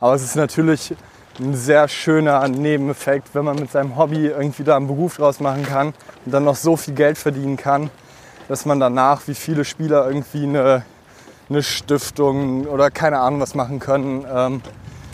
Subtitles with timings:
[0.00, 0.94] Aber es ist natürlich
[1.40, 5.64] ein sehr schöner Nebeneffekt, wenn man mit seinem Hobby irgendwie da einen Beruf draus machen
[5.66, 5.88] kann
[6.24, 7.90] und dann noch so viel Geld verdienen kann,
[8.46, 10.84] dass man danach, wie viele Spieler irgendwie eine,
[11.50, 14.24] eine Stiftung oder keine Ahnung was machen können.
[14.32, 14.62] Ähm,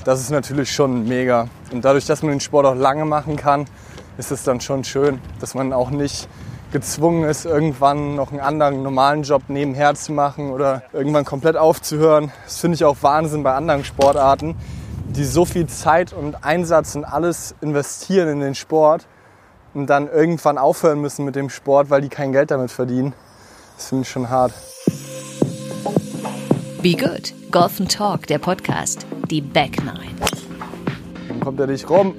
[0.05, 1.49] das ist natürlich schon mega.
[1.73, 3.65] Und dadurch, dass man den Sport auch lange machen kann,
[4.19, 6.29] ist es dann schon schön, dass man auch nicht
[6.75, 12.33] gezwungen ist, irgendwann noch einen anderen normalen Job nebenher zu machen oder irgendwann komplett aufzuhören.
[12.45, 14.57] Das finde ich auch Wahnsinn bei anderen Sportarten,
[15.17, 19.07] die so viel Zeit und Einsatz und alles investieren in den Sport
[19.73, 23.15] und dann irgendwann aufhören müssen mit dem Sport, weil die kein Geld damit verdienen.
[23.77, 24.53] Das finde ich schon hart.
[26.83, 27.33] Be Good.
[27.51, 29.07] Golf and Talk, der Podcast.
[29.31, 30.15] Die Back Nine.
[31.29, 32.15] Dann kommt er nicht rum.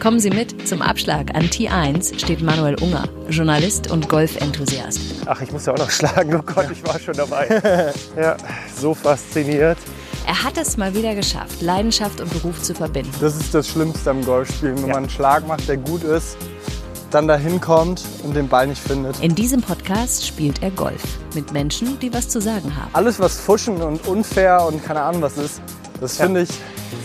[0.00, 4.98] Kommen Sie mit zum Abschlag an T1 steht Manuel Unger, Journalist und Golfenthusiast.
[5.26, 6.34] Ach, ich muss ja auch noch schlagen.
[6.34, 7.92] Oh Gott, ich war schon dabei.
[8.16, 8.38] ja,
[8.74, 9.76] so fasziniert.
[10.26, 13.12] Er hat es mal wieder geschafft, Leidenschaft und Beruf zu verbinden.
[13.20, 14.94] Das ist das Schlimmste am Golfspielen, wenn ja.
[14.94, 16.38] man einen Schlag macht, der gut ist,
[17.10, 19.20] dann dahin kommt und den Ball nicht findet.
[19.20, 21.02] In diesem Podcast spielt er Golf
[21.34, 22.88] mit Menschen, die was zu sagen haben.
[22.94, 25.60] Alles, was fuschen und unfair und keine Ahnung was ist,
[26.00, 26.50] das finde ich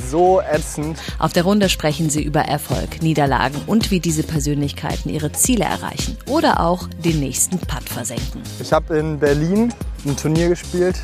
[0.09, 0.97] so ätzend.
[1.19, 6.17] Auf der Runde sprechen sie über Erfolg, Niederlagen und wie diese Persönlichkeiten ihre Ziele erreichen
[6.27, 8.41] oder auch den nächsten Putt versenken.
[8.59, 9.73] Ich habe in Berlin
[10.05, 10.95] ein Turnier gespielt.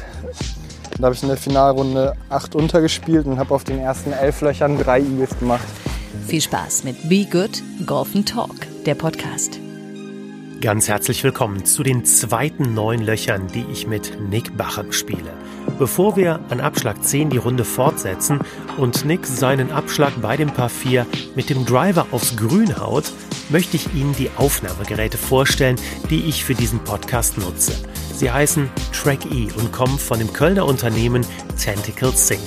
[0.97, 4.77] Da habe ich in der Finalrunde acht untergespielt und habe auf den ersten elf Löchern
[4.77, 5.65] drei Eagles gemacht.
[6.27, 9.59] Viel Spaß mit Be Good Golf Talk, der Podcast.
[10.61, 15.33] Ganz herzlich willkommen zu den zweiten neun Löchern, die ich mit Nick Bachem spiele.
[15.79, 18.41] Bevor wir an Abschlag 10 die Runde fortsetzen
[18.77, 23.11] und Nick seinen Abschlag bei dem Paar 4 mit dem Driver aufs Grün haut,
[23.49, 25.77] möchte ich Ihnen die Aufnahmegeräte vorstellen,
[26.11, 27.73] die ich für diesen Podcast nutze.
[28.13, 31.25] Sie heißen Track E und kommen von dem Kölner Unternehmen
[31.57, 32.39] Tentacle Sync.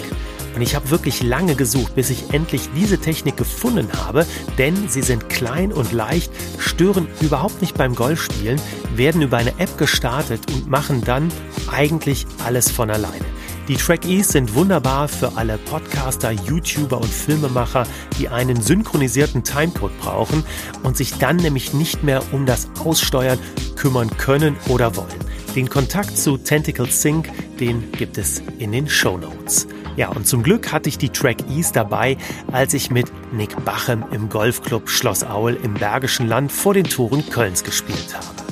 [0.54, 5.02] Und ich habe wirklich lange gesucht, bis ich endlich diese Technik gefunden habe, denn sie
[5.02, 8.60] sind klein und leicht, stören überhaupt nicht beim Golfspielen,
[8.94, 11.32] werden über eine App gestartet und machen dann
[11.70, 13.24] eigentlich alles von alleine.
[13.66, 17.86] Die Track-E's sind wunderbar für alle Podcaster, YouTuber und Filmemacher,
[18.18, 20.44] die einen synchronisierten Timecode brauchen
[20.82, 23.38] und sich dann nämlich nicht mehr um das Aussteuern
[23.74, 25.08] kümmern können oder wollen.
[25.56, 29.66] Den Kontakt zu Tentacle Sync, den gibt es in den Show Notes.
[29.96, 32.16] Ja, und zum Glück hatte ich die Track East dabei,
[32.50, 37.28] als ich mit Nick Bachem im Golfclub Schloss Aul im Bergischen Land vor den Toren
[37.30, 38.44] Kölns gespielt habe.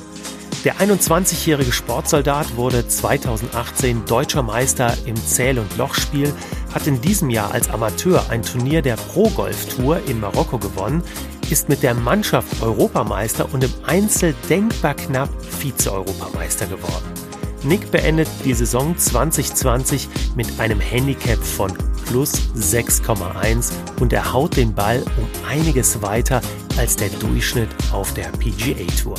[0.63, 6.33] Der 21-jährige Sportsoldat wurde 2018 deutscher Meister im Zähl- und Lochspiel,
[6.73, 11.03] hat in diesem Jahr als Amateur ein Turnier der Pro Golf Tour in Marokko gewonnen,
[11.49, 17.22] ist mit der Mannschaft Europameister und im Einzel denkbar knapp Vize-Europameister geworden.
[17.63, 21.71] Nick beendet die Saison 2020 mit einem Handicap von
[22.05, 26.41] plus 6,1 und er haut den Ball um einiges weiter
[26.77, 29.15] als der Durchschnitt auf der PGA Tour.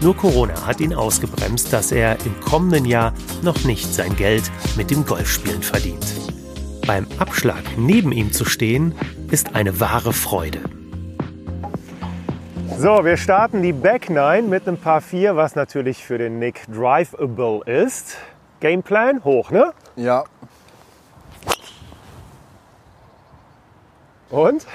[0.00, 4.90] Nur Corona hat ihn ausgebremst, dass er im kommenden Jahr noch nicht sein Geld mit
[4.90, 6.04] dem Golfspielen verdient.
[6.86, 8.94] Beim Abschlag neben ihm zu stehen,
[9.30, 10.60] ist eine wahre Freude.
[12.76, 16.64] So, wir starten die Back 9 mit einem Paar 4, was natürlich für den Nick
[16.66, 18.16] drivable ist.
[18.60, 19.72] Gameplan hoch, ne?
[19.94, 20.24] Ja.
[24.28, 24.66] Und?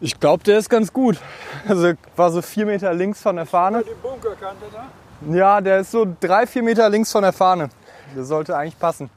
[0.00, 1.18] Ich glaube, der ist ganz gut.
[1.66, 3.82] Also war so vier Meter links von der Fahne.
[3.82, 5.34] Die Bunkerkante da?
[5.34, 7.70] Ja, der ist so drei, vier Meter links von der Fahne.
[8.14, 9.08] Der sollte eigentlich passen.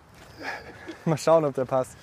[1.05, 1.97] Mal schauen, ob der passt.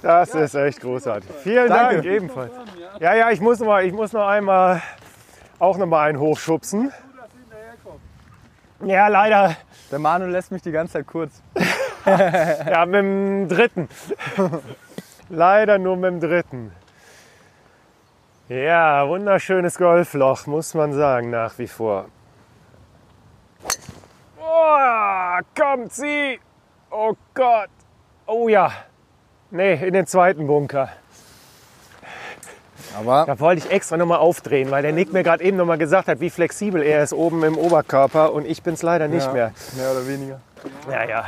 [0.00, 1.30] Das ist echt großartig.
[1.42, 1.96] Vielen Danke.
[1.96, 2.52] Dank ebenfalls.
[3.00, 4.80] Ja, ja, ich muss noch, mal, ich muss noch einmal
[5.58, 6.92] auch noch mal einen hochschubsen.
[8.84, 9.56] Ja, leider.
[9.90, 11.42] Der Manu lässt mich die ganze Zeit kurz.
[12.06, 13.88] ja, mit dem dritten.
[15.28, 16.72] leider nur mit dem dritten.
[18.48, 22.06] Ja, wunderschönes Golfloch, muss man sagen, nach wie vor.
[24.40, 26.40] Oh, kommt sie!
[26.90, 27.68] Oh Gott!
[28.26, 28.72] Oh ja!
[29.50, 30.88] Nee, in den zweiten Bunker.
[32.96, 36.08] Aber da wollte ich extra nochmal aufdrehen, weil der Nick mir gerade eben nochmal gesagt
[36.08, 39.32] hat, wie flexibel er ist oben im Oberkörper und ich bin es leider nicht ja,
[39.32, 39.52] mehr.
[39.76, 40.40] Mehr oder weniger.
[40.90, 41.24] Ja, ja.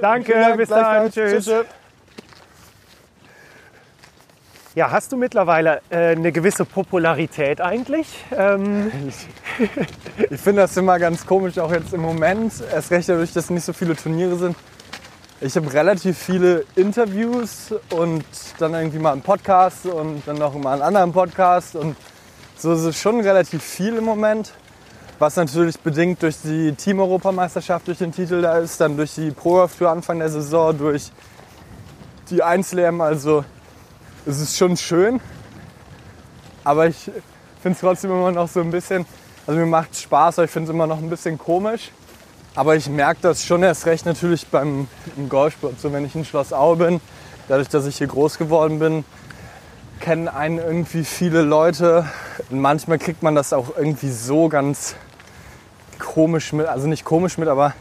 [0.00, 1.10] Danke, bis dann.
[1.10, 1.44] Tschüss.
[1.44, 1.64] tschüss.
[4.74, 8.06] Ja, hast du mittlerweile äh, eine gewisse Popularität eigentlich?
[8.36, 8.92] Ähm
[10.30, 12.52] ich finde das immer ganz komisch, auch jetzt im Moment.
[12.72, 14.56] Erst recht dadurch, dass nicht so viele Turniere sind.
[15.40, 18.24] Ich habe relativ viele Interviews und
[18.58, 21.76] dann irgendwie mal einen Podcast und dann noch mal einen anderen Podcast.
[21.76, 21.94] Und
[22.56, 24.52] so ist es schon relativ viel im Moment.
[25.20, 29.88] Was natürlich bedingt durch die Team-Europameisterschaft, durch den Titel da ist, dann durch die Pro-Tour
[29.88, 31.12] Anfang der Saison, durch
[32.30, 33.00] die Einzel-EM.
[33.00, 33.44] Also
[34.26, 35.20] es ist schon schön,
[36.64, 37.12] aber ich
[37.62, 39.06] finde es trotzdem immer noch so ein bisschen,
[39.46, 41.92] also mir macht es Spaß, aber ich finde es immer noch ein bisschen komisch.
[42.58, 45.78] Aber ich merke das schon erst recht natürlich beim im Golfsport.
[45.80, 47.00] So, wenn ich in Schloss Aue bin,
[47.46, 49.04] dadurch, dass ich hier groß geworden bin,
[50.00, 52.04] kennen einen irgendwie viele Leute.
[52.50, 54.96] Und manchmal kriegt man das auch irgendwie so ganz
[56.00, 57.74] komisch mit, also nicht komisch mit, aber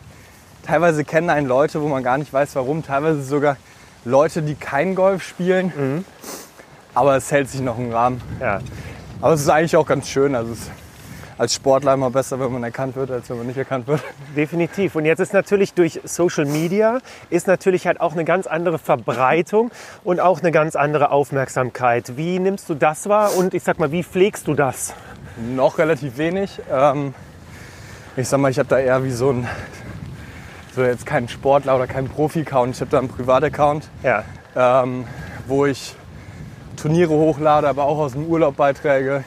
[0.63, 2.83] teilweise kennen einen Leute, wo man gar nicht weiß warum.
[2.83, 3.57] Teilweise sogar
[4.06, 6.06] Leute, die kein Golf spielen.
[6.94, 8.21] Aber es hält sich noch im Rahmen.
[8.39, 8.59] Ja.
[9.21, 10.35] Aber es ist eigentlich auch ganz schön.
[10.35, 10.69] Also es
[11.38, 14.01] als Sportler immer besser, wenn man erkannt wird, als wenn man nicht erkannt wird.
[14.36, 14.95] Definitiv.
[14.95, 17.00] Und jetzt ist natürlich durch Social Media
[17.30, 19.72] ist natürlich halt auch eine ganz andere Verbreitung
[20.04, 22.18] und auch eine ganz andere Aufmerksamkeit.
[22.18, 24.94] Wie nimmst du das wahr und ich sag mal, wie pflegst du das?
[25.56, 26.60] Noch relativ wenig.
[26.72, 27.13] Ähm,
[28.16, 29.48] ich sag mal, ich habe da eher wie so ein,
[30.75, 32.74] so jetzt kein Sportler oder kein Profi-Account.
[32.75, 34.24] Ich habe da einen Privataccount, Ja.
[34.56, 35.06] ähm,
[35.48, 35.95] wo ich
[36.78, 39.24] Turniere hochlade, aber auch aus dem Urlaub Beiträge,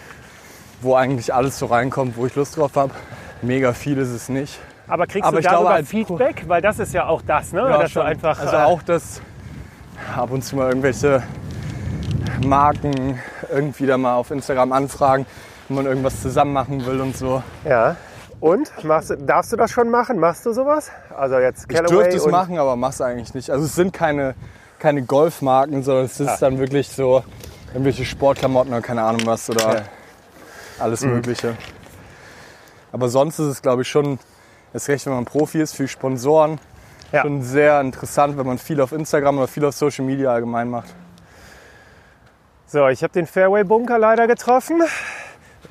[0.81, 2.93] wo eigentlich alles so reinkommt, wo ich Lust drauf habe.
[3.43, 4.59] Mega viel ist es nicht.
[4.89, 6.45] Aber kriegst Aber du ich glaube, darüber als- Feedback?
[6.49, 7.61] Weil das ist ja auch das, ne?
[7.61, 8.03] Ja, Dass schon.
[8.03, 8.39] du einfach.
[8.41, 9.21] also äh, auch das
[10.17, 11.23] ab und zu mal irgendwelche
[12.45, 13.19] Marken
[13.53, 15.27] irgendwie da mal auf Instagram anfragen,
[15.69, 17.43] wenn man irgendwas zusammen machen will und so.
[17.65, 17.97] Ja.
[18.41, 20.19] Und machst, du- darfst du das schon machen?
[20.19, 20.91] Machst du sowas?
[21.17, 23.51] Also jetzt Ich Callaway dürfte es machen, aber mach's eigentlich nicht.
[23.51, 24.35] Also es sind keine,
[24.79, 26.37] keine Golfmarken, sondern es ist Ah.
[26.41, 27.23] dann wirklich so
[27.73, 29.81] irgendwelche Sportklamotten oder keine Ahnung was oder Ja.
[30.81, 30.85] Mhm.
[30.85, 31.57] alles Mögliche.
[32.93, 34.19] Aber sonst ist es, glaube ich, schon,
[34.75, 36.59] erst recht, wenn man Profi ist, für Sponsoren,
[37.13, 37.23] Ja.
[37.23, 40.89] schon sehr interessant, wenn man viel auf Instagram oder viel auf Social Media allgemein macht.
[42.67, 44.83] So, ich habe den Fairway Bunker leider getroffen.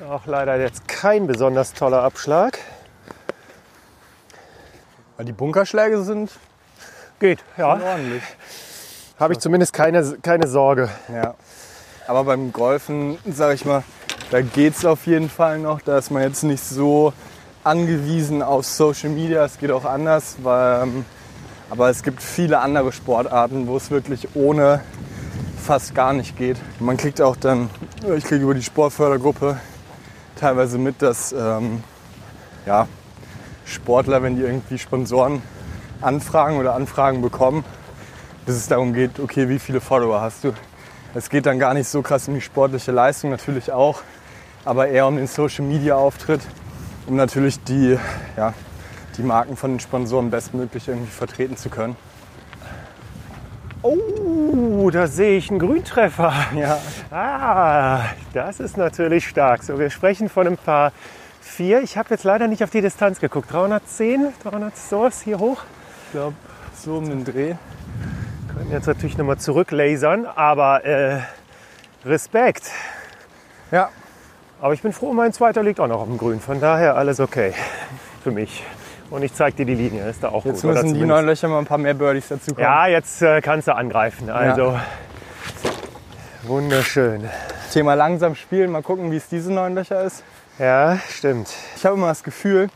[0.08, 2.58] Auch leider jetzt kein besonders toller Abschlag.
[5.16, 6.30] Weil die Bunkerschläge sind
[7.18, 7.68] Geht, ja.
[7.68, 8.22] ordentlich.
[9.18, 10.88] Habe ich zumindest keine, keine Sorge.
[11.12, 11.34] Ja.
[12.06, 13.82] Aber beim Golfen, sage ich mal,
[14.30, 15.80] da geht's auf jeden Fall noch.
[15.80, 17.12] Da ist man jetzt nicht so
[17.64, 19.44] angewiesen auf Social Media.
[19.44, 20.36] Es geht auch anders.
[20.42, 21.04] Weil, ähm,
[21.68, 24.80] aber es gibt viele andere Sportarten, wo es wirklich ohne
[25.60, 26.56] fast gar nicht geht.
[26.78, 27.70] Man kriegt auch dann,
[28.16, 29.58] ich kriege über die Sportfördergruppe
[30.36, 31.82] teilweise mit, dass ähm,
[32.66, 32.86] ja,
[33.64, 35.42] Sportler, wenn die irgendwie Sponsoren
[36.00, 37.64] anfragen oder Anfragen bekommen,
[38.46, 40.52] bis es darum geht, okay, wie viele Follower hast du?
[41.14, 44.02] Es geht dann gar nicht so krass um die sportliche Leistung, natürlich auch,
[44.64, 46.40] aber eher um den Social Media Auftritt,
[47.06, 47.98] um natürlich die,
[48.36, 48.54] ja,
[49.16, 51.96] die Marken von den Sponsoren bestmöglich irgendwie vertreten zu können.
[53.82, 56.32] Oh, da sehe ich einen Grüntreffer.
[56.54, 56.78] Ja,
[57.10, 59.62] Ah, das ist natürlich stark.
[59.62, 60.92] So, wir sprechen von einem Paar
[61.40, 61.82] 4.
[61.82, 63.50] Ich habe jetzt leider nicht auf die Distanz geguckt.
[63.50, 65.62] 310, 300 sowas hier hoch.
[66.06, 66.34] ich glaube,
[66.76, 67.54] so um den Dreh.
[68.54, 71.20] Können jetzt natürlich nochmal zurücklasern, aber äh,
[72.04, 72.70] Respekt.
[73.70, 73.88] Ja,
[74.60, 76.38] Aber ich bin froh, mein zweiter liegt auch noch auf dem Grün.
[76.40, 77.54] Von daher alles okay
[78.22, 78.62] für mich.
[79.08, 80.70] Und ich zeige dir die Linie, ist da auch jetzt gut.
[80.70, 82.62] oder müssen die zumindest- neun Löcher mal ein paar mehr Birdies dazu kommen.
[82.62, 84.28] Ja, jetzt äh, kannst du angreifen.
[84.30, 84.78] Also
[86.42, 87.28] wunderschön.
[87.72, 90.22] Thema langsam spielen, mal gucken, wie es diese neun Löcher ist.
[90.58, 91.48] Ja, stimmt.
[91.76, 92.68] Ich habe immer das Gefühl,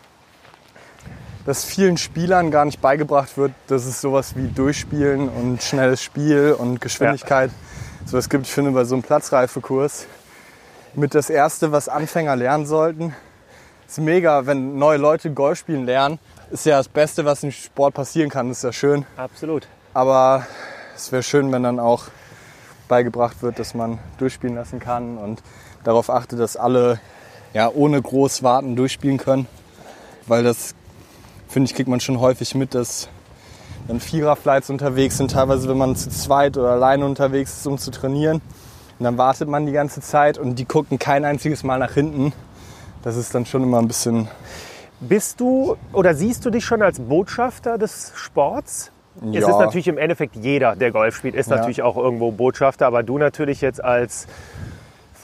[1.44, 6.56] dass vielen Spielern gar nicht beigebracht wird, dass es sowas wie Durchspielen und schnelles Spiel
[6.58, 7.50] und Geschwindigkeit
[8.06, 8.46] so es gibt.
[8.46, 10.06] Ich finde, bei so einem Platzreifekurs
[10.96, 13.14] mit das Erste, was Anfänger lernen sollten,
[13.86, 16.18] ist mega, wenn neue Leute Golf spielen lernen.
[16.50, 18.50] Ist ja das Beste, was im Sport passieren kann.
[18.50, 19.06] ist ja schön.
[19.16, 19.66] Absolut.
[19.92, 20.46] Aber
[20.94, 22.04] es wäre schön, wenn dann auch
[22.88, 25.42] beigebracht wird, dass man durchspielen lassen kann und
[25.84, 27.00] darauf achtet, dass alle
[27.52, 29.46] ja, ohne groß warten durchspielen können.
[30.26, 30.74] Weil das,
[31.48, 33.08] finde ich, kriegt man schon häufig mit, dass
[33.88, 37.90] dann Viererflights unterwegs sind, teilweise wenn man zu zweit oder alleine unterwegs ist, um zu
[37.90, 38.40] trainieren.
[38.98, 42.32] Und dann wartet man die ganze Zeit und die gucken kein einziges Mal nach hinten.
[43.02, 44.28] Das ist dann schon immer ein bisschen,
[45.00, 48.90] Bist du oder siehst du dich schon als Botschafter des Sports?
[49.32, 49.50] Es Ja.
[49.50, 51.56] ist natürlich im Endeffekt jeder, der Golf spielt, ist Ja.
[51.56, 54.26] natürlich auch irgendwo Botschafter, aber du natürlich jetzt als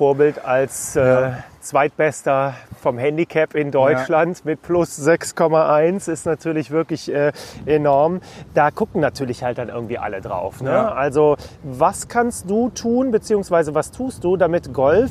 [0.01, 7.33] Vorbild, als äh, Zweitbester vom Handicap in Deutschland mit plus 6,1 ist natürlich wirklich äh,
[7.67, 8.21] enorm.
[8.55, 10.63] Da gucken natürlich halt dann irgendwie alle drauf.
[10.63, 10.71] Ne?
[10.71, 10.93] Ja.
[10.93, 15.11] Also was kannst du tun, beziehungsweise was tust du, damit Golf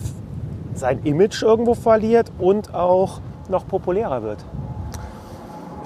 [0.74, 4.44] sein Image irgendwo verliert und auch noch populärer wird?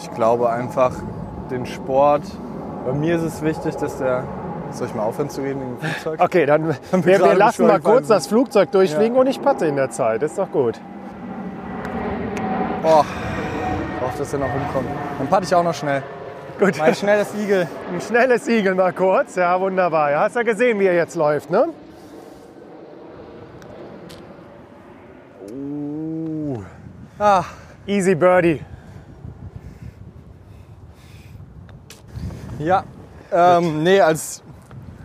[0.03, 0.91] ich glaube einfach,
[1.50, 2.24] den Sport,
[2.86, 4.24] bei mir ist es wichtig, dass der,
[4.77, 6.20] soll ich mal aufhören zu reden im Flugzeug?
[6.22, 9.22] Okay, dann wir, wir lassen mal kurz das Flugzeug durchfliegen Ja.
[9.22, 10.24] und ich patte in der Zeit.
[10.24, 10.80] Ist doch gut.
[12.84, 13.03] Oh,
[13.96, 14.88] ich hoffe, dass er noch hinkommt.
[15.18, 16.03] Dann patte ich auch noch schnell.
[16.60, 16.77] Gut.
[16.77, 17.68] Mein schnelles Igel.
[17.94, 19.36] Ein schnelles Igel mal kurz.
[19.36, 20.12] Ja, wunderbar.
[20.12, 21.68] Ja, hast ja gesehen, wie er jetzt läuft, ne?
[25.51, 26.62] Uh,
[27.20, 27.44] Ah,
[27.86, 28.62] easy Birdie.
[32.60, 32.84] ja.
[33.32, 34.42] Ähm, nee, als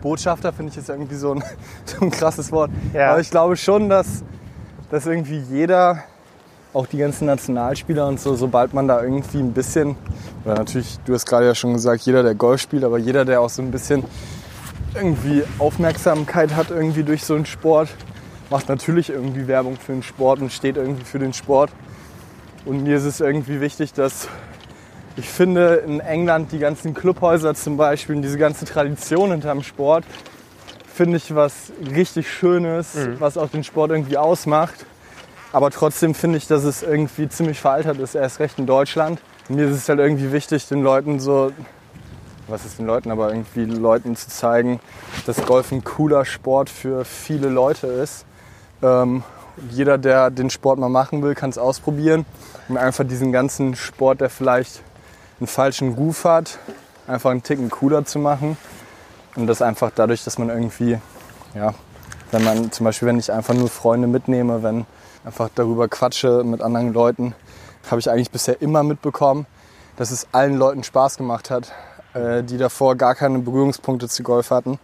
[0.01, 1.43] Botschafter finde ich es irgendwie so ein,
[1.85, 2.71] so ein krasses Wort.
[2.93, 3.11] Ja.
[3.11, 4.23] Aber ich glaube schon, dass,
[4.89, 6.03] dass irgendwie jeder,
[6.73, 9.95] auch die ganzen Nationalspieler und so, sobald man da irgendwie ein bisschen,
[10.45, 13.41] oder natürlich, du hast gerade ja schon gesagt, jeder, der Golf spielt, aber jeder, der
[13.41, 14.03] auch so ein bisschen
[14.95, 17.89] irgendwie Aufmerksamkeit hat irgendwie durch so einen Sport,
[18.49, 21.71] macht natürlich irgendwie Werbung für den Sport und steht irgendwie für den Sport.
[22.65, 24.27] Und mir ist es irgendwie wichtig, dass
[25.19, 30.05] ich finde in England die ganzen Clubhäuser zum Beispiel und diese ganze Tradition hinterm Sport,
[30.93, 34.85] finde ich was richtig Schönes, was auch den Sport irgendwie ausmacht.
[35.51, 39.19] Aber trotzdem finde ich, dass es irgendwie ziemlich veraltet ist, erst recht in Deutschland.
[39.49, 41.51] Mir ist es halt irgendwie wichtig, den Leuten so,
[42.47, 44.79] was ist den Leuten, aber irgendwie Leuten zu zeigen,
[45.25, 48.25] dass Golf ein cooler Sport für viele Leute ist.
[48.81, 49.23] Ähm,
[49.71, 52.25] jeder, der den Sport mal machen will, kann es ausprobieren.
[52.69, 54.81] Und einfach diesen ganzen Sport, der vielleicht
[55.39, 56.59] einen falschen Ruf hat,
[57.07, 58.57] einfach einen Ticken cooler zu machen.
[59.35, 60.97] Und das einfach dadurch, dass man irgendwie,
[61.55, 61.73] ja,
[62.31, 64.85] wenn man zum Beispiel, wenn ich einfach nur Freunde mitnehme, wenn
[65.23, 67.35] einfach darüber quatsche mit anderen Leuten,
[67.89, 69.45] habe ich eigentlich bisher immer mitbekommen,
[69.97, 71.71] dass es allen Leuten Spaß gemacht hat,
[72.13, 74.79] äh, die davor gar keine Berührungspunkte zu Golf hatten.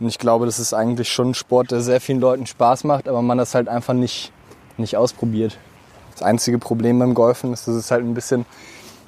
[0.00, 3.08] Und ich glaube, das ist eigentlich schon ein Sport, der sehr vielen Leuten Spaß macht,
[3.08, 4.32] aber man das halt einfach nicht,
[4.76, 5.58] nicht ausprobiert.
[6.12, 8.44] Das einzige Problem beim Golfen ist, dass es halt ein bisschen,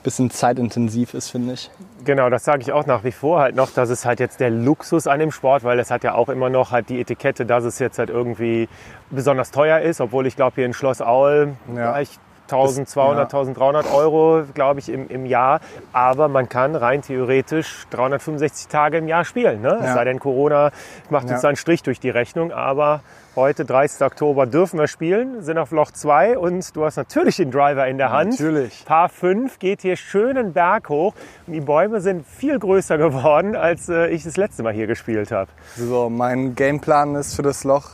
[0.07, 1.71] bisschen zeitintensiv ist, finde ich.
[2.05, 4.51] Genau, das sage ich auch nach wie vor halt noch, dass es halt jetzt der
[4.51, 7.65] Luxus an dem Sport, weil es hat ja auch immer noch halt die Etikette, dass
[7.65, 8.69] es jetzt halt irgendwie
[9.11, 11.93] besonders teuer ist, obwohl ich glaube hier in Schloss Aul Ja.
[11.93, 13.23] vielleicht 1200, ja.
[13.25, 15.59] 1300 Euro, glaube ich, im, im Jahr.
[15.93, 19.61] Aber man kann rein theoretisch 365 Tage im Jahr spielen.
[19.63, 19.77] Ne?
[19.81, 19.95] Es Ja.
[19.95, 20.71] sei denn, Corona
[21.11, 21.41] macht uns Ja.
[21.43, 22.53] da einen Strich durch die Rechnung.
[22.53, 23.01] Aber
[23.37, 24.01] heute, 30.
[24.01, 27.99] Oktober, dürfen wir spielen, sind auf Loch 2 und du hast natürlich den Driver in
[27.99, 28.31] der Hand.
[28.31, 28.85] Natürlich.
[28.87, 31.15] Paar 5 geht hier schön einen Berg hoch
[31.47, 35.31] und die Bäume sind viel größer geworden, als äh, ich das letzte Mal hier gespielt
[35.31, 35.51] habe.
[35.77, 37.91] So, mein Gameplan ist für das Loch,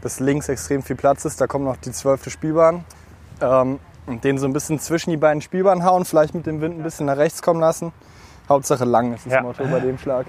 [0.00, 1.40] dass links extrem viel Platz ist.
[1.40, 2.84] Da kommt noch die zwölfte Spielbahn.
[3.40, 6.82] Ähm, den so ein bisschen zwischen die beiden Spielbahnen hauen, vielleicht mit dem Wind ein
[6.82, 7.92] bisschen nach rechts kommen lassen.
[8.48, 9.42] Hauptsache lang ist das Ja.
[9.42, 10.24] Motto bei dem Schlag.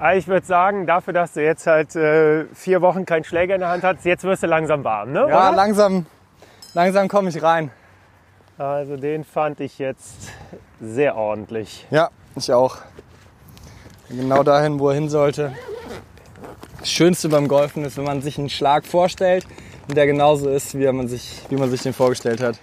[0.00, 3.60] Aber Ich würde sagen, dafür, dass du jetzt halt äh, vier Wochen keinen Schläger in
[3.60, 5.26] der Hand hast, jetzt wirst du langsam warm, ne?
[5.28, 5.56] Ja, oder?
[5.56, 6.06] langsam,
[6.72, 7.72] langsam komme ich rein.
[8.58, 10.30] Also den fand ich jetzt
[10.80, 11.86] sehr ordentlich.
[11.90, 12.78] Ja, ich auch.
[14.08, 15.52] Genau dahin, wo er hin sollte.
[16.78, 19.46] Das Schönste beim Golfen ist, wenn man sich einen Schlag vorstellt
[19.88, 22.58] und der genauso ist, wie man sich, wie man sich den vorgestellt hat.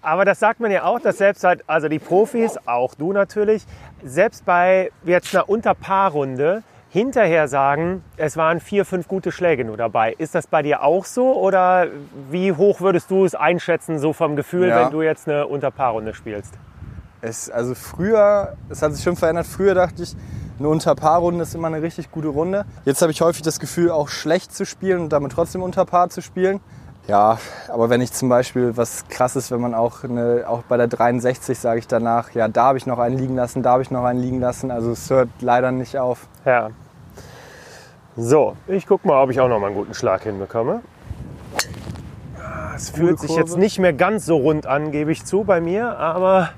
[0.00, 3.64] Aber das sagt man ja auch, dass selbst halt, also die Profis, auch du natürlich,
[4.04, 10.14] selbst bei jetzt einer Unterpaarrunde hinterher sagen, es waren vier, fünf gute Schläge nur dabei.
[10.16, 11.86] Ist das bei dir auch so oder
[12.30, 14.84] wie hoch würdest du es einschätzen, so vom Gefühl, Ja.
[14.84, 16.54] wenn du jetzt eine Unterpaarrunde spielst?
[17.20, 19.46] Es, also früher, es hat sich schon verändert.
[19.46, 20.14] Früher dachte ich,
[20.58, 22.64] eine Unterpaarrunde ist immer eine richtig gute Runde.
[22.84, 26.22] Jetzt habe ich häufig das Gefühl, auch schlecht zu spielen und damit trotzdem Unterpaar zu
[26.22, 26.60] spielen.
[27.08, 27.38] Ja,
[27.68, 30.88] aber wenn ich zum Beispiel was krass ist, wenn man auch, eine, auch bei der
[30.88, 33.90] 63 sage ich danach, ja, da habe ich noch einen liegen lassen, da habe ich
[33.90, 34.70] noch einen liegen lassen.
[34.70, 36.28] Also es hört leider nicht auf.
[36.44, 36.70] Ja.
[38.16, 40.82] So, ich guck mal, ob ich auch noch mal einen guten Schlag hinbekomme.
[42.76, 45.98] Es fühlt sich jetzt nicht mehr ganz so rund an, gebe ich zu, bei mir,
[45.98, 46.50] aber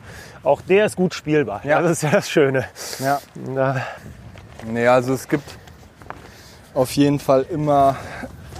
[0.42, 1.61] auch der ist gut spielbar.
[1.64, 1.80] Ja.
[1.80, 2.64] Das ist ja das Schöne.
[2.99, 3.21] Ja.
[3.35, 3.76] Na,
[4.66, 5.45] Nee, also es gibt
[6.75, 7.97] auf jeden Fall immer,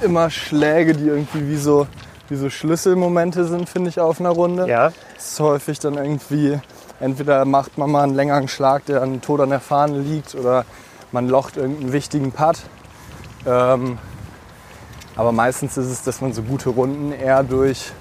[0.02, 1.87] immer Schläge, die irgendwie wie so,
[2.28, 4.69] wie so Schlüsselmomente sind, finde ich, auf einer Runde.
[4.69, 6.59] ja, Es ist häufig dann irgendwie,
[7.00, 10.64] entweder macht man mal einen längeren Schlag, der dann tot an der Fahne liegt, oder
[11.12, 12.59] man locht irgendeinen wichtigen Putt.
[13.47, 13.99] Ähm,
[15.16, 17.92] aber meistens ist es, dass man so gute Runden eher durch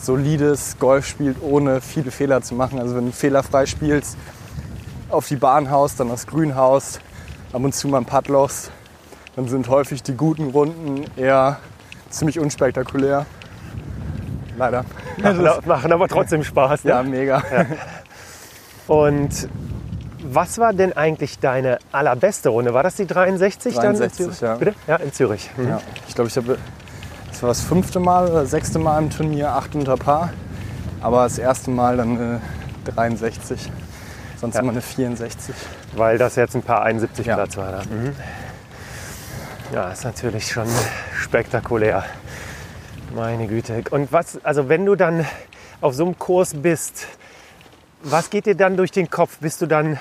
[0.00, 2.78] solides Golf spielt, ohne viele Fehler zu machen.
[2.78, 4.16] Also wenn du fehlerfrei spielst,
[5.08, 7.00] auf die Bahn haust, dann das Grün haust,
[7.52, 8.70] ab und zu mal ein Putt lochst,
[9.38, 11.58] dann sind häufig die guten Runden eher
[12.10, 13.24] ziemlich unspektakulär.
[14.56, 14.84] Leider.
[15.22, 16.82] machen, machen aber trotzdem Spaß.
[16.82, 16.90] Ne?
[16.90, 17.40] Ja, mega.
[18.88, 19.48] Und
[20.24, 22.74] was war denn eigentlich deine allerbeste Runde?
[22.74, 23.94] War das die 63, dann?
[23.94, 24.40] in 63, Zürich?
[24.40, 24.54] ja.
[24.56, 24.74] Bitte?
[24.88, 25.48] Ja, in Zürich.
[25.56, 25.68] Mhm.
[25.68, 26.58] Ja, ich glaube, ich habe
[27.28, 30.30] das war das fünfte Mal oder sechste Mal im Turnier, acht unter Paar.
[31.00, 32.40] Aber das erste Mal dann eine
[32.86, 33.70] 63.
[34.40, 34.62] Sonst Ja.
[34.62, 35.54] immer eine 64.
[35.94, 37.36] Weil das jetzt ein paar 71 Ja.
[37.36, 37.82] Platz war da.
[37.84, 38.16] Mhm.
[39.72, 40.66] Ja, ist natürlich schon
[41.20, 42.04] spektakulär.
[43.14, 43.84] Meine Güte.
[43.90, 45.26] Und was, also wenn du dann
[45.82, 47.06] auf so einem Kurs bist,
[48.02, 49.38] was geht dir dann durch den Kopf?
[49.38, 49.98] Bist du dann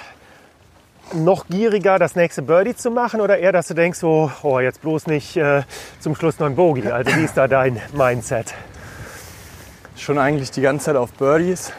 [1.13, 4.81] noch gieriger, das nächste Birdie zu machen oder eher, dass du denkst, so, oh, jetzt
[4.81, 5.63] bloß nicht äh,
[5.99, 6.89] zum Schluss noch ein Bogey?
[6.89, 8.53] Also wie ist da dein Mindset?
[9.97, 11.73] Schon eigentlich die ganze Zeit auf Birdies.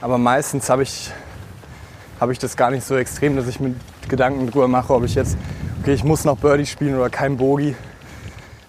[0.00, 1.10] Aber meistens habe ich,
[2.20, 3.74] hab ich das gar nicht so extrem, dass ich mir
[4.08, 5.36] Gedanken drüber mache, ob ich jetzt,
[5.84, 7.76] okay, ich muss noch Birdie spielen oder kein Bogey.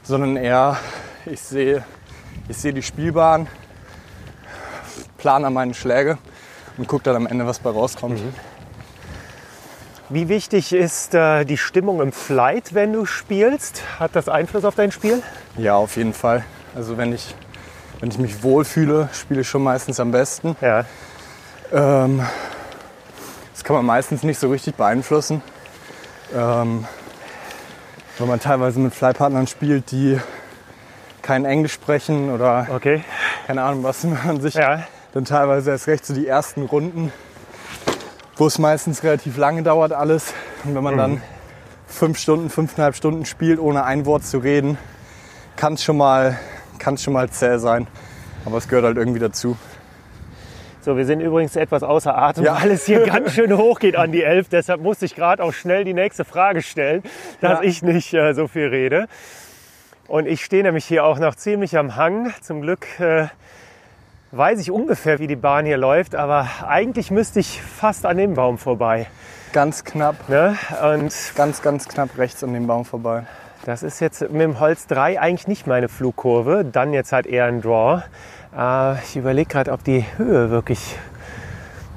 [0.04, 0.78] Sondern eher,
[1.26, 1.86] ich sehe
[2.50, 3.48] ich seh die Spielbahn,
[5.18, 6.18] plane meine Schläge
[6.78, 8.22] und gucke dann am Ende, was bei rauskommt.
[8.22, 8.34] Mhm.
[10.10, 13.82] Wie wichtig ist äh, die Stimmung im Flight, wenn du spielst?
[13.98, 15.24] Hat das Einfluss auf dein Spiel?
[15.58, 16.44] Ja, auf jeden Fall.
[16.76, 17.34] Also wenn ich,
[18.02, 20.58] wenn ich mich wohlfühle, spiele ich schon meistens am besten.
[20.60, 20.84] Ja.
[21.72, 22.22] Ähm,
[23.54, 25.42] das kann man meistens nicht so richtig beeinflussen.
[26.36, 26.86] Ähm,
[28.18, 30.20] wenn man teilweise mit Flypartnern spielt, die
[31.22, 33.04] kein Englisch sprechen oder Okay.
[33.48, 34.84] keine Ahnung, was man sich Ja.
[35.14, 37.12] dann teilweise erst recht so die ersten Runden,
[38.38, 40.34] wo es meistens relativ lange dauert alles.
[40.64, 41.22] Und wenn man dann
[41.88, 44.78] fünf Stunden, fünfeinhalb Stunden spielt, ohne ein Wort zu reden,
[45.56, 46.38] kann es schon mal,
[46.80, 47.88] kann's schon mal zäh sein.
[48.46, 49.58] Aber es gehört halt irgendwie dazu.
[50.86, 52.62] So, wir sind übrigens etwas außer Atem, Ja.
[52.62, 54.50] weil es hier ganz schön hoch geht an die Elf.
[54.50, 57.02] Deshalb musste ich gerade auch schnell die nächste Frage stellen,
[57.42, 57.64] dass Ja.
[57.64, 59.08] ich nicht äh, so viel rede.
[60.08, 62.32] Und ich stehe nämlich hier auch noch ziemlich am Hang.
[62.40, 63.26] Zum Glück äh,
[64.32, 68.36] weiß ich ungefähr, wie die Bahn hier läuft, aber eigentlich müsste ich fast an dem
[68.36, 69.08] Baum vorbei.
[69.54, 70.56] Ganz knapp, Ne?
[70.84, 73.24] Und ganz, ganz knapp rechts an dem Baum vorbei.
[73.66, 77.46] das ist jetzt mit dem Holz 3 eigentlich nicht meine Flugkurve, dann jetzt halt eher
[77.46, 78.04] ein Draw.
[78.56, 80.98] Äh, ich überlege gerade, ob die Höhe wirklich.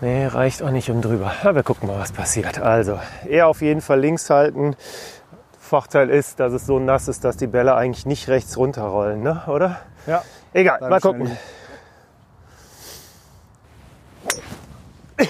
[0.00, 1.32] Nee, reicht auch nicht um drüber.
[1.42, 2.60] Aber wir gucken mal, was passiert.
[2.60, 4.76] Also, eher auf jeden Fall links halten.
[5.58, 9.42] Vorteil ist, dass es so nass ist, dass die Bälle eigentlich nicht rechts runterrollen, ne?
[9.48, 9.80] oder?
[10.06, 10.22] Ja.
[10.52, 11.36] Egal, mal gucken.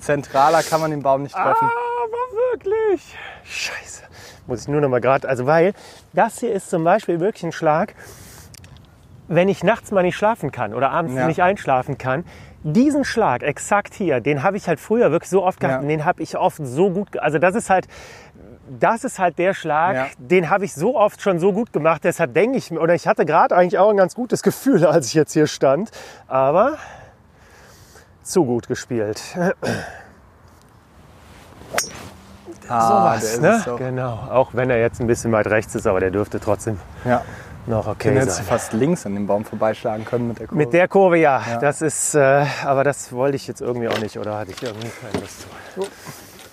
[0.00, 1.68] Zentraler kann man den Baum nicht treffen.
[1.68, 2.18] Aber
[2.52, 3.14] wirklich.
[3.44, 4.04] Scheiße.
[4.46, 5.74] Muss ich nur noch mal gerade, also weil
[6.12, 7.94] das hier ist zum Beispiel wirklich ein Schlag,
[9.32, 11.26] wenn ich nachts mal nicht schlafen kann oder abends Ja.
[11.28, 12.24] nicht einschlafen kann.
[12.64, 15.80] Diesen Schlag, exakt hier, den habe ich halt früher wirklich so oft gehabt Ja.
[15.80, 17.86] und den habe ich oft so gut, also das ist halt,
[18.68, 20.06] das ist halt der Schlag, Ja.
[20.18, 23.06] den habe ich so oft schon so gut gemacht, deshalb denke ich mir, oder ich
[23.06, 25.90] hatte gerade eigentlich auch ein ganz gutes Gefühl, als ich jetzt hier stand,
[26.26, 26.76] aber
[28.24, 29.22] zu gut gespielt.
[32.68, 33.62] Ah, Sowas, ist ne?
[33.64, 33.78] doch.
[33.78, 37.22] Genau, auch wenn er jetzt ein bisschen weit rechts ist, aber der dürfte trotzdem Ja.
[37.66, 40.58] Noch okay hättest du fast links an dem Baum vorbeischlagen können mit der Kurve.
[40.58, 41.58] Mit der Kurve ja, Ja.
[41.58, 44.90] das ist, äh, aber das wollte ich jetzt irgendwie auch nicht oder hatte ich irgendwie
[45.00, 45.86] keine Lust zu.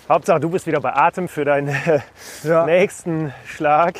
[0.08, 2.00] Hauptsache, du bist wieder bei Atem für deinen äh,
[2.44, 2.64] ja.
[2.64, 3.94] nächsten Schlag.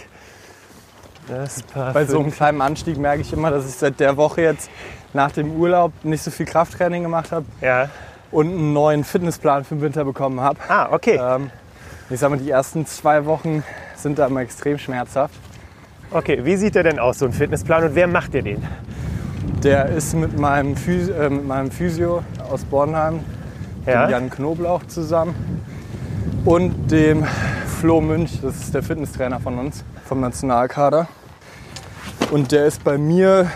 [1.29, 4.41] Das Paar Bei so einem kleinen Anstieg merke ich immer, dass ich seit der Woche
[4.43, 4.71] jetzt
[5.13, 7.91] nach dem Urlaub nicht so viel Krafttraining gemacht habe Ja.
[8.31, 10.59] und einen neuen Fitnessplan für den Winter bekommen habe.
[10.69, 11.19] Ah, okay.
[11.21, 11.51] Ähm,
[12.09, 13.63] ich sag mal, die ersten zwei Wochen
[13.95, 15.35] sind da immer extrem schmerzhaft.
[16.11, 18.63] Okay, wie sieht der denn aus, so ein Fitnessplan und wer macht dir den?
[19.63, 23.21] Der ist mit meinem, Physio, äh, mit meinem Physio aus Bornheim,
[23.87, 24.07] Ja.
[24.07, 25.35] dem Jan Knoblauch zusammen
[26.45, 27.25] und dem
[27.81, 31.09] Flo Münch, das ist der Fitnesstrainer von uns, vom Nationalkader.
[32.31, 33.51] Und der ist bei mir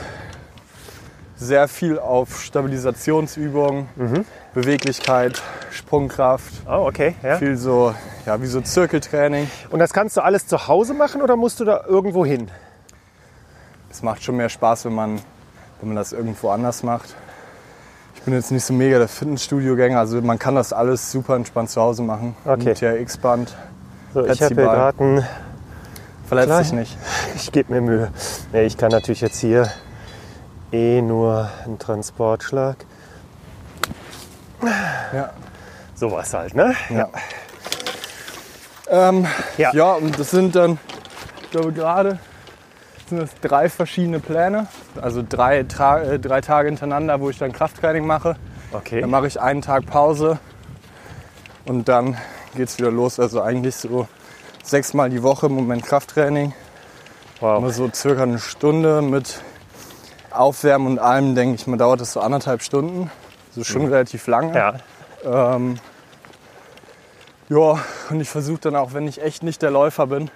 [1.37, 4.25] sehr viel auf Stabilisationsübungen, Mhm.
[4.55, 7.15] Beweglichkeit, Sprungkraft, Oh, okay.
[7.23, 7.37] Ja.
[7.39, 7.95] viel so,
[8.27, 9.51] ja, wie so Zirkeltraining.
[9.71, 12.51] Und das kannst du alles zu Hause machen oder musst du da irgendwo hin?
[13.91, 15.21] Es macht schon mehr Spaß, wenn man,
[15.81, 17.15] wenn man das irgendwo anders macht.
[18.15, 21.71] Ich bin jetzt nicht so mega der Fitnessstudio-Gänger, also man kann das alles super entspannt
[21.71, 22.37] zu Hause machen.
[22.45, 22.65] Okay.
[22.67, 23.57] Mit TRX-Band,
[24.15, 25.27] So, ich habe gerade einen
[26.29, 26.97] verletzt sich nicht.
[27.37, 28.13] Ich gebe mir Mühe.
[28.53, 29.69] Nee, ich kann natürlich jetzt hier
[30.73, 32.77] eh nur einen Transportschlag.
[35.13, 35.31] Ja.
[35.95, 36.75] Sowas halt, ne?
[36.91, 37.09] Ja.
[38.89, 39.27] Ähm,
[39.59, 39.73] Ja.
[39.75, 39.93] ja.
[39.95, 40.79] und das sind dann,
[41.43, 42.19] ich glaube gerade,
[43.09, 44.67] sind das drei verschiedene Pläne.
[45.01, 48.37] Also drei, Tra äh, drei Tage hintereinander, wo ich dann Krafttraining mache.
[48.73, 49.01] Okay.
[49.01, 50.39] Dann mache ich einen Tag Pause
[51.67, 52.17] und dann
[52.55, 53.21] geht es wieder los.
[53.21, 54.09] Also eigentlich so
[54.65, 56.55] sechsmal die Woche im Moment Krafttraining.
[57.41, 57.75] Immer Wow.
[57.75, 59.41] so circa eine Stunde mit
[60.31, 63.11] Aufwärmen und allem, denke ich mal, dauert das so anderthalb Stunden.
[63.55, 64.55] So schon relativ lange.
[64.57, 64.75] Ja.
[65.25, 65.79] Ähm,
[67.49, 67.79] ja,
[68.11, 70.31] und ich versuche dann auch, wenn ich echt nicht der Läufer bin,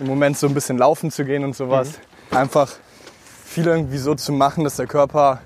[0.00, 2.00] im Moment so ein bisschen laufen zu gehen und sowas.
[2.30, 2.72] Einfach
[3.44, 5.40] viel irgendwie so zu machen, dass der Körper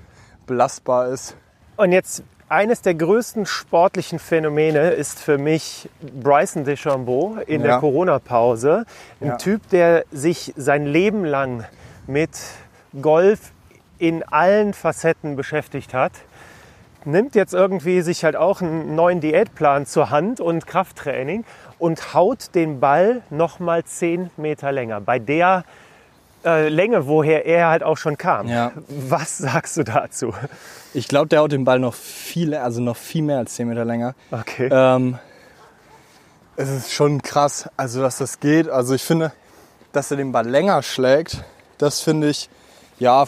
[0.47, 1.35] belastbar ist.
[1.75, 7.79] Und jetzt eines der größten sportlichen Phänomene ist für mich Bryson DeChambeau in der Ja.
[7.79, 8.85] Corona-Pause.
[9.21, 9.35] Ein Ja.
[9.37, 11.65] Typ, der sich sein Leben lang
[12.07, 12.31] mit
[13.01, 13.51] Golf
[13.99, 16.13] in allen Facetten beschäftigt hat.
[17.11, 21.45] Nimmt jetzt irgendwie sich halt auch einen neuen Diätplan zur Hand und Krafttraining
[21.77, 25.01] und haut den Ball noch mal 10 Meter länger.
[25.01, 25.63] Bei der
[26.45, 28.47] äh, Länge, woher er halt auch schon kam.
[28.47, 28.71] Ja.
[28.87, 30.33] Was sagst du dazu?
[30.93, 33.85] Ich glaube, der haut den Ball noch viel, also noch viel mehr als 10 Meter
[33.85, 34.15] länger.
[34.31, 34.69] Okay.
[34.71, 35.19] Ähm,
[36.55, 38.69] es ist schon krass, also dass das geht.
[38.69, 39.31] Also ich finde,
[39.91, 41.43] dass er den Ball länger schlägt,
[41.77, 42.49] das finde ich,
[42.99, 43.25] ja,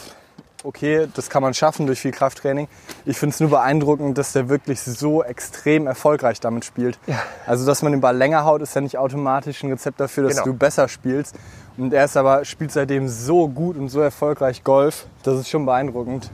[0.64, 2.68] okay, das kann man schaffen durch viel Krafttraining.
[3.04, 6.98] Ich finde es nur beeindruckend, dass der wirklich so extrem erfolgreich damit spielt.
[7.46, 10.34] Also, dass man den Ball länger haut, ist ja nicht automatisch ein Rezept dafür, dass
[10.34, 10.46] Genau.
[10.46, 11.34] du besser spielst.
[11.76, 15.06] Und er ist aber, spielt seitdem so gut und so erfolgreich Golf.
[15.22, 16.30] Das ist schon beeindruckend.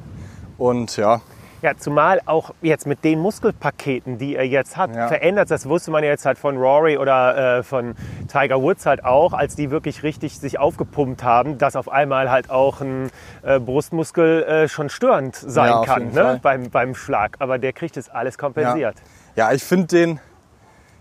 [0.58, 1.20] Und ja,
[1.60, 5.08] Ja, zumal auch jetzt mit den Muskelpaketen, die er jetzt hat, Ja.
[5.08, 5.50] verändert.
[5.50, 7.96] Das wusste man ja jetzt halt von Rory oder äh, von
[8.28, 12.48] Tiger Woods halt auch, als die wirklich richtig sich aufgepumpt haben, dass auf einmal halt
[12.50, 13.10] auch ein
[13.42, 16.38] äh, Brustmuskel äh, schon störend sein Ja, kann ne?
[16.40, 17.36] Beim, beim Schlag.
[17.40, 18.94] Aber der kriegt es alles kompensiert.
[19.34, 20.20] Ja, ich finde den,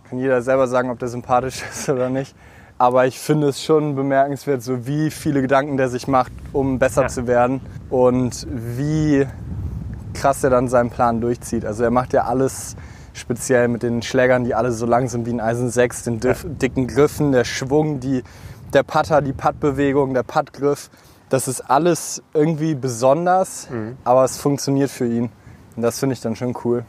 [0.09, 2.35] kann jeder selber sagen, ob der sympathisch ist oder nicht.
[2.79, 7.03] Aber ich finde es schon bemerkenswert, so wie viele Gedanken der sich macht, um besser
[7.03, 7.07] Ja.
[7.09, 9.25] zu werden und wie
[10.19, 11.65] krass er dann seinen Plan durchzieht.
[11.65, 12.75] Also er macht ja alles
[13.13, 16.45] speziell mit den Schlägern, die alle so lang sind wie ein Eisen 6, den diff-
[16.47, 18.23] dicken Griffen, der Schwung, die,
[18.73, 20.89] der Putter, die Puttbewegung, der Puttgriff.
[21.29, 23.67] Das ist alles irgendwie besonders,
[24.03, 25.29] aber es funktioniert für ihn.
[25.75, 26.85] Und das finde ich dann schon cool.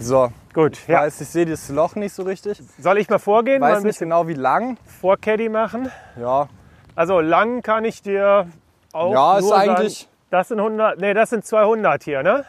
[0.00, 1.00] So, Gut, ich ja.
[1.00, 2.62] weiß, ich sehe das Loch nicht so richtig.
[2.78, 4.76] Soll ich mal vorgehen, mal Weiß ein nicht genau wie lang.
[5.00, 5.90] Vorcaddy machen?
[6.20, 6.48] Ja,
[6.94, 8.46] Also lang kann ich dir
[8.92, 12.44] auch Ja, ist eigentlich- sagen, das sind 100, nee, das sind 200 hier, ne?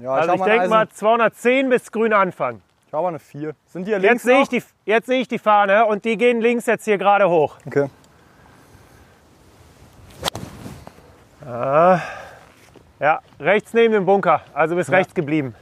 [0.00, 2.62] ja Also ich mal, denke mal 210 bis grün Anfang.
[2.90, 3.54] Schau mal eine 4.
[3.66, 4.42] Sind die hier Jetzt links sehe noch?
[4.42, 7.56] ich, die, jetzt sehe ich die Fahne und die gehen links jetzt hier gerade hoch.
[7.66, 7.90] Okay.
[11.44, 14.40] Ja, rechts neben dem Bunker.
[14.54, 15.54] Also bis rechts geblieben.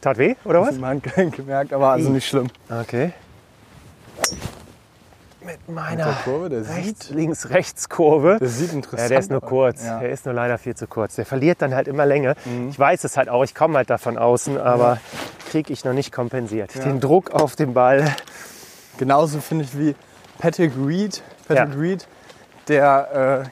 [0.00, 0.74] Tat weh, oder was?
[0.74, 2.48] Ich mein gemerkt, aber also nicht schlimm.
[2.68, 3.12] Okay.
[5.46, 8.38] Mit meiner Der Kurve, der rechts, sieht, links, rechts Kurve.
[8.40, 9.84] der sieht interessant Ja, der ist nur kurz.
[9.84, 9.96] Ja.
[9.96, 10.00] Mhm.
[10.00, 11.14] Der ist nur leider viel zu kurz.
[11.14, 12.34] Der verliert dann halt immer Länge.
[12.68, 13.44] Ich weiß es halt auch.
[13.44, 14.98] Ich komme halt da von außen, aber
[15.48, 16.74] kriege ich noch nicht kompensiert.
[16.84, 18.04] Den Druck auf den Ball.
[18.98, 19.94] Genauso finde ich wie
[20.38, 21.22] Patrick Reed.
[21.46, 21.80] Patrick Ja.
[21.80, 22.08] Reed,
[22.68, 23.44] der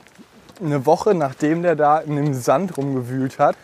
[0.61, 3.57] äh, eine Woche nachdem der da in dem Sand rumgewühlt hat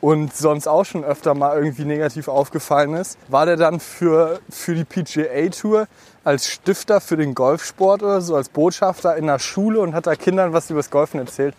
[0.00, 4.74] und sonst auch schon öfter mal irgendwie negativ aufgefallen ist, war der dann für, für
[4.74, 5.86] die PGA Tour
[6.26, 10.16] als Stifter für den Golfsport oder so, als Botschafter in der Schule und hat da
[10.16, 11.54] Kindern was über das Golfen erzählt.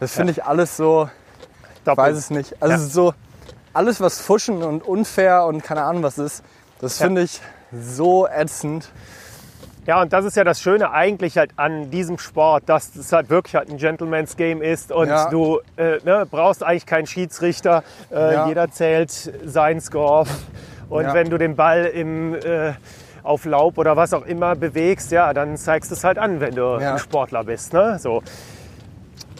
[0.00, 1.08] Das finde ich alles so,
[1.86, 2.60] ich weiß es nicht.
[2.62, 2.78] Also Ja.
[2.90, 3.14] so
[3.72, 6.44] alles was fuschen und unfair und keine Ahnung was ist,
[6.80, 7.06] das Ja.
[7.06, 7.40] finde ich
[7.72, 8.90] so ätzend.
[9.86, 13.30] Ja, und das ist ja das Schöne eigentlich halt an diesem Sport, dass es halt
[13.30, 15.30] wirklich halt ein Gentleman's Game ist und Ja.
[15.30, 17.82] du äh, ne, brauchst eigentlich keinen Schiedsrichter.
[18.10, 18.46] Äh, Ja.
[18.46, 19.10] Jeder zählt
[19.44, 20.26] seinen Score.
[20.90, 21.14] Und Ja.
[21.14, 22.74] wenn du den Ball im, äh,
[23.22, 26.54] auf Laub oder was auch immer bewegst, ja, dann zeigst du es halt an, wenn
[26.54, 26.92] du Ja.
[26.94, 27.72] ein Sportler bist.
[27.72, 27.98] Ne?
[27.98, 28.22] So.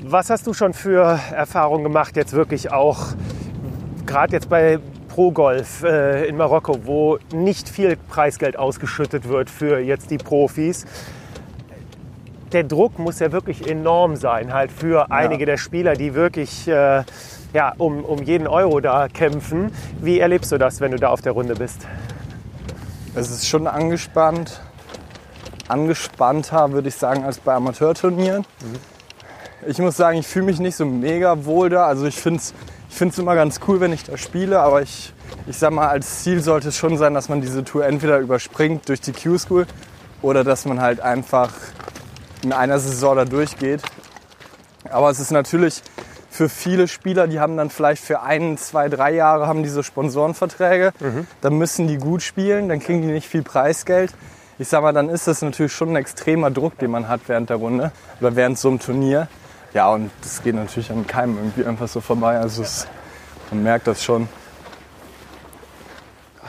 [0.04, 2.98] Was hast du schon für Erfahrungen gemacht, jetzt wirklich auch,
[4.06, 9.78] gerade jetzt bei Pro Golf äh, in Marokko, wo nicht viel Preisgeld ausgeschüttet wird für
[9.78, 10.86] jetzt die Profis?
[12.52, 17.02] Der Druck muss ja wirklich enorm sein, halt für einige der Spieler, die wirklich äh,
[17.54, 19.70] ja, um, um jeden Euro da kämpfen.
[20.00, 21.86] Wie erlebst du das, wenn du da auf der Runde bist?
[23.14, 24.60] Es ist schon angespannt,
[25.68, 28.46] angespannter, würde ich sagen, als bei Amateurturnieren.
[29.66, 31.86] Ich muss sagen, ich fühle mich nicht so mega wohl da.
[31.86, 32.54] Also ich finde es
[32.92, 35.14] ich find's immer ganz cool, wenn ich da spiele, aber ich,
[35.46, 38.86] ich sag mal, als Ziel sollte es schon sein, dass man diese Tour entweder überspringt
[38.86, 39.66] durch die Q-School
[40.20, 41.54] oder dass man halt einfach
[42.42, 43.80] in einer Saison da durchgeht.
[44.90, 45.82] Aber es ist natürlich
[46.32, 50.92] für viele Spieler, die haben dann vielleicht für ein, zwei, drei Jahre haben diese Sponsorenverträge.
[51.42, 54.14] Dann müssen die gut spielen, dann kriegen die nicht viel Preisgeld.
[54.58, 57.50] Ich sag mal, dann ist das natürlich schon ein extremer Druck, den man hat während
[57.50, 59.28] der Runde oder während so einem Turnier.
[59.74, 62.38] Ja, und das geht natürlich an keinem irgendwie einfach so vorbei.
[62.38, 62.86] Also es,
[63.50, 64.26] man merkt das schon.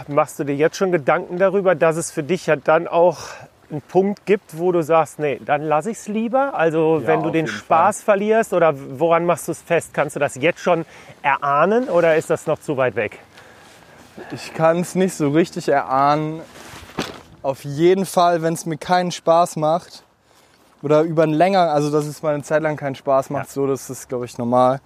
[0.07, 3.19] Machst du dir jetzt schon Gedanken darüber, dass es für dich ja dann auch
[3.73, 6.53] einen Punkt gibt, wo du sagst, nee, dann lasse ich es lieber?
[6.53, 9.93] Also Ja, wenn du den Spaß verlierst oder woran machst du es fest?
[9.93, 10.85] Kannst du das jetzt schon
[11.21, 13.19] erahnen oder ist das noch zu weit weg?
[14.31, 16.41] Ich kann es nicht so richtig erahnen.
[17.41, 20.03] Auf jeden Fall, wenn es mir keinen Spaß macht
[20.81, 23.67] oder über einen länger, also dass es mal eine Zeit lang keinen Spaß macht, so
[23.67, 24.79] das ist glaube ich normal.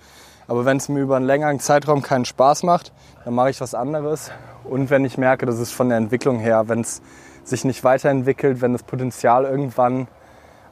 [0.48, 2.94] Aber wenn es mir über einen längeren Zeitraum keinen Spaß macht,
[3.26, 4.32] dann mache ich was anderes.
[4.64, 7.02] Und wenn ich merke, dass es von der Entwicklung her, wenn es
[7.48, 10.08] sich nicht weiterentwickelt, wenn das Potenzial irgendwann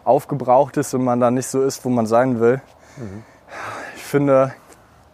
[0.04, 2.62] aufgebraucht ist und man da nicht so ist, wo man sein will.
[3.96, 4.54] Ich finde,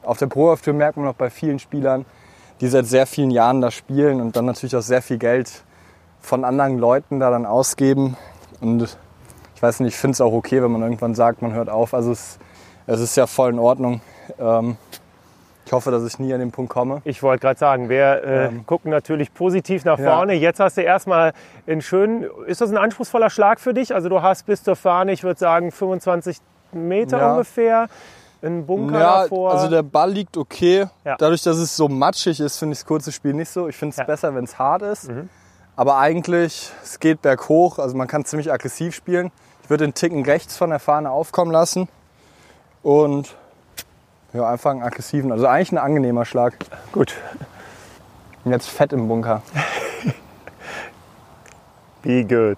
[0.04, 2.06] auf der Pro-Tour merkt man auch bei vielen Spielern,
[2.60, 5.64] die seit sehr vielen Jahren da spielen und dann natürlich auch sehr viel Geld
[6.20, 8.18] von anderen Leuten da dann ausgeben.
[8.60, 8.98] Und
[9.56, 11.94] ich weiß nicht, ich finde es auch okay, wenn man irgendwann sagt, man hört auf.
[11.94, 12.38] Also es,
[12.86, 14.02] es ist ja voll in Ordnung.
[14.40, 14.78] Ähm,
[15.72, 17.02] ich hoffe, dass ich nie an den Punkt komme.
[17.06, 18.66] Ich wollte gerade sagen, wir äh, Ähm.
[18.66, 20.18] gucken natürlich positiv nach Ja.
[20.18, 20.34] vorne.
[20.34, 21.32] Jetzt hast du erstmal
[21.66, 23.96] einen schönen, ist das ein anspruchsvoller Schlag für dich?
[23.96, 26.40] Also du hast bis zur Fahne, ich würde sagen 25
[26.74, 27.32] Meter Ja.
[27.32, 27.88] ungefähr,
[28.42, 29.54] einen Bunker Ja, davor.
[29.54, 30.88] also der Ball liegt okay.
[31.06, 31.16] Ja.
[31.18, 33.70] Dadurch, dass es so matschig ist, finde ich das kurze Spiel nicht so.
[33.70, 34.04] Ich finde es Ja.
[34.04, 34.08] Mhm.
[34.08, 35.10] besser, wenn es hart ist.
[35.78, 39.32] Aber eigentlich, es geht berghoch, also man kann ziemlich aggressiv spielen.
[39.64, 41.88] Ich würde den Ticken rechts von der Fahne aufkommen lassen
[42.84, 43.38] und
[44.34, 46.54] ja, einfach einen aggressiven, also eigentlich ein angenehmer Schlag.
[46.92, 47.16] Gut.
[48.44, 49.42] Und jetzt fett im Bunker.
[52.02, 52.58] Be good.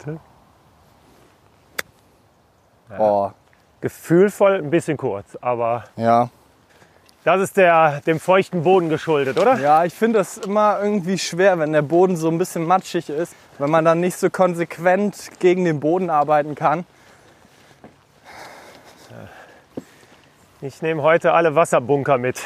[2.97, 3.31] Oh,
[3.81, 6.29] Gefühlvoll, ein bisschen kurz, aber ja.
[7.25, 9.59] das ist der, dem feuchten Boden geschuldet, oder?
[9.59, 13.35] Ja, ich finde das immer irgendwie schwer, wenn der Boden so ein bisschen matschig ist,
[13.57, 16.85] wenn man dann nicht so konsequent gegen den Boden arbeiten kann.
[20.65, 22.41] Ich nehme heute alle Wasserbunker mit.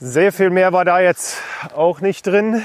[0.00, 1.36] Sehr viel mehr war da jetzt
[1.74, 2.62] auch nicht drin.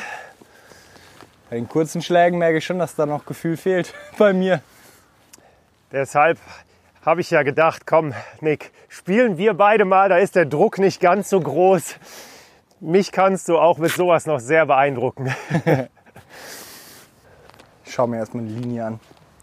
[1.50, 4.62] Bei den kurzen Schlägen merke ich schon, dass da noch Gefühl fehlt bei mir.
[5.92, 6.38] Deshalb
[7.06, 11.02] habe ich ja gedacht, komm, Nick, spielen wir beide mal, da ist der Druck nicht
[11.02, 11.96] ganz so groß.
[12.80, 15.36] Mich kannst du auch mit sowas noch sehr beeindrucken.
[17.84, 19.00] Ich schaue mir erstmal die Linie an.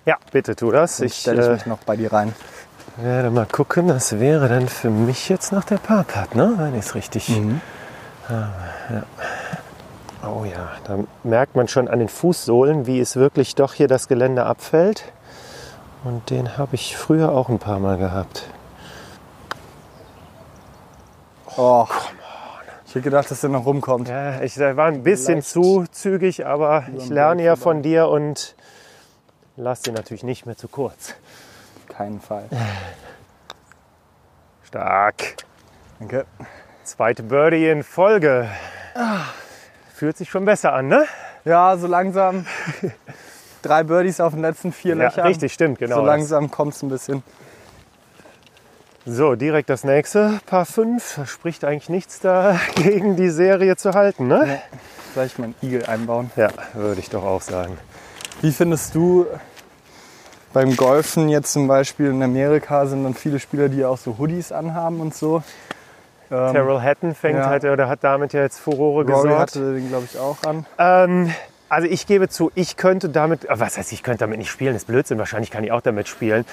[0.09, 1.01] Ja, bitte tu das.
[1.01, 2.35] Ich Ich stelle äh, mich noch bei dir rein.
[2.97, 6.55] werde mal gucken, das wäre dann für mich jetzt noch der Parkplatz, ne?
[6.57, 7.61] wenn ich es richtig habe.
[8.31, 9.03] Ja.
[10.27, 14.09] Oh ja, da merkt man schon an den Fußsohlen, wie es wirklich doch hier das
[14.09, 15.13] Gelände abfällt.
[16.05, 18.49] Und den habe ich früher auch ein paar Mal gehabt.
[21.59, 21.87] Oh,
[22.87, 24.09] ich hätte gedacht, dass der noch rumkommt.
[24.09, 28.55] Ja, ich war ein bisschen Leicht zu zügig, aber ich lerne ja von dir und
[29.59, 31.15] lass den natürlich nicht mehr zu kurz.
[31.89, 32.49] Keinen Fall.
[34.65, 35.37] Stark.
[35.99, 36.27] Danke.
[36.85, 38.49] Zweite Birdie in Folge.
[39.95, 41.05] Fühlt sich schon besser an, ne?
[41.45, 42.47] Ja, so langsam.
[43.63, 45.27] Drei Birdies auf den letzten vier Ja, Löchern.
[45.27, 45.97] richtig, stimmt, genau.
[45.97, 47.23] So langsam kommt es ein bisschen.
[49.05, 51.15] So, direkt das nächste, Paar 5.
[51.17, 54.61] Da spricht eigentlich nichts dagegen, die Serie zu halten, ne?
[55.13, 56.31] Vielleicht mal einen Igel einbauen.
[56.37, 57.79] Ja, würde ich doch auch sagen.
[58.41, 59.27] Wie findest du
[60.53, 64.53] beim Golfen jetzt zum Beispiel in Amerika sind dann viele Spieler, die auch so Hoodies
[64.53, 65.43] anhaben und so.
[66.31, 67.47] Ähm, Terrell Hatton fängt ja.
[67.47, 69.41] halt, oder hat damit ja jetzt Furore Rory gesorgt.
[69.41, 70.67] hatte den, glaube ich, auch an.
[70.79, 71.33] Ähm,
[71.69, 74.73] also ich gebe zu, ich könnte damit, ah, was heißt, ich könnte damit nicht spielen,
[74.73, 76.45] das ist Blödsinn, wahrscheinlich kann ich auch damit spielen.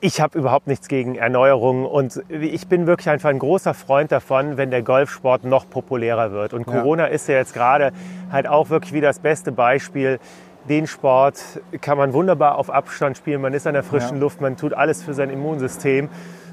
[0.00, 4.56] Ich habe überhaupt nichts gegen Erneuerungen und ich bin wirklich einfach ein großer Freund davon,
[4.56, 6.52] wenn der Golfsport noch populärer wird.
[6.52, 6.74] Und Ja.
[6.74, 7.92] Corona ist ja jetzt gerade
[8.30, 10.20] halt auch wirklich wie das beste Beispiel.
[10.68, 11.38] Den Sport
[11.80, 14.22] kann man wunderbar auf Abstand spielen, man ist an der frischen Ja.
[14.22, 16.08] Luft, man tut alles für sein Immunsystem.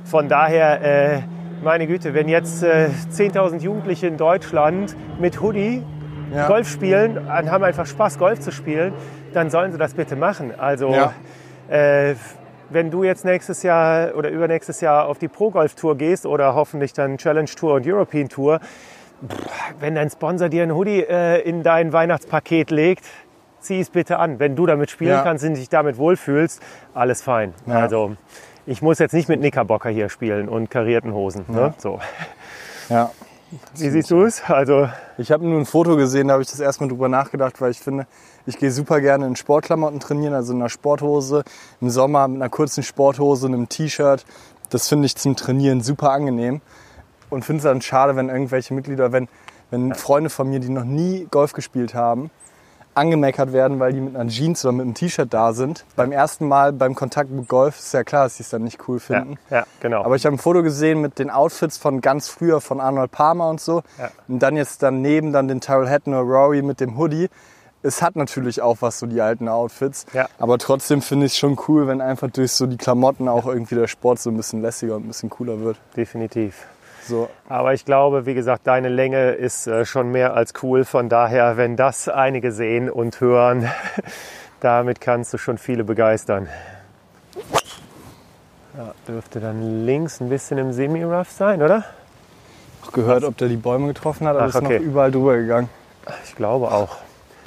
[0.06, 1.22] Von daher, äh,
[1.64, 5.82] meine Güte, wenn jetzt äh, 10.000 Jugendliche in Deutschland mit Hoodie
[6.34, 6.48] Ja.
[6.48, 8.94] Golf spielen und haben einfach Spaß, Golf zu spielen,
[9.34, 10.52] dann sollen sie das bitte machen.
[10.58, 11.14] Also Ja.
[11.70, 12.16] äh,
[12.70, 17.18] wenn du jetzt nächstes Jahr oder übernächstes Jahr auf die Pro-Golf-Tour gehst oder hoffentlich dann
[17.18, 18.60] Challenge Tour und European Tour,
[19.28, 23.06] pff, wenn dein Sponsor dir ein Hoodie äh, in dein Weihnachtspaket legt,
[23.64, 24.40] zieh es bitte an.
[24.40, 25.24] Wenn du damit spielen Ja.
[25.24, 26.62] kannst und dich damit wohlfühlst,
[26.94, 27.54] alles fein.
[27.66, 27.80] Ja.
[27.80, 28.16] Also
[28.66, 31.46] ich muss jetzt nicht mit Knickerbocker hier spielen und karierten Hosen.
[31.48, 31.74] Ne?
[31.78, 32.00] So.
[32.90, 33.12] Ja.
[33.76, 34.42] Wie siehst du es?
[34.50, 37.70] Also Ich habe nur ein Foto gesehen, da habe ich das erstmal drüber nachgedacht, weil
[37.70, 38.08] ich finde,
[38.48, 41.44] ich gehe super gerne in Sportklamotten trainieren, also in einer Sporthose,
[41.80, 44.26] im Sommer mit einer kurzen Sporthose, einem T-Shirt.
[44.72, 46.62] Das finde ich zum Trainieren super angenehm.
[47.30, 49.28] Und finde es dann schade, wenn irgendwelche Mitglieder, wenn,
[49.70, 52.32] wenn Freunde von mir, die noch nie Golf gespielt haben,
[52.96, 55.86] angemeckert werden, weil die mit einer Jeans oder mit einem T-Shirt da sind.
[55.96, 58.88] Beim ersten Mal beim Kontakt mit Golf ist ja klar, dass sie es dann nicht
[58.88, 59.40] cool ja, finden.
[59.50, 60.04] ja, genau.
[60.04, 63.50] Aber ich habe ein Foto gesehen mit den Outfits von ganz früher von Arnold Palmer
[63.50, 63.84] und so.
[63.98, 64.12] Ja.
[64.28, 67.30] Und dann jetzt daneben dann den Tyrell Hatton oder Rory mit dem Hoodie.
[67.86, 70.06] Es hat natürlich auch was, so die alten Outfits.
[70.14, 70.30] Ja.
[70.40, 73.76] Aber trotzdem finde ich es schon cool, wenn einfach durch so die Klamotten auch irgendwie
[73.76, 75.78] der Sport so ein bisschen lässiger und ein bisschen cooler wird.
[75.98, 76.66] Definitiv.
[77.06, 80.86] So, Aber ich glaube, wie gesagt, deine Länge ist äh, schon mehr als cool.
[80.86, 83.70] Von daher, wenn das einige sehen und hören,
[84.62, 86.48] damit kannst du schon viele begeistern.
[88.78, 91.84] Ja, dürfte dann links ein bisschen im Semi-Rough sein, oder?
[92.84, 94.80] auch gehört, ob der die Bäume getroffen hat, aber Ach, ist okay.
[94.80, 95.70] noch überall drüber gegangen.
[96.26, 96.98] Ich glaube auch.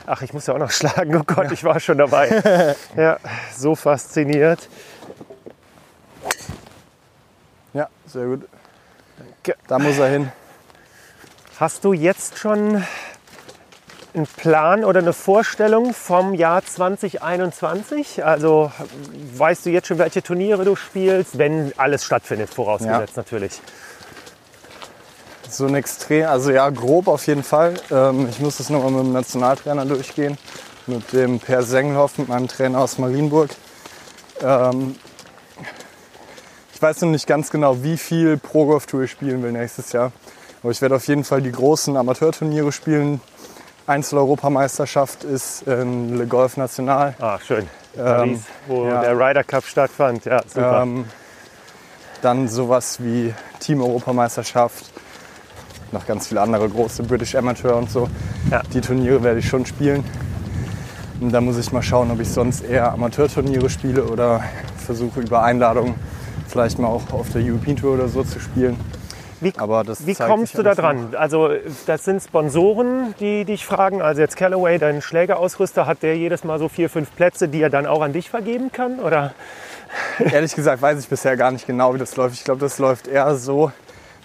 [0.07, 1.17] Ach, ich muss ja auch noch schlagen.
[1.17, 2.75] Oh Gott, ich war schon dabei.
[2.97, 3.19] Ja,
[3.55, 4.69] so fasziniert.
[7.75, 8.49] Ja, sehr gut.
[9.69, 10.33] Da muss er hin.
[11.59, 12.85] Hast du jetzt schon
[14.15, 18.25] einen Plan oder eine Vorstellung vom Jahr 2021?
[18.25, 18.71] Also
[19.37, 23.61] weißt du jetzt schon, welche Turniere du spielst, wenn alles stattfindet, vorausgesetzt natürlich.
[25.49, 27.75] So ein extrem, also ja, grob auf jeden Fall.
[27.91, 30.37] Ähm, ich muss das nochmal mit dem Nationaltrainer durchgehen.
[30.87, 33.51] Mit dem Per Sengelhoff, mit meinem Trainer aus Marienburg.
[36.77, 39.53] Ähm, ich weiß noch nicht ganz genau, wie viel Pro Golf Tour ich spielen will
[39.53, 40.13] nächstes Jahr.
[40.63, 43.21] Aber ich werde auf jeden Fall die großen Amateurturniere spielen.
[43.87, 47.15] Einzel-Europameisterschaft ist in Le Golf National.
[47.21, 47.69] Ah, schön.
[47.97, 49.01] Paris, wo ja.
[49.01, 50.25] der Ryder Cup stattfand.
[50.25, 50.83] Ja, super.
[50.83, 51.05] Ähm,
[52.21, 54.93] dann sowas wie Team-Europameisterschaft,
[55.93, 58.09] noch ganz viele andere große British Amateur und so.
[58.51, 58.63] Ja.
[58.73, 60.05] Die Turniere werde ich schon spielen.
[61.21, 64.43] Und da muss ich mal schauen, ob ich sonst eher Amateurturniere spiele oder
[64.85, 65.95] versuche über Einladung
[66.49, 68.79] vielleicht mal auch auf der European Tour oder so zu spielen.
[69.41, 70.85] Wie, wie kommst du da alles noch.
[70.85, 71.15] dran?
[71.15, 71.51] Also
[71.87, 74.01] das sind Sponsoren, die dich fragen.
[74.01, 77.69] Also jetzt Callaway, dein Schlägerausrüster, hat der jedes Mal so vier, fünf Plätze, die er
[77.69, 78.99] dann auch an dich vergeben kann?
[78.99, 79.35] Oder?
[80.19, 82.35] Ehrlich gesagt weiß ich bisher gar nicht genau, wie das läuft.
[82.35, 83.71] Ich glaube, das läuft eher so,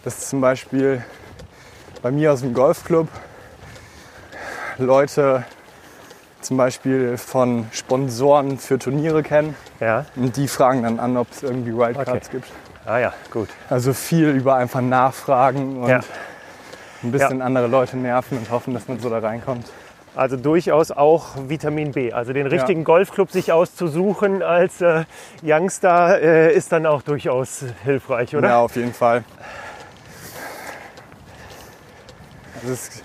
[0.03, 1.03] dass zum Beispiel
[2.01, 3.10] bei mir aus dem Golfclub
[4.77, 5.43] Leute
[6.41, 10.06] zum Beispiel von Sponsoren für Turniere kennen Ja.
[10.15, 12.38] und die fragen dann an, ob es irgendwie Wildcards Okay.
[12.38, 12.51] gibt.
[12.86, 13.49] Ah ja, gut.
[13.69, 15.99] Also viel über einfach nachfragen und Ja.
[17.04, 19.65] ein bisschen andere Leute nerven und hoffen, dass man so da reinkommt.
[20.13, 22.12] Also durchaus auch Vitamin B.
[22.12, 25.06] Also den richtigen Golfclub sich auszusuchen als äh,
[25.41, 28.49] Youngster äh, ist dann auch durchaus hilfreich, oder?
[28.49, 29.23] Ja, auf jeden Fall.
[32.62, 33.04] Also es,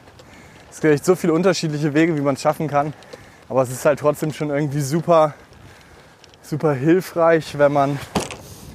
[0.70, 2.92] es gibt so viele unterschiedliche Wege, wie man es schaffen kann.
[3.48, 5.34] Aber es ist halt trotzdem schon irgendwie super,
[6.42, 7.98] super hilfreich, wenn man,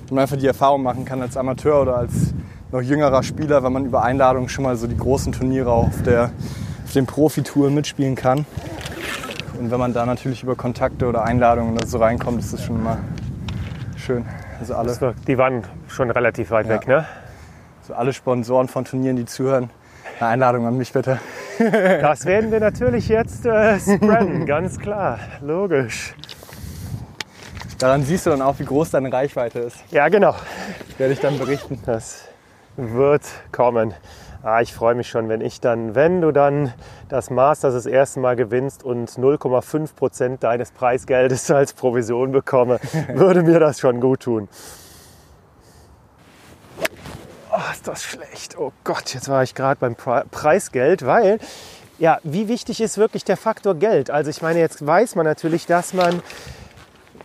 [0.08, 2.34] wenn man einfach die Erfahrung machen kann als Amateur oder als
[2.72, 6.32] noch jüngerer Spieler, wenn man über Einladungen schon mal so die großen Turniere auf, der,
[6.86, 8.46] auf den Profitouren mitspielen kann.
[9.60, 12.78] Und wenn man da natürlich über Kontakte oder Einladungen oder so reinkommt, ist das schon
[12.78, 12.98] immer
[13.98, 14.26] schön.
[14.60, 16.74] Also alle, Die waren schon relativ weit Ja.
[16.76, 17.06] weg, ne?
[17.86, 19.70] so alle Sponsoren von Turnieren, die zuhören,
[20.20, 21.20] eine Einladung an mich bitte.
[21.60, 26.14] Das werden wir natürlich jetzt äh, spreaden, ganz klar, logisch.
[27.80, 29.78] Daran siehst du dann auch, wie groß deine Reichweite ist.
[29.90, 30.36] Ja, genau.
[30.98, 31.80] Werde ich dann berichten.
[31.86, 32.28] Das
[32.78, 33.94] wird kommen.
[34.44, 36.74] Ah, ich freue mich schon, wenn ich dann, wenn du dann
[37.10, 42.80] das Masters das erste Mal gewinnst und 0,5 Prozent deines Preisgeldes als Provision bekomme,
[43.14, 44.48] würde mir das schon gut tun.
[47.54, 48.58] Oh, ist das schlecht.
[48.58, 51.38] Oh Gott, jetzt war ich gerade beim Pre Preisgeld, weil,
[52.00, 54.10] ja, wie wichtig ist wirklich der Faktor Geld?
[54.10, 56.22] Also ich meine, jetzt weiß man natürlich, dass man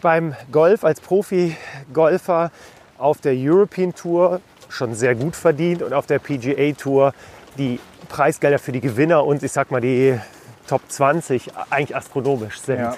[0.03, 2.51] beim Golf als Profi-Golfer
[2.99, 7.15] auf der European Tour schon sehr gut verdient und auf der PGA Tour
[7.57, 10.19] die Preisgelder für die Gewinner und ich sag mal die
[10.67, 12.81] Top 20 eigentlich astronomisch sind.
[12.81, 12.97] Ja.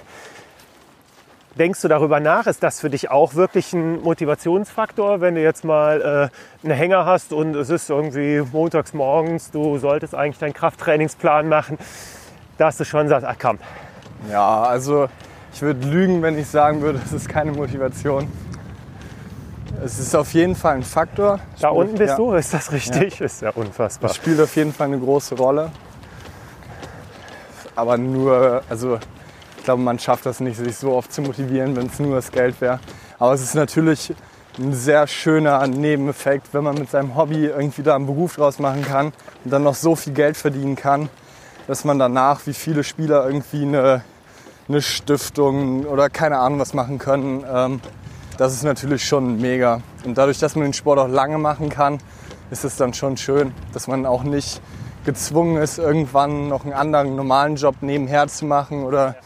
[1.58, 2.46] Denkst du darüber nach?
[2.46, 6.30] Ist das für dich auch wirklich ein Motivationsfaktor, wenn du jetzt mal
[6.62, 11.48] äh, einen Hänger hast und es ist irgendwie montags morgens, du solltest eigentlich deinen Krafttrainingsplan
[11.48, 11.76] machen,
[12.58, 13.58] dass du schon sagst, ach komm,
[14.30, 15.08] Ja, also
[15.52, 18.30] ich würde lügen, wenn ich sagen würde, es ist keine Motivation.
[19.84, 21.38] Es ist auf jeden Fall ein Faktor.
[21.60, 23.20] da Spielt- unten bist ja, du, ist das richtig?
[23.20, 24.10] Ist ja unfassbar.
[24.10, 25.70] Es spielt auf jeden Fall eine große Rolle.
[27.74, 28.98] Aber nur, also
[29.58, 32.32] ich glaube, man schafft das nicht, sich so oft zu motivieren, wenn es nur das
[32.32, 32.80] Geld wäre.
[33.18, 34.14] Aber es ist natürlich
[34.58, 38.82] ein sehr schöner Nebeneffekt, wenn man mit seinem Hobby irgendwie da einen Beruf draus machen
[38.82, 39.12] kann
[39.44, 41.08] und dann noch so viel Geld verdienen kann,
[41.66, 44.02] dass man danach, wie viele Spieler irgendwie eine,
[44.68, 47.44] eine Stiftung oder keine Ahnung was machen können.
[47.50, 47.80] Ähm,
[48.36, 49.80] das ist natürlich schon mega.
[50.04, 51.98] Und dadurch, dass man den Sport auch lange machen kann,
[52.50, 54.60] ist es dann schon schön, dass man auch nicht
[55.04, 59.16] gezwungen ist, irgendwann noch einen anderen normalen Job nebenher zu machen oder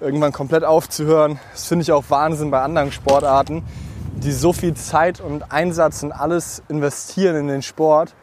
[0.00, 1.38] irgendwann komplett aufzuhören.
[1.52, 3.64] Das finde ich auch Wahnsinn bei anderen Sportarten,
[4.14, 8.14] die so viel Zeit und Einsatz und alles investieren in den Sport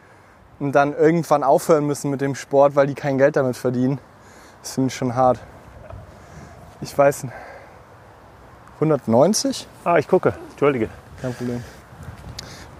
[0.58, 3.98] und dann irgendwann aufhören müssen mit dem Sport, weil die kein Geld damit verdienen.
[4.62, 5.38] Das finde ich schon hart.
[6.80, 7.34] Ich weiß nicht.
[8.74, 9.66] 190?
[9.84, 10.34] Ah, ich gucke.
[10.50, 10.88] Entschuldige.
[11.20, 11.64] Kein Problem.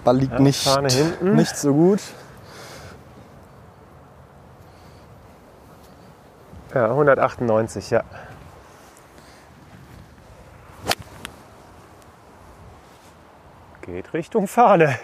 [0.04, 2.00] Ball liegt Ja, nicht, nicht so gut.
[6.74, 8.04] Ja, 198, ja.
[13.88, 14.98] Geht Richtung Fahne.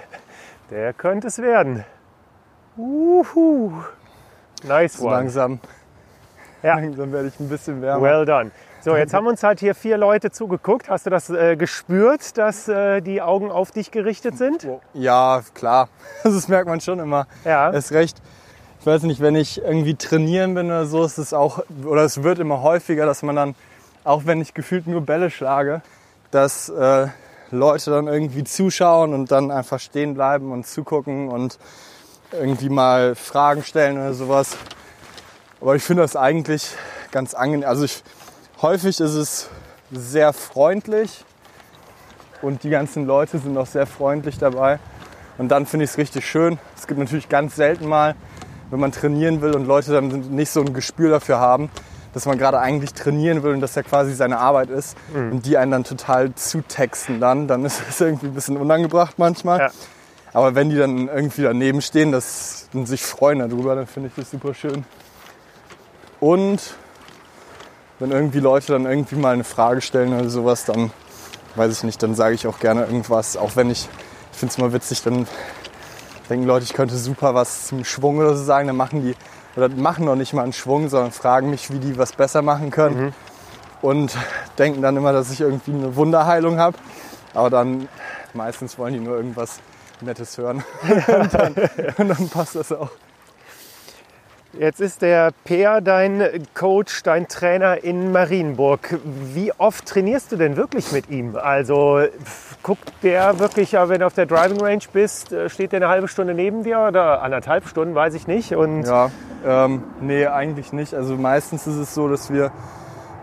[0.70, 1.84] Der könnte es werden.
[2.76, 3.72] Uhu.
[4.62, 5.14] Nice So one.
[5.16, 5.58] langsam,
[6.62, 6.74] Ja.
[6.80, 8.02] langsam werde ich ein bisschen wärmer.
[8.02, 8.50] Well done.
[8.82, 10.90] So, jetzt haben uns halt hier vier Leute zugeguckt.
[10.90, 14.66] Hast du das äh, gespürt, dass äh, die Augen auf dich gerichtet sind?
[14.92, 15.88] Ja, klar.
[16.22, 17.26] Das merkt man schon immer.
[17.46, 17.70] Ja.
[17.70, 18.20] Ist recht.
[18.80, 22.22] Ich weiß nicht, wenn ich irgendwie trainieren bin oder so, ist es auch, oder es
[22.22, 23.54] wird immer häufiger, dass man dann,
[24.04, 25.80] auch wenn ich gefühlt nur Bälle schlage,
[26.30, 27.06] dass äh,
[27.54, 31.58] Leute dann irgendwie zuschauen und dann einfach stehen bleiben und zugucken und
[32.32, 34.56] irgendwie mal Fragen stellen oder sowas.
[35.60, 36.70] Aber ich finde das eigentlich
[37.10, 37.68] ganz angenehm.
[37.68, 38.02] Also ich,
[38.60, 39.48] häufig ist es
[39.90, 41.24] sehr freundlich
[42.42, 44.78] und die ganzen Leute sind auch sehr freundlich dabei.
[45.38, 46.58] Und dann finde ich es richtig schön.
[46.76, 48.14] Es gibt natürlich ganz selten mal,
[48.70, 51.70] wenn man trainieren will und Leute dann nicht so ein Gespür dafür haben,
[52.14, 55.58] dass man gerade eigentlich trainieren will und dass ja quasi seine Arbeit ist und die
[55.58, 59.58] einen dann total zutexten dann, dann ist es irgendwie ein bisschen unangebracht manchmal.
[59.58, 59.70] Ja.
[60.32, 64.14] Aber wenn die dann irgendwie daneben stehen das, und sich freuen darüber, dann finde ich
[64.16, 64.84] das super schön.
[66.18, 66.74] Und
[68.00, 70.90] wenn irgendwie Leute dann irgendwie mal eine Frage stellen oder sowas, dann
[71.54, 73.36] weiß ich nicht, dann sage ich auch gerne irgendwas.
[73.36, 73.88] Auch wenn ich,
[74.32, 75.28] ich finde es mal witzig, dann
[76.28, 79.14] denken Leute, ich könnte super was zum Schwung oder so sagen, dann machen die,
[79.56, 82.70] oder machen noch nicht mal einen Schwung, sondern fragen mich, wie die was besser machen
[82.70, 83.14] können.
[83.82, 84.16] Und
[84.58, 86.76] denken dann immer, dass ich irgendwie eine Wunderheilung habe.
[87.34, 87.88] Aber dann
[88.32, 89.60] meistens wollen die nur irgendwas
[90.00, 90.64] Nettes hören.
[91.06, 91.54] und, dann,
[91.98, 92.90] und dann passt das auch.
[94.58, 96.22] Jetzt ist der Peer dein
[96.54, 99.00] Coach, dein Trainer in Marienburg.
[99.02, 101.34] Wie oft trainierst du denn wirklich mit ihm?
[101.34, 102.02] Also
[102.62, 105.88] guckt der wirklich, ja, wenn du auf der Driving Range bist, äh, steht der eine
[105.88, 108.54] halbe Stunde neben dir oder anderthalb Stunden, weiß ich nicht.
[108.54, 109.10] Und Ja,
[109.44, 110.94] ähm, nee, eigentlich nicht.
[110.94, 112.46] Also meistens ist es so, dass wir,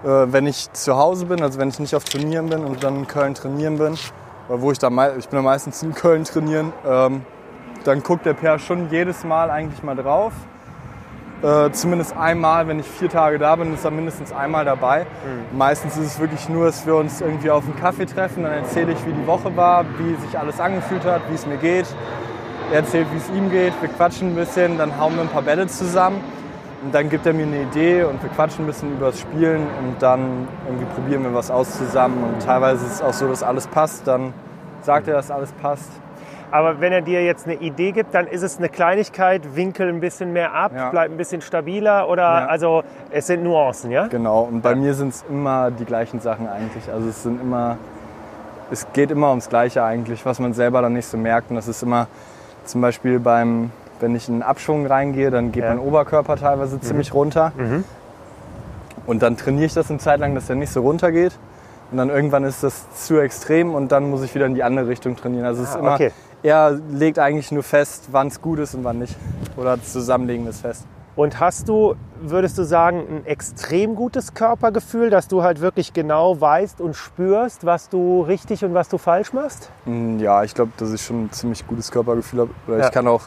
[0.03, 2.97] äh, wenn ich zu Hause bin, also wenn ich nicht auf Turnieren bin und dann
[2.97, 3.97] in Köln trainieren bin,
[4.49, 7.21] oder wo ich da ich bin da meistens in Köln trainieren, ähm,
[7.85, 10.33] dann guckt der Per schon jedes Mal eigentlich mal drauf.
[11.43, 15.07] Äh, zumindest einmal, wenn ich vier Tage da bin, ist er mindestens einmal dabei.
[15.57, 18.91] Meistens ist es wirklich nur, dass wir uns irgendwie auf einen Kaffee treffen, dann erzähle
[18.91, 21.87] ich, wie die Woche war, wie sich alles angefühlt hat, wie es mir geht.
[22.71, 25.41] Er erzählt, wie es ihm geht, wir quatschen ein bisschen, dann hauen wir ein paar
[25.41, 26.21] Bälle zusammen
[26.83, 29.61] und dann gibt er mir eine Idee und wir quatschen ein bisschen über das Spielen
[29.79, 33.41] und dann irgendwie probieren wir was aus zusammen und teilweise ist es auch so, dass
[33.41, 34.33] alles passt, dann
[34.83, 35.91] sagt er, dass alles passt.
[36.51, 40.01] Aber wenn er dir jetzt eine Idee gibt, dann ist es eine Kleinigkeit, Winkel ein
[40.01, 40.89] bisschen mehr ab, Ja.
[40.89, 42.45] bleibt ein bisschen stabiler oder Ja.
[42.47, 44.07] also es sind Nuancen, ja?
[44.07, 46.91] Genau, und bei mir sind es immer die gleichen Sachen eigentlich.
[46.91, 47.77] Also es sind immer,
[48.69, 51.49] es geht immer ums Gleiche eigentlich, was man selber dann nicht so merkt.
[51.49, 52.07] Und das ist immer
[52.65, 53.71] zum Beispiel beim,
[54.01, 55.69] wenn ich in einen Abschwung reingehe, dann geht Ja.
[55.69, 57.53] mein Oberkörper teilweise ziemlich runter.
[59.07, 61.33] Und dann trainiere ich das eine Zeit lang, dass der nicht so runter geht.
[61.91, 64.87] Und dann irgendwann ist das zu extrem und dann muss ich wieder in die andere
[64.87, 65.45] Richtung trainieren.
[65.45, 66.11] Also es ist Ah, immer, okay.
[66.43, 69.15] Er legt eigentlich nur fest, wann es gut ist und wann nicht.
[69.57, 70.85] Oder das Zusammenlegen ist fest.
[71.15, 76.39] Und hast du, würdest du sagen, ein extrem gutes Körpergefühl, dass du halt wirklich genau
[76.39, 79.69] weißt und spürst, was du richtig und was du falsch machst?
[79.85, 82.51] Mm, Ja, ich glaube, dass ich schon ein ziemlich gutes Körpergefühl habe.
[82.67, 82.85] Oder Ja.
[82.85, 83.23] Ich kann auch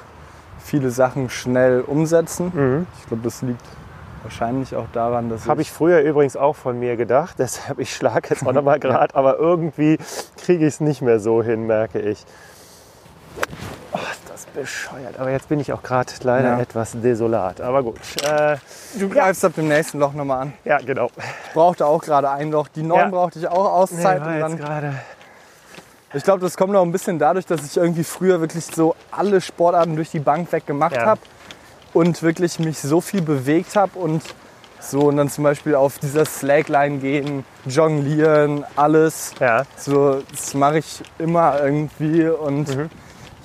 [0.59, 2.53] viele Sachen schnell umsetzen.
[2.55, 2.87] Mhm.
[3.01, 3.61] Ich glaube, das liegt
[4.23, 7.35] wahrscheinlich auch daran, dass Habe ich früher übrigens auch von mir gedacht.
[7.39, 9.99] Deshalb, ich schlage jetzt auch nochmal gerade, aber irgendwie
[10.39, 12.25] kriege ich es nicht mehr so hin, merke ich.
[14.47, 15.19] Ist bescheuert.
[15.19, 16.61] Aber jetzt bin ich auch gerade leider Ja.
[16.61, 17.61] etwas desolat.
[17.61, 17.99] Aber gut.
[18.23, 18.57] Äh,
[18.99, 20.53] Du greifst ab dem nächsten Loch nochmal an.
[20.65, 21.11] ja, genau.
[21.47, 22.69] Ich brauchte auch gerade ein Loch.
[22.69, 23.09] Die neun Ja.
[23.09, 24.21] brauchte ich auch Auszeit.
[24.23, 24.95] und jetzt dann, gerade.
[26.13, 29.41] ich glaube, das kommt auch ein bisschen dadurch, dass ich irgendwie früher wirklich so alle
[29.41, 31.07] Sportarten durch die Bank weg gemacht Ja.
[31.07, 31.21] habe
[31.93, 34.23] und wirklich mich so viel bewegt habe und
[34.81, 39.33] so und dann zum Beispiel auf dieser Slackline gehen, jonglieren, alles.
[39.41, 39.63] Ja.
[39.77, 42.77] So, das mache ich immer irgendwie und ich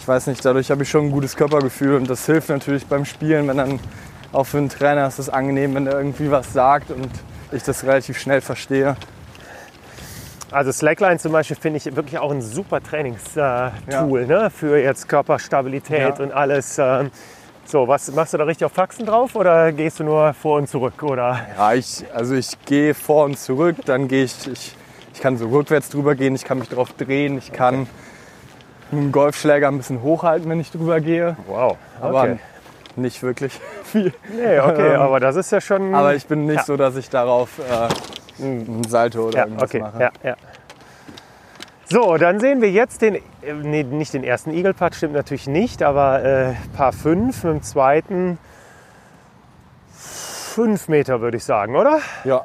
[0.10, 3.48] weiß nicht, dadurch habe ich schon ein gutes Körpergefühl und das hilft natürlich beim Spielen,
[3.48, 3.80] wenn dann
[4.34, 7.10] auch für einen Trainer ist es angenehm, wenn er irgendwie was sagt und
[7.52, 8.96] ich das relativ schnell verstehe.
[10.52, 13.72] Also Slackline zum Beispiel finde ich wirklich auch ein super Trainingstool
[14.22, 14.50] äh, ne?
[14.50, 16.24] für jetzt Körperstabilität Ja.
[16.24, 16.78] und alles.
[16.80, 17.12] ähm.
[17.66, 20.68] So, was machst du da richtig auf Faxen drauf oder gehst du nur vor und
[20.68, 21.04] zurück?
[21.04, 21.40] Oder?
[21.56, 24.76] Ja, ich, also ich gehe vor und zurück, dann gehe ich, ich,
[25.14, 27.86] ich kann so rückwärts drüber gehen, ich kann mich drauf drehen, ich kann
[28.92, 31.78] mit dem Golfschläger ein bisschen hochhalten, wenn ich drüber gehe, Wow.
[32.02, 32.40] aber Okay.
[32.96, 34.14] nicht wirklich viel.
[34.36, 35.94] Nee, okay, Ähm, aber das ist ja schon.
[35.96, 36.64] Aber ich bin nicht Ja.
[36.64, 40.00] so, dass ich darauf äh, ein Salto oder ja, irgendwas okay, mache.
[40.02, 40.36] ja, ja.
[41.86, 43.22] So, dann sehen wir jetzt den, äh,
[43.64, 48.38] nee, nicht den ersten Putt, stimmt natürlich nicht, aber äh, Paar 5 mit dem zweiten
[49.92, 52.00] 5 Meter würde ich sagen, oder?
[52.24, 52.44] ja.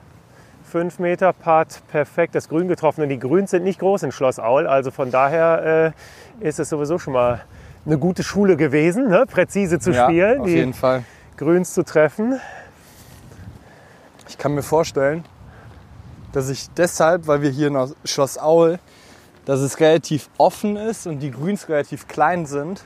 [0.71, 3.03] 5 Meter Putt, perfekt, das Grün getroffen.
[3.03, 6.69] Und die Grüns sind nicht groß in Schloss Aul, also von daher äh, ist es
[6.69, 7.43] sowieso schon mal
[7.87, 9.25] eine gute Schule gewesen, ne?
[9.27, 11.05] präzise zu ja, spielen, auf die jeden Fall.
[11.37, 12.41] Grüns zu treffen.
[14.29, 15.25] Ich kann mir vorstellen,
[16.33, 18.79] dass ich deshalb, weil wir hier in Schloss Aul,
[19.45, 22.85] dass es relativ offen ist und die Grüns relativ klein sind,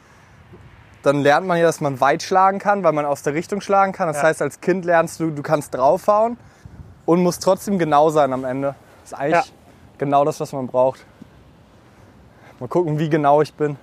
[1.03, 3.93] dann lernt man ja, dass man weit schlagen kann, weil man aus der Richtung schlagen
[3.93, 4.09] kann.
[4.09, 4.25] Das Ja.
[4.25, 6.37] heißt, als Kind lernst du, du kannst draufhauen
[7.07, 8.75] und musst trotzdem genau sein am Ende.
[9.03, 9.53] Das ist eigentlich Ja.
[9.99, 11.07] genau das, was man braucht.
[12.61, 13.77] Mal gucken, wie genau ich bin.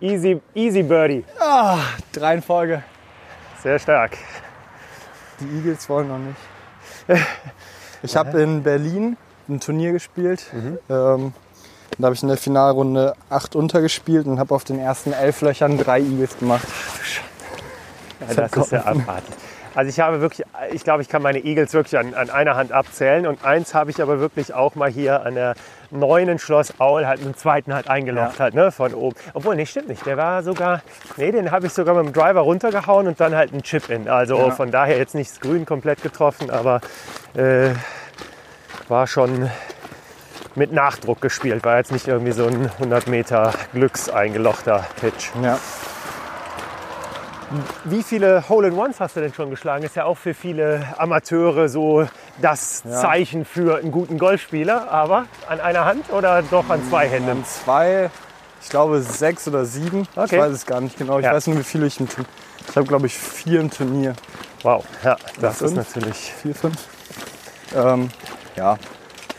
[0.00, 1.24] Easy, easy Birdie.
[2.12, 2.82] Drei in Folge.
[3.62, 4.18] Sehr stark.
[5.40, 7.26] Die Eagles wollen noch nicht.
[8.02, 9.16] Ich habe in Berlin
[9.48, 10.44] ein Turnier gespielt.
[10.88, 11.32] Ähm,
[11.98, 15.78] da habe ich in der Finalrunde acht untergespielt und habe auf den ersten elf Löchern
[15.78, 16.66] drei Eagles gemacht.
[18.20, 19.34] Ja, das ist ja abartig.
[19.74, 22.72] Also ich habe wirklich, ich glaube, ich kann meine Eagles wirklich an, an einer Hand
[22.72, 23.26] abzählen.
[23.26, 25.54] Und eins habe ich aber wirklich auch mal hier an der
[25.90, 29.16] neunen Schloss Aul halt dem zweiten halt eingelocht halt, ne, von oben.
[29.34, 30.04] Obwohl, nee, stimmt nicht.
[30.06, 30.82] Der war sogar,
[31.16, 34.08] nee, den habe ich sogar mit dem Driver runtergehauen und dann halt einen Chip in.
[34.08, 34.50] Also Ja.
[34.50, 36.80] von daher jetzt nicht das Grün komplett getroffen, aber
[37.34, 37.70] äh,
[38.88, 39.50] war schon
[40.54, 41.64] mit Nachdruck gespielt.
[41.64, 45.30] War jetzt nicht irgendwie so ein 100 Meter Glückseingelochter Pitch.
[45.42, 45.58] Ja.
[47.84, 49.84] Wie viele Hole-in-Ones hast du denn schon geschlagen?
[49.84, 52.06] Ist ja auch für viele Amateure so
[52.40, 53.00] das Ja.
[53.00, 54.90] Zeichen für einen guten Golfspieler.
[54.90, 57.28] Aber an einer Hand oder doch an zwei Händen?
[57.30, 58.10] An zwei,
[58.62, 60.06] ich glaube sechs oder sieben.
[60.16, 60.36] Okay.
[60.36, 61.18] Ich weiß es gar nicht genau.
[61.18, 61.32] Ich Ja.
[61.34, 62.28] weiß nur, wie viele ich im Turnier.
[62.68, 64.14] Ich habe, glaube ich, vier im Turnier.
[64.62, 65.94] Wow, ja, das ist fünf?
[65.94, 66.32] natürlich.
[66.40, 66.76] Vier, fünf.
[67.74, 68.10] Ähm,
[68.56, 68.78] ja.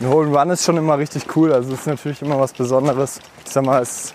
[0.00, 1.52] Ein Hole in One ist schon immer richtig cool.
[1.52, 3.20] Also es ist natürlich immer was Besonderes.
[3.44, 4.12] Ich sag mal, es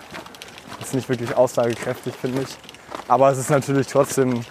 [0.80, 2.56] ist nicht wirklich aussagekräftig, finde ich.
[3.10, 4.44] Aber es ist natürlich trotzdem,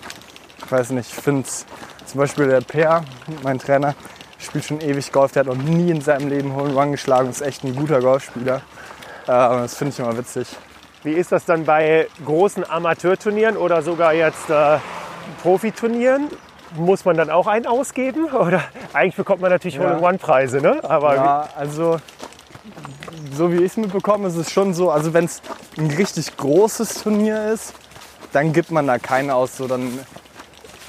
[0.58, 3.06] ich weiß nicht, ich finde zum Beispiel der Per,
[3.42, 3.96] mein Trainer,
[4.38, 5.32] spielt schon ewig Golf.
[5.32, 7.30] Der hat noch nie in seinem Leben in One geschlagen.
[7.30, 8.58] Ist echt ein guter Golfspieler.
[8.58, 10.50] Äh, das finde ich immer witzig.
[11.04, 14.80] Wie ist das dann bei großen Amateurturnieren oder sogar jetzt äh,
[15.42, 16.28] Profiturnieren?
[16.76, 18.26] Muss man dann auch einen ausgeben?
[18.34, 19.84] Oder eigentlich bekommt man natürlich Ja.
[19.84, 20.84] Hole-in-One-Preise, ne?
[20.84, 21.98] Aber Ja, also
[23.34, 25.42] so wie ich es mitbekomme, ist es schon so, also wenn es
[25.78, 27.74] ein richtig großes Turnier ist,
[28.32, 29.58] dann gibt man da keinen aus.
[29.58, 30.00] So, dann,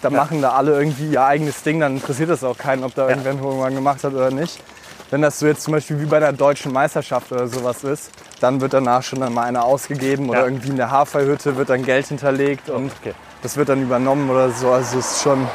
[0.03, 3.09] dann machen da alle irgendwie ihr eigenes Ding, dann interessiert das auch keinen, ob da
[3.09, 4.61] irgendwer einen One gemacht hat oder nicht.
[5.11, 8.11] Wenn das so jetzt zum Beispiel wie bei der deutschen Meisterschaft oder sowas ist,
[8.41, 10.45] dann wird danach schon dann mal einer ausgegeben oder Ja.
[10.45, 13.15] irgendwie in der Haferhütte wird dann Geld hinterlegt und Okay.
[13.43, 14.71] das wird dann übernommen oder so.
[14.71, 15.47] Also es ist schon,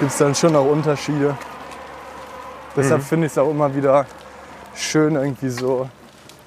[0.00, 1.36] gibt es dann schon auch Unterschiede.
[2.76, 4.06] Deshalb finde ich es auch immer wieder
[4.74, 5.88] schön irgendwie so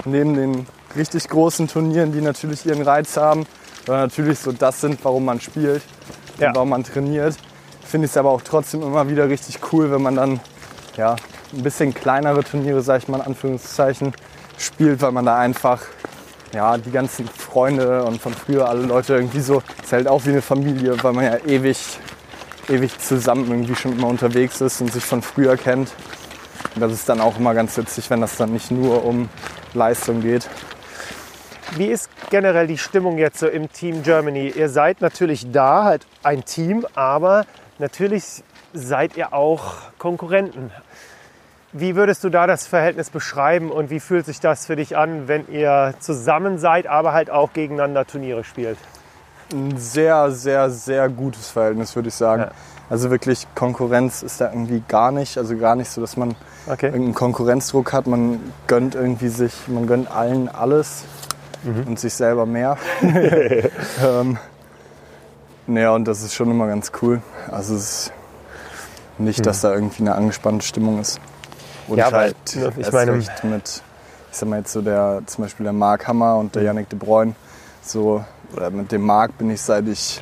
[0.03, 3.45] neben den richtig großen Turnieren, die natürlich ihren Reiz haben,
[3.88, 5.81] oder natürlich so das sind, warum man spielt
[6.39, 6.49] Ja.
[6.49, 7.35] und warum man trainiert,
[7.85, 10.39] finde ich es aber auch trotzdem immer wieder richtig cool, wenn man dann
[10.97, 11.15] ja,
[11.53, 14.13] ein bisschen kleinere Turniere, sage ich mal in Anführungszeichen,
[14.57, 15.81] spielt, weil man da einfach
[16.53, 20.29] ja, die ganzen Freunde und von früher alle Leute irgendwie so, ist halt auch wie
[20.29, 21.77] eine Familie, weil man ja ewig,
[22.69, 25.91] ewig zusammen irgendwie schon immer unterwegs ist und sich von früher kennt.
[26.75, 29.29] Und das ist dann auch immer ganz witzig, wenn das dann nicht nur um
[29.73, 30.47] Leistung geht.
[31.76, 34.53] Wie ist generell die Stimmung jetzt so im Team Germany?
[34.55, 37.45] Ihr seid natürlich da, halt ein Team, aber
[37.78, 38.43] natürlich
[38.74, 40.72] seid ihr auch Konkurrenten.
[41.74, 45.28] Wie würdest du da das Verhältnis beschreiben und wie fühlt sich das für dich an,
[45.28, 48.78] wenn ihr zusammen seid, aber halt auch gegeneinander Turniere spielt?
[49.51, 52.43] Ein sehr, sehr, sehr gutes Verhältnis, würde ich sagen.
[52.43, 52.51] Ja.
[52.89, 55.38] Also wirklich Konkurrenz ist da irgendwie gar nicht.
[55.38, 56.88] Also gar nicht so, dass man Okay.
[56.88, 58.07] irgendeinen Konkurrenzdruck hat.
[58.07, 61.03] Man gönnt irgendwie sich, man gönnt allen alles
[61.63, 62.77] und sich selber mehr.
[63.01, 64.37] ähm,
[65.67, 67.21] naja, und das ist schon immer ganz cool.
[67.51, 68.11] Also es ist
[69.17, 71.19] nicht, dass da irgendwie eine angespannte Stimmung ist.
[71.87, 73.27] Und Ja, weil, halt ne, ich meine- mit,
[74.31, 76.97] ich sag mal jetzt so der, zum Beispiel der Marc Hammer und der Yannick de
[76.99, 77.35] Bruyne,
[77.81, 78.23] so,
[78.55, 80.21] oder mit dem Marc bin ich seit ich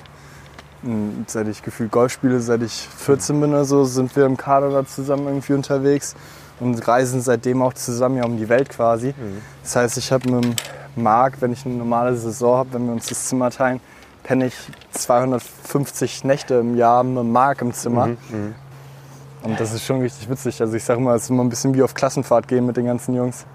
[1.26, 4.70] seit ich gefühlt Golf spiele, seit ich 14 bin oder so, sind wir im Kader
[4.70, 6.16] da zusammen irgendwie unterwegs
[6.60, 9.16] und reisen seitdem auch zusammen ja um die Welt quasi.
[9.64, 10.62] Das heißt, ich habe mit
[10.98, 13.80] Marc, wenn ich eine normale Saison habe, wenn wir uns das Zimmer teilen,
[14.24, 14.56] penne ich
[14.92, 18.10] 250 Nächte im Jahr mit Marc im Zimmer.
[19.44, 20.60] Und das ist schon richtig witzig.
[20.62, 22.86] Also ich sage mal, es ist immer ein bisschen wie auf Klassenfahrt gehen mit den
[22.86, 23.46] ganzen Jungs.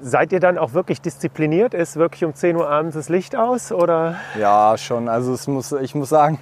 [0.00, 1.74] Seid ihr dann auch wirklich diszipliniert?
[1.74, 3.72] Ist wirklich um 10 Uhr abends das Licht aus?
[3.72, 4.16] Oder?
[4.38, 5.08] Ja, schon.
[5.08, 6.38] Also es muss, ich muss sagen,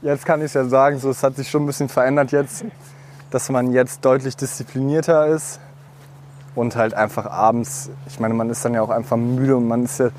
[0.00, 2.64] jetzt kann ich es ja sagen, so, es hat sich schon ein bisschen verändert jetzt,
[3.30, 5.60] dass man jetzt deutlich disziplinierter ist
[6.54, 9.84] und halt einfach abends, ich meine, man ist dann ja auch einfach müde und man
[9.84, 10.10] ist ja,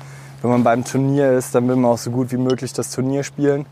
[0.42, 3.22] wenn man beim Turnier ist, dann will man auch so gut wie möglich das Turnier
[3.24, 3.66] spielen.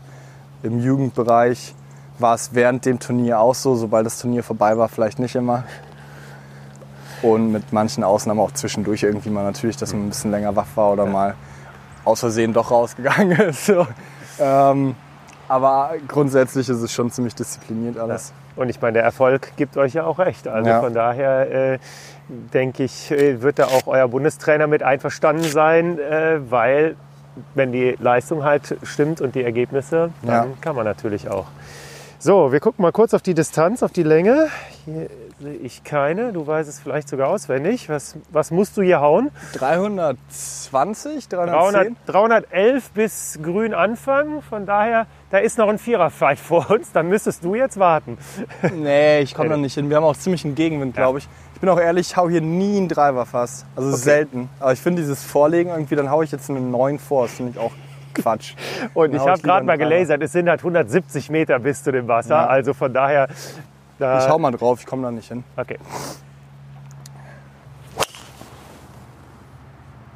[0.63, 1.75] Im Jugendbereich
[2.17, 5.63] war es während dem Turnier auch so, sobald das Turnier vorbei war, vielleicht nicht immer.
[7.21, 10.67] Und mit manchen Ausnahmen auch zwischendurch irgendwie mal natürlich, dass man ein bisschen länger wach
[10.75, 11.35] war oder mal
[12.03, 13.65] aus Versehen doch rausgegangen ist.
[13.67, 13.87] So.
[14.39, 14.95] Ähm,
[15.47, 18.33] Aber grundsätzlich ist es schon ziemlich diszipliniert alles.
[18.55, 20.47] Und ich meine, der Erfolg gibt euch ja auch recht.
[20.47, 20.81] Also Ja.
[20.81, 21.79] von daher äh,
[22.27, 26.95] denke ich, äh, wird da auch euer Bundestrainer mit einverstanden sein, äh, weil
[27.53, 30.57] wenn die Leistung halt stimmt und die Ergebnisse, dann Ja.
[30.61, 31.47] kann man natürlich auch.
[32.17, 34.47] So, wir gucken mal kurz auf die Distanz, auf die Länge.
[34.85, 35.09] Hier
[35.39, 36.31] sehe ich keine.
[36.33, 37.87] Du weißt es vielleicht sogar auswendig.
[37.89, 39.29] Was, was musst du hier hauen?
[39.53, 41.95] 320, 300, 310?
[42.07, 44.41] 311 bis grün anfangen.
[44.41, 46.91] Von daher, da ist noch ein Viererfight vor uns.
[46.91, 48.17] Da müsstest du jetzt warten.
[48.73, 49.89] Nee, ich komme da nicht hin.
[49.89, 51.27] Wir haben auch ziemlich einen Gegenwind, glaube ich.
[51.55, 53.65] Ich bin auch ehrlich, ich hau hier nie einen Driver fast.
[53.77, 54.49] Also selten.
[54.59, 57.23] Aber ich finde dieses Vorlegen irgendwie, dann hau ich jetzt einen neuen vor.
[57.23, 57.71] Das finde ich auch
[58.13, 58.55] Quatsch.
[58.93, 62.09] Und Dann ich habe gerade mal gelasert, es sind halt 170 Meter bis zu dem
[62.09, 62.35] Wasser.
[62.35, 62.47] Ja.
[62.47, 63.29] Also von daher.
[63.97, 65.45] Da, Ich hau mal drauf, ich komme da nicht hin.
[65.55, 65.79] Okay.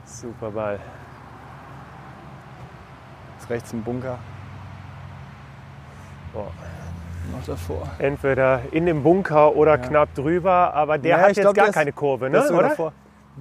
[0.03, 0.79] Super Ball.
[3.39, 4.19] Ist rechts im Bunker.
[6.33, 6.51] Boah.
[7.31, 7.87] Noch davor.
[7.99, 11.73] Entweder in dem Bunker oder knapp drüber, aber der Ja, hat jetzt glaub, gar der
[11.73, 12.51] keine Kurve, Der ne?
[12.51, 12.69] oder?
[12.69, 12.93] davor.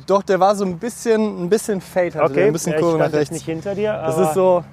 [0.07, 2.79] Doch, der war so ein bisschen, ein bisschen Fade, hatte der, Okay, ein bisschen ja,
[2.79, 3.31] Kurve nach rechts.
[3.33, 3.93] nicht hinter dir.
[3.95, 4.65] Das ist so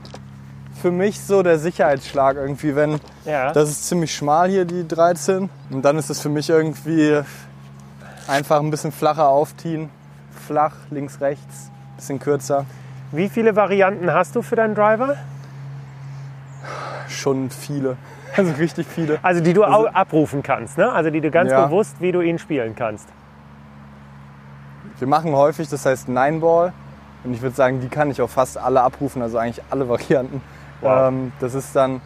[0.81, 3.51] für mich so der Sicherheitsschlag irgendwie, wenn Ja.
[3.51, 7.21] das ist ziemlich schmal hier die 13 und dann ist es für mich irgendwie
[8.27, 9.89] einfach ein bisschen flacher aufziehen,
[10.45, 12.65] flach links rechts, bisschen kürzer,
[13.11, 15.15] Wie viele Varianten hast du für deinen Driver?
[17.07, 17.97] schon viele,
[18.37, 19.19] also richtig viele.
[19.21, 20.91] Also die du au- abrufen kannst, ne?
[20.91, 21.65] Also die du ganz Ja.
[21.65, 23.07] bewusst, wie du ihn spielen kannst.
[24.99, 26.73] Wir machen häufig, das heißt Nine Ball
[27.23, 30.41] und ich würde sagen, die kann ich auch fast alle abrufen, also eigentlich alle Varianten.
[30.81, 31.09] Wow.
[31.09, 32.01] Ähm, das ist dann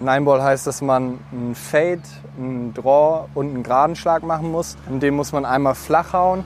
[0.00, 2.00] Nine Ball heißt, dass man einen Fade,
[2.36, 4.76] einen Draw und einen geraden Schlag machen muss.
[4.90, 6.42] Und den muss man einmal flach hauen,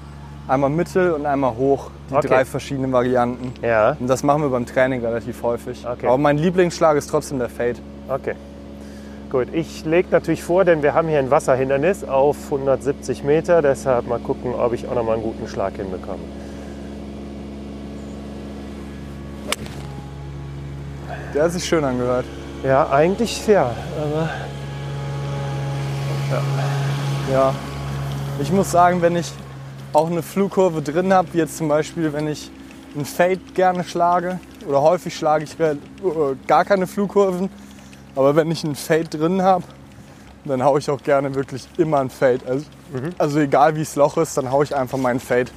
[0.47, 1.91] einmal mittel und einmal hoch.
[2.11, 2.29] Die Okay.
[2.29, 3.55] drei verschiedenen Varianten.
[3.65, 3.97] Ja.
[3.99, 5.87] Und das machen wir beim Training relativ häufig.
[5.87, 6.07] Okay.
[6.07, 7.77] Aber mein Lieblingsschlag ist trotzdem der Fade.
[8.09, 8.35] Okay.
[9.37, 13.61] Gut, ich lege natürlich vor, denn wir haben hier ein Wasserhindernis auf 170 Meter.
[13.61, 16.23] Deshalb mal gucken, ob ich auch noch mal einen guten Schlag hinbekomme.
[21.35, 22.25] Der hat sich schön angehört.
[22.65, 23.73] Ja, eigentlich ja.
[24.01, 24.31] Aber
[27.31, 27.55] Ja.
[28.41, 29.31] Ich muss sagen, wenn ich
[29.93, 32.51] auch eine Flugkurve drin habe, wie jetzt zum Beispiel, wenn ich
[32.95, 35.77] einen Fade gerne schlage, oder häufig schlage ich äh,
[36.47, 37.51] gar keine Flugkurven,
[38.17, 39.65] aber wenn ich einen Fade drin habe,
[40.45, 42.41] dann haue ich auch gerne wirklich immer einen Fade.
[42.47, 42.65] Also,
[43.19, 45.51] also egal wie das Loch ist, dann haue ich einfach meinen Fade.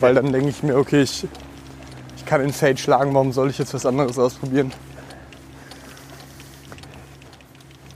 [0.00, 1.26] Weil dann denke ich mir, okay, ich,
[2.16, 4.72] ich kann den Fade schlagen, warum soll ich jetzt was anderes ausprobieren?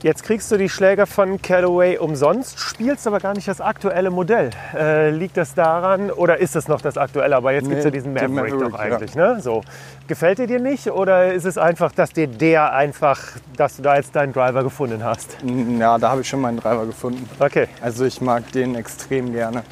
[0.01, 4.51] Jetzt kriegst du die Schläger von Callaway umsonst, spielst aber gar nicht das aktuelle Modell.
[4.73, 7.35] Äh, liegt das daran oder ist es noch das aktuelle?
[7.35, 9.15] Aber jetzt gibt es Nee, ja diesen Maverick, Maverick, doch eigentlich.
[9.15, 9.41] Ne?
[9.41, 9.61] So.
[10.07, 13.19] Gefällt dir dir nicht oder ist es einfach, dass dir der einfach,
[13.57, 15.35] dass du da jetzt deinen Driver gefunden hast?
[15.77, 17.29] Ja, da habe ich schon meinen Driver gefunden.
[17.37, 17.67] Okay.
[17.81, 19.63] Also ich mag den extrem gerne.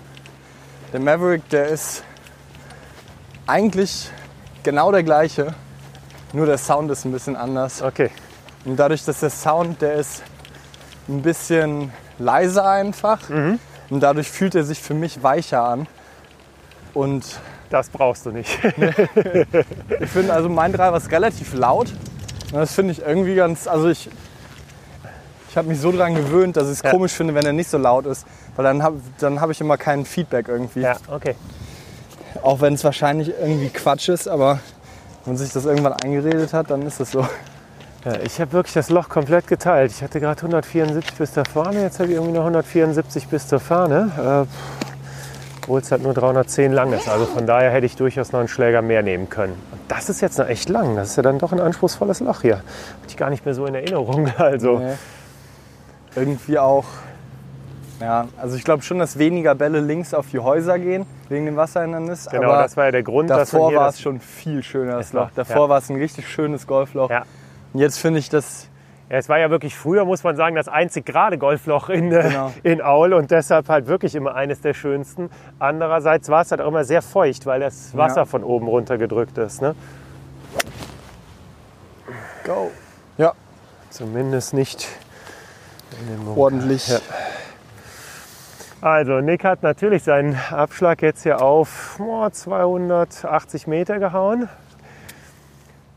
[0.91, 2.03] Der Maverick, der ist
[3.45, 4.09] eigentlich
[4.63, 5.53] genau der gleiche,
[6.33, 7.81] nur der Sound ist ein bisschen anders.
[7.81, 8.09] Okay.
[8.67, 10.21] Und dadurch, dass der Sound, der ist
[11.07, 13.19] ein bisschen leiser einfach
[13.89, 15.87] und dadurch fühlt er sich für mich weicher an.
[16.93, 17.23] Und
[17.69, 18.49] Das brauchst du nicht.
[19.99, 21.93] ich finde, also mein Driver ist relativ laut.
[22.51, 24.09] Und das finde ich irgendwie ganz, also ich,
[25.49, 26.91] ich habe mich so daran gewöhnt, dass ich es Ja.
[26.91, 28.25] komisch finde, wenn er nicht so laut ist.
[28.55, 30.81] Weil dann habe dann hab ich immer kein Feedback irgendwie.
[30.81, 31.35] ja, okay.
[32.41, 34.59] Auch wenn es wahrscheinlich irgendwie Quatsch ist, aber
[35.25, 37.27] wenn man sich das irgendwann eingeredet hat, dann ist es so.
[38.05, 39.91] Ja, ich habe wirklich das Loch komplett geteilt.
[39.91, 43.59] Ich hatte gerade 174 bis zur Fahne, jetzt habe ich irgendwie noch 174 bis zur
[43.59, 44.45] Fahne.
[44.45, 44.87] Äh,
[45.67, 47.09] obwohl es halt nur 310 lang ist.
[47.09, 49.51] Also von daher hätte ich durchaus noch einen Schläger mehr nehmen können.
[49.73, 50.95] Und das ist jetzt noch echt lang.
[50.95, 52.57] Das ist ja dann doch ein anspruchsvolles Loch hier.
[52.57, 54.31] Hatte ich gar nicht mehr so in Erinnerung.
[54.37, 54.93] Also Nee.
[56.15, 56.85] Irgendwie auch,
[57.99, 61.57] ja, also ich glaube schon, dass weniger Bälle links auf die Häuser gehen, wegen dem
[61.57, 62.27] Wasserhindernis.
[62.31, 64.97] genau, aber das war ja der Grund, dass davor hier war es schon viel schöner,
[64.97, 65.29] das Loch.
[65.35, 65.69] Davor ja.
[65.69, 67.11] war es ein richtig schönes Golfloch.
[67.11, 67.23] Ja.
[67.73, 68.69] Und jetzt finde ich das,
[69.09, 72.23] Ja, es war ja wirklich früher, muss man sagen, das einzig gerade Golfloch in, äh,
[72.23, 72.53] Genau.
[72.63, 75.29] in Aul und deshalb halt wirklich immer eines der schönsten.
[75.59, 78.25] Andererseits war es halt auch immer sehr feucht, weil das Wasser Ja.
[78.25, 79.61] von oben runter gedrückt ist.
[79.61, 79.75] Ne?
[82.45, 82.71] go.
[83.17, 83.33] Ja,
[83.89, 84.87] Zumindest nicht
[86.35, 86.87] ordentlich.
[86.87, 86.99] Ja.
[88.81, 94.49] Also Nick hat natürlich seinen Abschlag jetzt hier auf oh, 280 Meter gehauen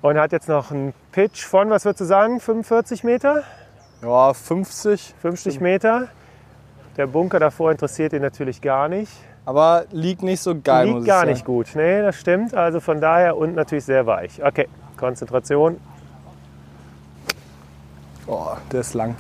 [0.03, 3.43] und hat jetzt noch einen Pitch von, was würdest du sagen, 45 Meter?
[4.03, 5.15] Ja, 50.
[5.21, 6.09] 50 Meter.
[6.97, 9.13] Der Bunker davor interessiert ihn natürlich gar nicht.
[9.45, 11.31] Aber liegt nicht so geil, muss Liegt ich gar sagen.
[11.33, 11.69] nicht gut.
[11.75, 12.55] Nee, das stimmt.
[12.55, 14.43] Also von daher und natürlich sehr weich.
[14.43, 15.79] Okay, Konzentration.
[18.27, 19.17] Oh, der ist lang.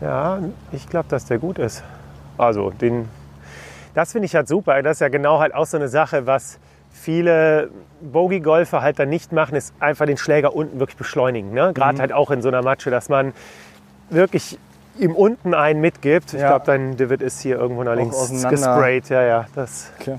[0.00, 0.38] Ja,
[0.72, 1.82] ich glaube, dass der gut ist.
[2.38, 3.08] Also, den,
[3.94, 4.82] das finde ich halt super.
[4.82, 6.58] Das ist ja genau halt auch so eine Sache, was
[6.92, 7.70] viele
[8.00, 11.52] Bogey-Golfer halt dann nicht machen, ist einfach den Schläger unten wirklich beschleunigen.
[11.52, 11.72] Ne?
[11.74, 12.00] Gerade Mhm.
[12.00, 13.32] halt auch in so einer Matsche, dass man
[14.10, 14.58] wirklich
[14.98, 16.34] ihm unten einen mitgibt.
[16.34, 16.48] Ich Ja.
[16.48, 19.08] glaube, dein Divid ist hier irgendwo nach links gesprayt.
[19.08, 20.16] Ja, ja, das Okay.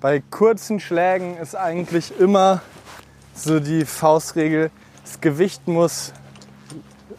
[0.00, 2.60] Bei kurzen Schlägen ist eigentlich immer
[3.34, 4.70] so die Faustregel,
[5.04, 6.12] das Gewicht muss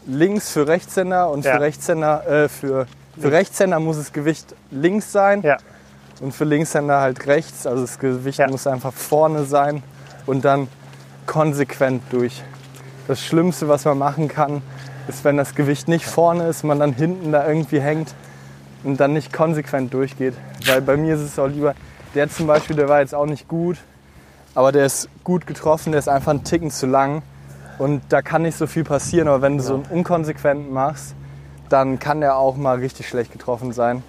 [0.07, 1.55] links für Rechtshänder und Ja.
[1.55, 2.87] für Rechtshänder äh, für,
[3.19, 5.57] für Rechtshänder muss das Gewicht links sein Ja.
[6.21, 7.65] Und für Linkshänder halt rechts.
[7.65, 8.47] Also das Gewicht Ja.
[8.47, 9.83] muss einfach vorne sein
[10.25, 10.67] und dann
[11.25, 12.43] konsequent durch.
[13.07, 14.61] Das Schlimmste, was man machen kann,
[15.07, 18.13] ist, wenn das Gewicht nicht vorne ist, man dann hinten da irgendwie hängt
[18.83, 20.35] und dann nicht konsequent durchgeht.
[20.65, 21.73] Weil bei mir ist es auch lieber,
[22.15, 23.77] der zum Beispiel, der war jetzt auch nicht gut,
[24.55, 27.21] aber der ist gut getroffen, der ist einfach einen Ticken zu lang
[27.77, 29.27] und da kann nicht so viel passieren.
[29.27, 31.15] Aber wenn du so einen unkonsequenten machst,
[31.69, 34.03] dann kann der auch mal richtig schlecht getroffen sein.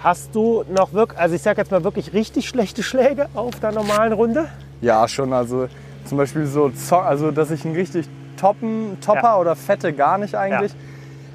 [0.00, 3.72] Hast du noch wirklich, also ich sag jetzt mal wirklich richtig schlechte Schläge auf der
[3.72, 4.46] normalen Runde?
[4.80, 5.32] Ja, schon.
[5.32, 5.66] Also
[6.04, 9.38] zum Beispiel so, also dass ich einen richtig toppen, Topper Ja.
[9.38, 10.72] oder Fette gar nicht eigentlich.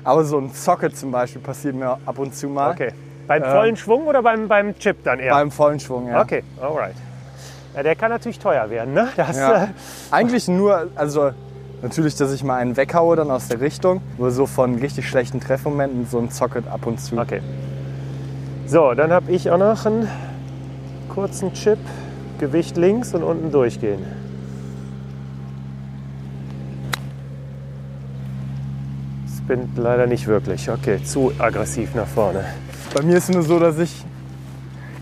[0.05, 2.72] Aber so ein Zocke zum Beispiel passiert mir ab und zu mal.
[2.72, 2.91] Okay.
[3.28, 5.34] Beim Ähm, vollen Schwung oder beim, beim Chip dann eher?
[5.34, 6.22] Beim vollen Schwung, ja.
[6.22, 6.95] Okay, alright.
[7.76, 9.09] Ja, der kann natürlich teuer werden, ne?
[9.18, 9.64] Das, Ja.
[9.66, 9.68] äh,
[10.11, 11.32] Eigentlich nur, also
[11.82, 14.01] natürlich, dass ich mal einen weghaue dann aus der Richtung.
[14.18, 17.18] Nur so von richtig schlechten Treffmomenten so ein Zocket ab und zu.
[17.18, 17.41] Okay.
[18.74, 20.09] So, dann habe ich auch noch einen
[21.07, 21.78] kurzen Chip,
[22.39, 24.03] Gewicht links und unten durchgehen.
[29.38, 30.71] Spinnt leider nicht wirklich.
[30.71, 32.45] Okay, zu aggressiv nach vorne.
[32.95, 34.03] Bei mir ist es nur so, dass ich,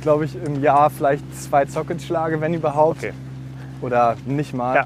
[0.01, 2.97] glaube ich, im Jahr vielleicht zwei Zockets schlage, wenn überhaupt.
[2.97, 3.13] Okay.
[3.81, 4.85] Oder nicht mal.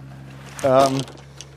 [0.63, 0.99] Ähm,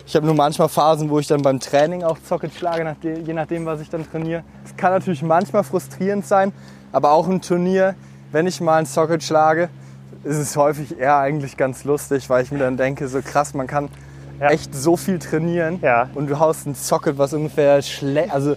[0.07, 3.67] ich habe nur manchmal Phasen, wo ich dann beim Training auch Zocket schlage, je nachdem,
[3.67, 4.45] was ich dann trainiere.
[4.65, 6.55] Es kann natürlich manchmal frustrierend sein,
[6.93, 7.95] aber auch im Turnier,
[8.33, 9.69] wenn ich mal ein Socket schlage,
[10.25, 13.67] ist es häufig eher eigentlich ganz lustig, weil ich mir dann denke, so krass, man
[13.67, 13.89] kann
[14.41, 14.49] Ja.
[14.51, 16.09] echt so viel trainieren Ja.
[16.15, 18.55] und du haust ein Socket, was ungefähr schlecht, also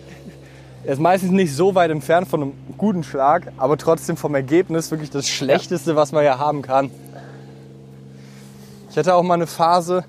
[0.84, 4.90] er ist meistens nicht so weit entfernt von einem guten Schlag, aber trotzdem vom Ergebnis
[4.90, 6.90] wirklich das Schlechteste, was man ja haben kann.
[8.90, 10.04] Ich hatte auch mal eine Phase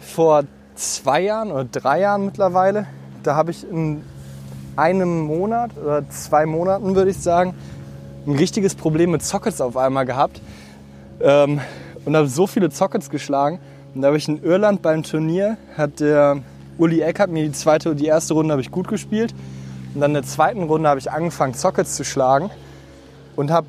[0.00, 0.44] vor
[0.76, 2.86] zwei Jahren oder drei Jahren mittlerweile.
[3.22, 4.02] Da habe ich in
[4.76, 7.54] einem Monat oder zwei Monaten, würde ich sagen,
[8.26, 10.40] ein richtiges Problem mit Sockets auf einmal gehabt.
[11.20, 11.60] Ähm,
[12.04, 13.58] und habe so viele Sockets geschlagen.
[13.94, 16.38] Und da habe ich in Irland beim Turnier, hat der
[16.76, 19.32] Uli Eck hat mir die zweite, die erste Runde habe ich gut gespielt.
[19.94, 22.50] Und dann in der zweiten Runde habe ich angefangen, Sockets zu schlagen
[23.36, 23.68] und habe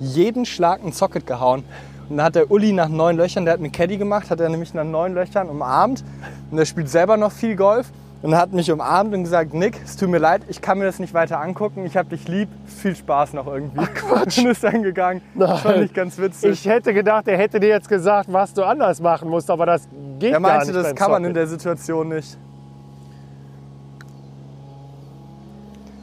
[0.00, 1.62] jeden Schlag ein Socket gehauen.
[2.08, 4.48] Und dann hat der Uli nach neun Löchern, der hat eine Caddy gemacht, hat er
[4.48, 6.02] nämlich nach neun Löchern umarmt.
[6.50, 7.92] Und der spielt selber noch viel Golf.
[8.22, 10.98] Und hat mich umarmt und gesagt, Nick, es tut mir leid, ich kann mir das
[10.98, 11.86] nicht weiter angucken.
[11.86, 12.50] Ich hab dich lieb.
[12.66, 13.82] Viel Spaß noch irgendwie.
[13.94, 14.38] Quatsch.
[14.38, 15.22] Und ist dann gegangen.
[15.34, 16.50] Das fand ich ganz witzig.
[16.50, 19.88] Ich hätte gedacht, er hätte dir jetzt gesagt, was du anders machen musst, aber das
[20.18, 22.36] geht er gar meinte, nicht das beim kann man in der Situation nicht.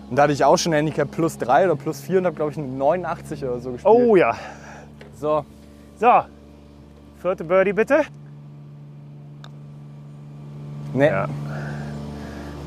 [0.09, 2.51] Und da hatte ich auch schon Handicap plus 3 oder plus 4 und habe, glaube
[2.51, 3.93] ich, eine 89 oder so gespielt.
[3.93, 4.33] Oh ja.
[5.19, 5.45] So,
[5.99, 6.21] So,
[7.21, 8.01] vierte Birdie bitte.
[10.93, 11.07] nee.
[11.07, 11.27] Ja.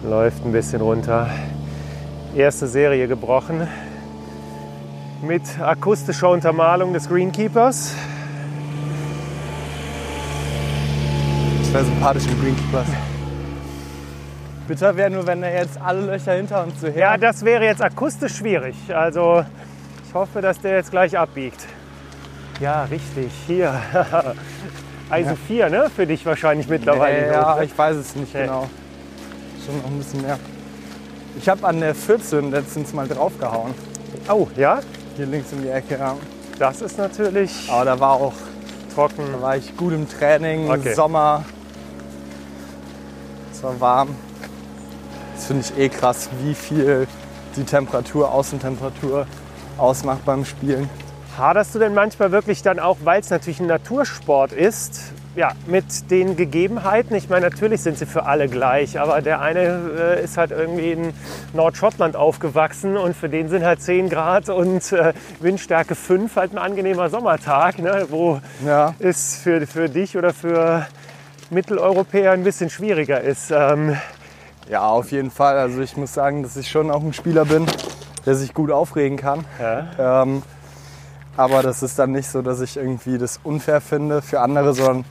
[0.03, 1.29] Läuft ein bisschen runter.
[2.35, 3.69] Erste Serie gebrochen.
[5.21, 7.95] Mit akustischer Untermalung des Greenkeepers.
[11.59, 12.87] Das wäre sympathisch im Greenkeepers.
[14.67, 16.97] Bitter wäre nur, wenn er jetzt alle Löcher hinter uns so her.
[16.97, 18.77] Ja, das wäre jetzt akustisch schwierig.
[18.95, 19.45] Also
[20.09, 21.67] ich hoffe, dass der jetzt gleich abbiegt.
[22.59, 23.31] Ja, richtig.
[23.47, 23.75] Hier.
[25.11, 25.91] Eisen 4, ne?
[25.95, 27.27] Für dich wahrscheinlich mittlerweile.
[27.27, 27.65] Nee, ja, ne?
[27.65, 28.47] ich weiß es nicht Okay.
[28.47, 28.71] genau.
[29.65, 30.39] Schon noch ein bisschen mehr.
[31.39, 33.73] Ich habe an der 14 letztens mal draufgehauen.
[34.29, 34.81] Oh, ja?
[35.17, 36.17] Hier links in die Ecke, ja.
[36.59, 38.35] Das ist natürlich Aber da war auch,
[38.95, 39.25] trocken.
[39.33, 40.95] da war ich gut im Training, Okay.
[40.95, 41.45] Sommer.
[43.53, 44.09] Es war warm.
[45.37, 47.07] Das finde ich eh krass, wie viel
[47.57, 49.27] die Temperatur, Außentemperatur
[49.79, 50.89] ausmacht beim Spielen.
[51.39, 55.01] Haderst du denn manchmal wirklich dann auch, weil es natürlich ein Natursport ist,
[55.37, 57.15] ja, mit den Gegebenheiten?
[57.15, 59.61] Ich meine, natürlich sind sie für alle gleich, aber der eine
[60.19, 61.13] äh, ist halt irgendwie in
[61.53, 66.59] Nordschottland aufgewachsen und für den sind halt 10 Grad und äh, Windstärke 5 halt ein
[66.59, 70.87] angenehmer Sommertag, ne, wo Ja, es für, für dich oder für
[71.51, 73.51] Mitteleuropäer ein bisschen schwieriger ist.
[73.51, 73.97] Ähm,
[74.69, 75.59] ja, auf jeden Fall.
[75.59, 77.67] Also ich muss sagen, dass ich schon auch ein Spieler bin,
[78.27, 79.45] der sich gut aufregen kann.
[79.61, 80.23] ja.
[80.23, 80.43] Ähm,
[81.37, 85.05] aber das ist dann nicht so, dass ich irgendwie das unfair finde für andere, sondern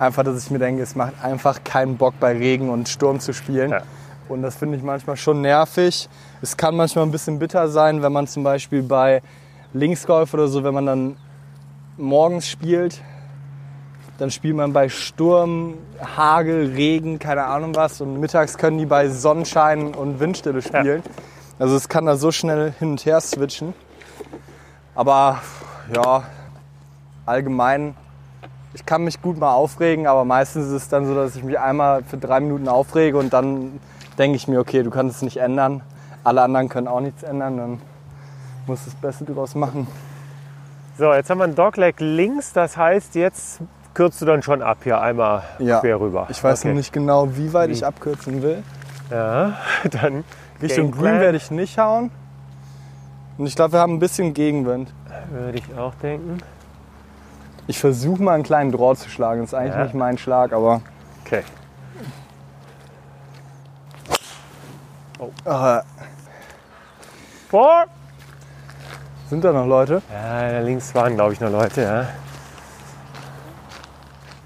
[0.00, 3.34] Einfach, dass ich mir denke, es macht einfach keinen Bock bei Regen und Sturm zu
[3.34, 3.70] spielen.
[3.70, 3.82] Ja.
[4.30, 6.08] Und das finde ich manchmal schon nervig.
[6.40, 9.20] Es kann manchmal ein bisschen bitter sein, wenn man zum Beispiel bei
[9.74, 11.16] Linksgolf oder so, wenn man dann
[11.98, 13.02] morgens spielt,
[14.16, 15.74] dann spielt man bei Sturm,
[16.16, 18.00] Hagel, Regen, keine Ahnung was.
[18.00, 21.02] Und mittags können die bei Sonnenschein und Windstille spielen.
[21.58, 23.74] Also es kann da so schnell hin und her switchen.
[24.94, 25.42] Aber
[25.94, 26.22] ja,
[27.26, 27.94] allgemein,
[28.74, 31.58] ich kann mich gut mal aufregen, aber meistens ist es dann so, dass ich mich
[31.58, 33.80] einmal für drei Minuten aufrege und dann
[34.18, 35.82] denke ich mir, okay, du kannst es nicht ändern.
[36.22, 37.82] Alle anderen können auch nichts ändern, dann
[38.66, 39.86] musst du das Beste draus machen.
[40.98, 43.60] So, jetzt haben wir ein Dogleg links, das heißt, jetzt
[43.94, 45.80] kürzt du dann schon ab hier einmal Ja.
[45.80, 46.26] quer rüber.
[46.30, 46.68] Ich weiß Okay.
[46.68, 48.62] noch nicht genau, wie weit ich abkürzen will.
[49.10, 49.54] Ja,
[49.90, 50.24] dann
[50.62, 50.90] Richtung.
[50.92, 52.10] Grün werde ich nicht hauen.
[53.38, 54.92] Und ich glaube, wir haben ein bisschen Gegenwind.
[55.32, 56.38] würde ich auch denken.
[57.70, 59.42] Ich versuche mal einen kleinen Draw zu schlagen.
[59.42, 59.84] Das ist eigentlich Ja.
[59.84, 60.80] nicht mein Schlag, aber
[61.24, 61.44] Okay.
[65.44, 65.80] äh,
[67.48, 67.84] Vor!
[69.28, 70.02] sind da noch Leute?
[70.12, 72.06] Ja, da links waren, glaube ich, noch Leute, ja.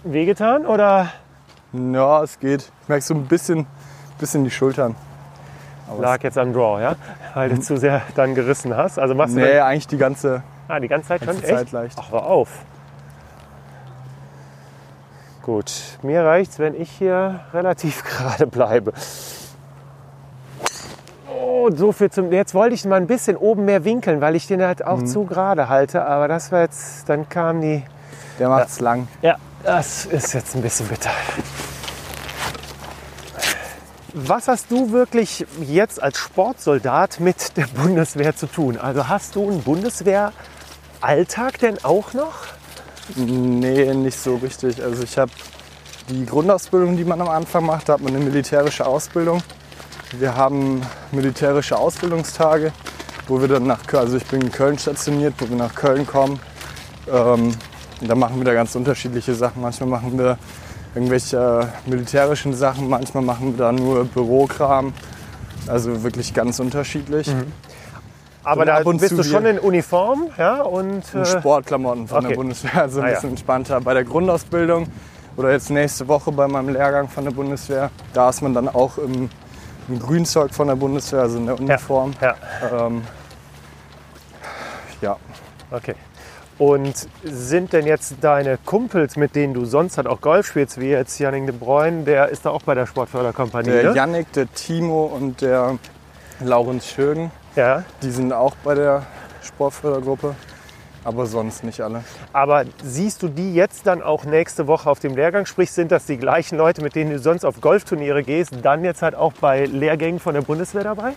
[0.02, 1.08] Wehgetan oder
[1.72, 2.70] Ja, es geht.
[2.82, 3.66] Ich merke so ein bisschen,
[4.18, 4.96] bisschen die Schultern.
[5.88, 6.96] Aber lag jetzt am Draw, ja?
[7.32, 8.98] Weil du zu sehr dann gerissen hast.
[8.98, 11.28] Also machst du nee, eigentlich die ganze, ah, die ganze Zeit schon?
[11.28, 11.54] ganze Echt?
[11.54, 11.98] Zeit leicht.
[11.98, 12.50] Ach, hör auf.
[15.44, 18.94] Gut, mir reicht's, wenn ich hier relativ gerade bleibe.
[21.30, 22.32] Oh, so viel zum.
[22.32, 25.24] Jetzt wollte ich mal ein bisschen oben mehr winkeln, weil ich den halt auch zu
[25.24, 26.06] gerade halte.
[26.06, 27.06] Aber das war jetzt.
[27.10, 27.82] Dann kam die.
[28.38, 29.06] Der macht's lang.
[29.20, 31.10] Ja, das ist jetzt ein bisschen bitter.
[34.14, 38.78] Was hast du wirklich jetzt als Sportsoldat mit der Bundeswehr zu tun?
[38.78, 42.32] Also hast du einen Bundeswehr-Alltag denn auch noch?
[43.16, 44.82] Nee, nicht so richtig.
[44.82, 45.30] Also ich habe
[46.08, 49.42] die Grundausbildung, die man am Anfang macht, da hat man eine militärische Ausbildung.
[50.18, 50.82] Wir haben
[51.12, 52.72] militärische Ausbildungstage,
[53.26, 56.06] wo wir dann nach Köln, also ich bin in Köln stationiert, wo wir nach Köln
[56.06, 56.38] kommen.
[57.12, 57.54] Ähm,
[58.00, 59.62] da machen wir da ganz unterschiedliche Sachen.
[59.62, 60.38] Manchmal machen wir
[60.94, 64.92] irgendwelche äh, militärischen Sachen, manchmal machen wir da nur Bürokram.
[65.66, 67.28] Also wirklich ganz unterschiedlich.
[68.44, 70.62] Aber da bist du schon in Uniform, ja?
[70.62, 72.28] Und, in äh, Sportklamotten von okay.
[72.28, 73.14] der Bundeswehr, also ein Ah, ja.
[73.14, 73.80] bisschen entspannter.
[73.80, 74.86] Bei der Grundausbildung
[75.36, 78.98] oder jetzt nächste Woche bei meinem Lehrgang von der Bundeswehr, da ist man dann auch
[78.98, 79.30] im,
[79.88, 82.12] im Grünzeug von der Bundeswehr, also in der Uniform.
[82.20, 82.34] ja,
[82.86, 83.02] Ähm,
[85.00, 85.16] ja.
[85.70, 85.94] okay.
[86.56, 90.86] Und sind denn jetzt deine Kumpels, mit denen du sonst halt auch Golf spielst, wie
[90.90, 93.96] jetzt Janning de Bruyne, der ist da auch bei der Sportförderkompanie, Der ne?
[93.96, 95.78] Yannick, der Timo und der
[96.40, 97.84] Laurenz Schögen, Ja.
[98.02, 99.02] die sind auch bei der
[99.42, 100.34] Sportfördergruppe,
[101.04, 102.02] aber sonst nicht alle.
[102.32, 105.46] Aber siehst du die jetzt dann auch nächste Woche auf dem Lehrgang?
[105.46, 109.02] Sprich, sind das die gleichen Leute, mit denen du sonst auf Golfturniere gehst, dann jetzt
[109.02, 111.12] halt auch bei Lehrgängen von der Bundeswehr dabei?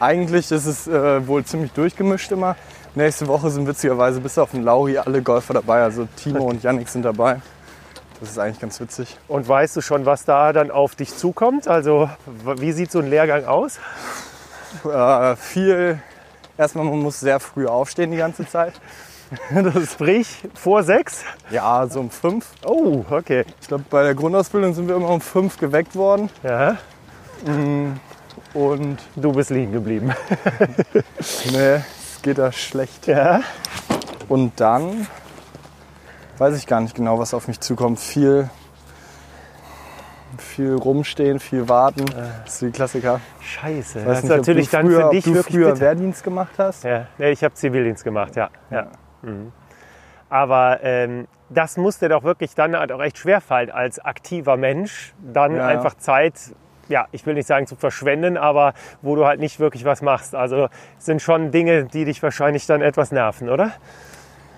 [0.00, 2.56] Eigentlich ist es äh, wohl ziemlich durchgemischt immer.
[2.94, 5.82] Nächste Woche sind witzigerweise bis auf den Lauri alle Golfer dabei.
[5.82, 7.40] Also Timo und Yannick sind dabei.
[8.20, 9.16] Das ist eigentlich ganz witzig.
[9.28, 11.66] Und weißt du schon, was da dann auf dich zukommt?
[11.66, 12.08] Also,
[12.56, 13.80] wie sieht so ein Lehrgang aus?
[14.84, 16.00] Äh, viel.
[16.58, 18.74] Erstmal, man muss sehr früh aufstehen die ganze Zeit.
[19.50, 21.24] Das, Sprich, vor sechs?
[21.50, 22.48] ja, so um fünf.
[22.66, 23.46] Oh, okay.
[23.62, 26.28] Ich glaube, bei der Grundausbildung sind wir immer um fünf geweckt worden.
[26.42, 26.76] Ja,
[28.52, 30.12] Und du bist liegen geblieben.
[31.50, 33.06] nee, es geht da schlecht.
[33.06, 33.40] Ja.
[34.28, 35.06] Und dann
[36.36, 38.00] weiß ich gar nicht genau, was auf mich zukommt.
[38.00, 38.50] Viel,
[40.38, 42.04] viel rumstehen, viel warten.
[42.44, 43.20] Das ist die Klassiker.
[43.40, 43.98] Scheiße.
[44.00, 45.68] Ich Das weiß ist nicht, ob natürlich du dann für ob dich du wirklich früher
[45.72, 45.80] bitter.
[45.80, 46.84] Wehrdienst gemacht hast.
[46.84, 48.50] Ja, nee, ich habe Zivildienst gemacht, ja.
[48.70, 48.86] ja.
[49.22, 49.52] Mhm.
[50.28, 55.12] Aber ähm, das muss dir doch wirklich dann halt auch echt schwerfallen als aktiver Mensch,
[55.22, 55.66] dann Ja.
[55.66, 56.34] einfach Zeit,
[56.88, 58.72] ja, ich will nicht sagen zu verschwenden, aber
[59.02, 60.34] wo du halt nicht wirklich was machst.
[60.34, 60.68] Also
[60.98, 63.72] sind schon Dinge, die dich wahrscheinlich dann etwas nerven, oder?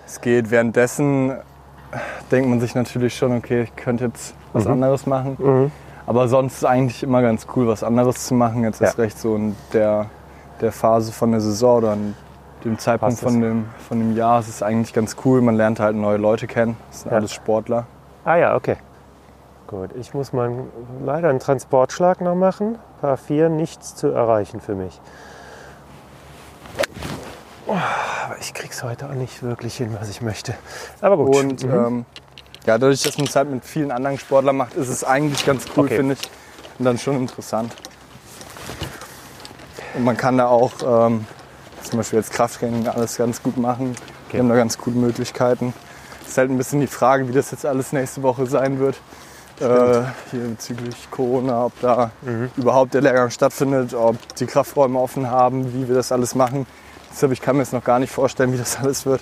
[0.05, 0.49] Es geht.
[0.51, 1.35] Währenddessen
[2.31, 5.71] denkt man sich natürlich schon, okay, ich könnte jetzt was anderes machen.
[6.07, 8.63] Aber sonst ist es eigentlich immer ganz cool, was anderes zu machen.
[8.63, 8.87] Jetzt Ja.
[8.89, 10.05] ist recht so in der,
[10.61, 12.15] der Phase von der Saison oder an
[12.63, 14.39] dem Zeitpunkt von dem, von dem Jahr.
[14.39, 15.41] Es ist eigentlich ganz cool.
[15.41, 16.77] Man lernt halt neue Leute kennen.
[16.91, 17.17] Das sind Ja.
[17.17, 17.85] alles Sportler.
[18.23, 18.77] Ah ja, okay.
[19.67, 20.51] Gut, ich muss mal
[21.03, 22.77] leider einen Transportschlag noch machen.
[23.01, 24.99] Paar 4, nichts zu erreichen für mich.
[27.67, 27.71] Oh,
[28.25, 30.53] aber ich krieg's heute auch nicht wirklich hin, was ich möchte.
[31.01, 31.35] Aber gut.
[31.35, 31.73] Und Mhm.
[31.73, 32.05] ähm,
[32.65, 35.65] ja, dadurch, dass man es halt mit vielen anderen Sportlern macht, ist es eigentlich ganz
[35.75, 35.97] cool, Okay.
[35.97, 36.29] finde ich.
[36.79, 37.73] Und dann schon interessant.
[39.93, 41.25] Und man kann da auch ähm,
[41.83, 43.95] zum Beispiel jetzt Krafttraining alles ganz gut machen.
[44.31, 45.73] Wir haben da ganz gute Möglichkeiten.
[46.23, 48.95] Es Ist halt ein bisschen die Frage, wie das jetzt alles nächste Woche sein wird.
[49.61, 50.01] Äh,
[50.31, 52.49] hier bezüglich Corona, ob da mhm.
[52.57, 56.65] überhaupt der Lehrgang stattfindet, ob die Krafträume offen haben, wie wir das alles machen.
[57.09, 59.21] Deshalb ich kann mir jetzt noch gar nicht vorstellen, wie das alles wird.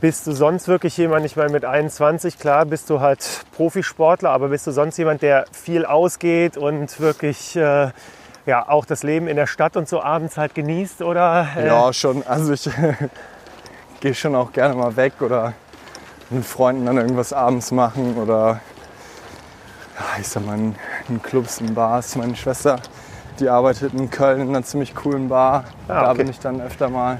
[0.00, 4.48] Bist du sonst wirklich jemand, ich meine mit 21, klar, bist du halt Profisportler, aber
[4.48, 7.90] bist du sonst jemand, der viel ausgeht und wirklich äh,
[8.46, 11.02] ja, auch das Leben in der Stadt und so abends halt genießt?
[11.02, 11.66] Oder, äh?
[11.66, 12.26] Ja, schon.
[12.26, 12.70] Also ich
[14.00, 15.52] gehe schon auch gerne mal weg oder
[16.30, 18.60] mit Freunden dann irgendwas abends machen oder
[19.98, 20.74] ja, ich sag mal in,
[21.10, 22.16] in Clubs, in Bars.
[22.16, 22.80] Meine Schwester,
[23.38, 25.64] die arbeitet in Köln in einer ziemlich coolen Bar.
[25.86, 26.04] Ah, okay.
[26.06, 27.18] Da bin ich dann öfter mal.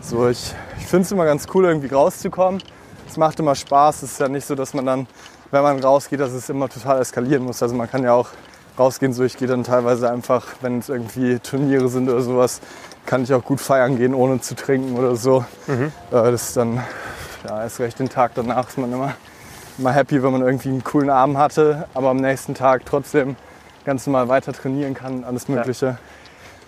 [0.00, 2.60] So, ich, ich finde es immer ganz cool, irgendwie rauszukommen.
[3.08, 4.02] Es macht immer Spaß.
[4.02, 5.06] Es ist ja nicht so, dass man dann,
[5.50, 7.62] wenn man rausgeht, dass es immer total eskalieren muss.
[7.62, 8.28] Also man kann ja auch
[8.78, 9.12] rausgehen.
[9.12, 12.60] So, ich gehe dann teilweise einfach, wenn es irgendwie Turniere sind oder sowas,
[13.06, 15.44] kann ich auch gut feiern gehen, ohne zu trinken oder so.
[15.66, 15.92] Mhm.
[16.10, 16.82] Äh, das ist dann,
[17.48, 19.14] ja, erst recht den Tag danach ist man immer,
[19.78, 23.36] immer happy, wenn man irgendwie einen coolen Abend hatte, aber am nächsten Tag trotzdem
[23.84, 25.86] ganz normal weiter trainieren kann, alles Mögliche.
[25.86, 25.98] Ja.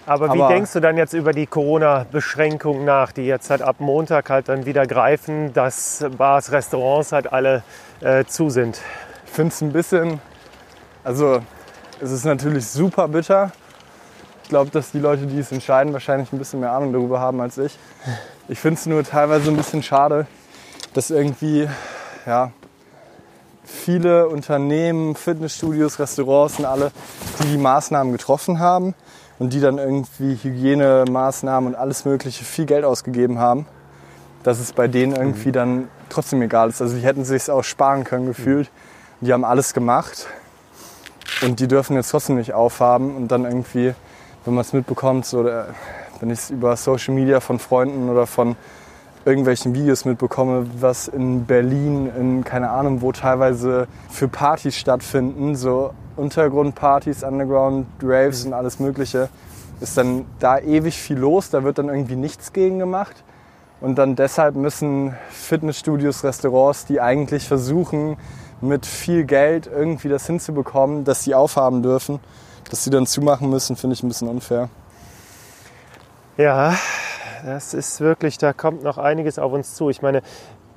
[0.05, 3.77] Aber wie Aber denkst du dann jetzt über die Corona-Beschränkungen nach, die jetzt halt ab
[3.79, 7.63] Montag halt dann wieder greifen, dass Bars, Restaurants halt alle
[8.01, 8.81] äh, zu sind?
[9.27, 10.21] Ich finde es ein bisschen,
[11.05, 11.41] also
[12.01, 13.53] es ist natürlich super bitter.
[14.43, 17.41] Ich glaube, dass die Leute, die es entscheiden, wahrscheinlich ein bisschen mehr Ahnung darüber haben
[17.41, 17.79] als ich.
[18.49, 20.27] Ich finde es nur teilweise ein bisschen schade,
[20.95, 21.69] dass irgendwie
[22.27, 22.51] ja,
[23.65, 26.91] viele Unternehmen, Fitnessstudios, Restaurants und alle,
[27.39, 28.95] die die Maßnahmen getroffen haben
[29.39, 33.67] und die dann irgendwie Hygienemaßnahmen und alles Mögliche viel Geld ausgegeben haben,
[34.43, 35.53] dass es bei denen irgendwie mhm.
[35.53, 36.81] dann trotzdem egal ist.
[36.81, 38.71] Also die hätten sich auch sparen können gefühlt.
[39.21, 39.27] Mhm.
[39.27, 40.27] Die haben alles gemacht
[41.43, 43.95] und die dürfen jetzt trotzdem nicht aufhaben und dann irgendwie,
[44.45, 48.57] wenn man es mitbekommt, so, wenn ich es über Social Media von Freunden oder von
[49.25, 55.95] irgendwelchen Videos mitbekomme, was in Berlin, in keine Ahnung wo teilweise für Partys stattfinden, so
[56.17, 59.29] Untergrundpartys, Underground, Raves und alles Mögliche,
[59.81, 63.25] ist dann da ewig viel los, da wird dann irgendwie nichts gegen gemacht.
[63.81, 68.17] Und dann deshalb müssen Fitnessstudios, Restaurants, die eigentlich versuchen,
[68.61, 72.21] mit viel Geld irgendwie das hinzubekommen, dass sie aufhaben dürfen,
[72.71, 74.69] dass sie dann zumachen müssen, finde ich ein bisschen unfair.
[76.37, 76.77] Ja,
[77.45, 79.91] das ist wirklich, da kommt noch einiges auf uns zu.
[79.91, 80.23] Ich meine,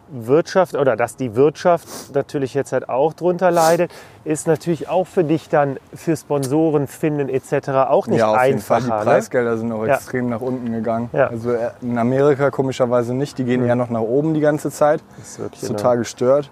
[0.10, 3.92] Wirtschaft oder dass die Wirtschaft natürlich jetzt halt auch drunter leidet,
[4.24, 7.70] ist natürlich auch für dich dann für Sponsoren finden etc.
[7.90, 8.48] auch nicht ja, auf einfacher.
[8.48, 8.82] Jeden Fall.
[8.82, 9.12] Die ne?
[9.12, 9.96] Preisgelder sind auch ja.
[9.96, 11.10] extrem nach unten gegangen.
[11.14, 11.28] Ja.
[11.28, 13.68] Also äh, in Amerika komischerweise nicht, die gehen mhm.
[13.68, 15.02] eher noch nach oben die ganze Zeit.
[15.18, 16.00] Das ist, ist total genau.
[16.00, 16.52] gestört.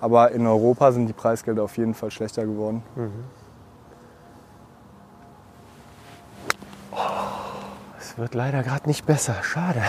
[0.00, 2.82] Aber in Europa sind die Preisgelder auf jeden Fall schlechter geworden.
[2.94, 3.10] Mhm.
[6.92, 6.96] Oh,
[7.98, 9.34] es wird leider gerade nicht besser.
[9.42, 9.80] Schade.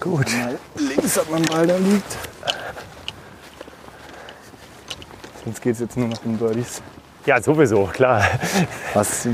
[0.00, 0.26] Gut.
[0.76, 2.16] Links hat man Ball, da liegt.
[5.44, 6.82] Sonst geht es jetzt nur noch um Birdies.
[7.26, 8.24] Ja, sowieso, klar.
[8.94, 9.28] Was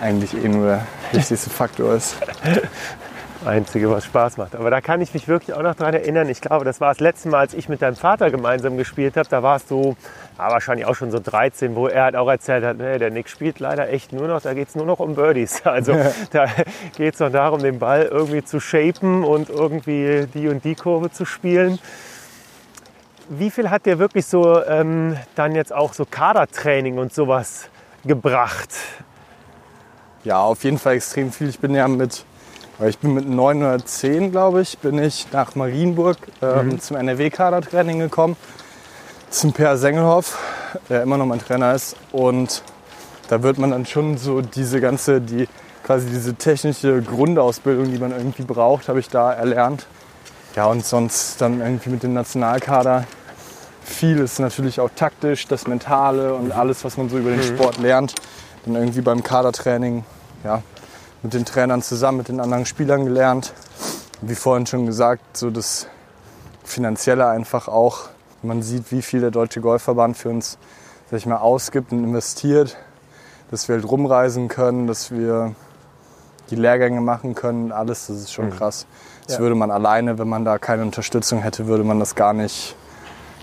[0.00, 2.16] eigentlich eh nur der wichtigste Faktor ist.
[3.46, 4.54] Einzige, was Spaß macht.
[4.56, 6.28] Aber da kann ich mich wirklich auch noch dran erinnern.
[6.28, 9.28] Ich glaube, das war das letzte Mal, als ich mit deinem Vater gemeinsam gespielt habe.
[9.28, 9.96] Da warst du
[10.38, 13.28] ja, wahrscheinlich auch schon so 13, wo er halt auch erzählt hat, nee, der Nick
[13.28, 15.62] spielt leider echt nur noch, da geht es nur noch um Birdies.
[15.74, 16.12] Also ja.
[16.30, 16.46] da
[16.96, 21.10] geht es noch darum, den Ball irgendwie zu shapen und irgendwie die und die Kurve
[21.10, 21.78] zu spielen.
[23.28, 27.68] Wie viel hat dir wirklich so ähm, dann jetzt auch so Kadertraining und sowas
[28.04, 28.70] gebracht?
[30.22, 31.48] Ja, auf jeden Fall extrem viel.
[31.48, 32.24] Ich bin ja mit
[32.80, 36.80] ich bin mit 910, glaube ich, bin ich nach Marienburg ähm, mhm.
[36.80, 38.36] zum NRW-Kadertraining gekommen.
[39.30, 40.38] Zum Per Sengelhoff,
[40.88, 41.96] der immer noch mein Trainer ist.
[42.12, 42.62] Und
[43.28, 45.48] da wird man dann schon so diese ganze, die,
[45.84, 49.86] quasi diese technische Grundausbildung, die man irgendwie braucht, habe ich da erlernt.
[50.56, 53.04] Ja, und sonst dann irgendwie mit dem Nationalkader.
[53.84, 57.56] Viel ist natürlich auch taktisch, das Mentale und alles, was man so über den mhm.
[57.56, 58.14] Sport lernt.
[58.64, 60.04] Dann irgendwie beim Kadertraining,
[60.42, 60.62] ja,
[61.24, 63.52] mit den Trainern zusammen, mit den anderen Spielern gelernt.
[64.20, 65.88] Wie vorhin schon gesagt, so das
[66.62, 68.10] Finanzielle einfach auch.
[68.42, 70.58] Man sieht, wie viel der Deutsche Golfverband für uns
[71.10, 72.76] sag ich mal, ausgibt und investiert,
[73.50, 75.54] dass wir halt rumreisen können, dass wir
[76.50, 78.56] die Lehrgänge machen können, alles, das ist schon mhm.
[78.56, 78.86] krass.
[79.26, 79.40] Das ja.
[79.40, 82.76] würde man alleine, wenn man da keine Unterstützung hätte, würde man das gar nicht,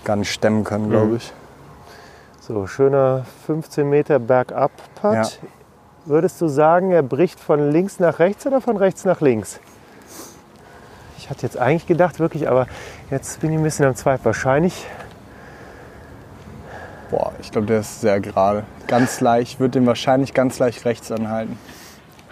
[0.04, 1.16] gar nicht stemmen können, glaube mhm.
[1.16, 1.32] ich.
[2.40, 5.14] So, schöner 15 Meter Bergab-Putt.
[5.14, 5.28] Ja.
[6.04, 9.60] Würdest du sagen, er bricht von links nach rechts oder von rechts nach links?
[11.18, 12.66] Ich hatte jetzt eigentlich gedacht, wirklich, aber
[13.10, 14.24] jetzt bin ich ein bisschen am Zweifel.
[14.24, 14.86] Wahrscheinlich.
[17.10, 18.64] Boah, ich glaube, der ist sehr gerade.
[18.88, 21.56] Ganz leicht, würde den wahrscheinlich ganz leicht rechts anhalten.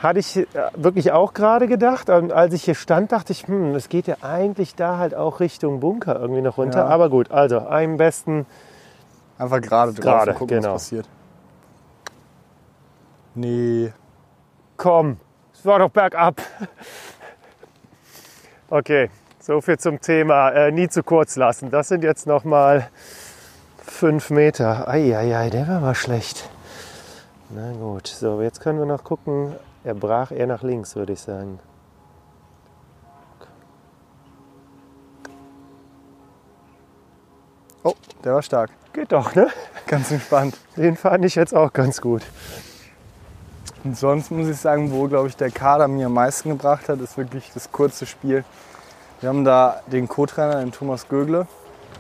[0.03, 2.11] Hatte ich äh, wirklich auch gerade gedacht.
[2.11, 5.39] Und als ich hier stand, dachte ich, hm, es geht ja eigentlich da halt auch
[5.39, 6.81] Richtung Bunker irgendwie noch runter.
[6.81, 6.87] Ja.
[6.87, 8.47] Aber gut, also am besten
[9.41, 10.75] Einfach gerade drauf Gerade, gucken, genau.
[10.75, 11.09] was passiert.
[13.35, 13.93] Nee.
[14.77, 15.19] komm,
[15.53, 16.41] es war doch bergab.
[18.73, 19.11] Okay,
[19.41, 21.73] so viel zum Thema äh, nie zu kurz lassen.
[21.73, 22.89] Das sind jetzt noch mal
[23.85, 24.87] fünf Meter.
[24.87, 26.49] Eieiei, der war mal schlecht.
[27.49, 29.57] Na gut, so jetzt können wir noch gucken.
[29.83, 31.59] Er brach eher nach links, würde ich sagen.
[37.83, 38.71] Oh, der war stark.
[38.93, 39.49] Geht doch, ne?
[39.89, 40.57] Ganz entspannt.
[40.77, 42.23] Den fand ich jetzt auch ganz gut.
[43.85, 47.01] Und sonst muss ich sagen, wo, glaube ich, der Kader mir am meisten gebracht hat,
[47.01, 48.45] ist wirklich das kurze Spiel.
[49.21, 51.47] Wir haben da den Co-Trainer, den Thomas Gögle.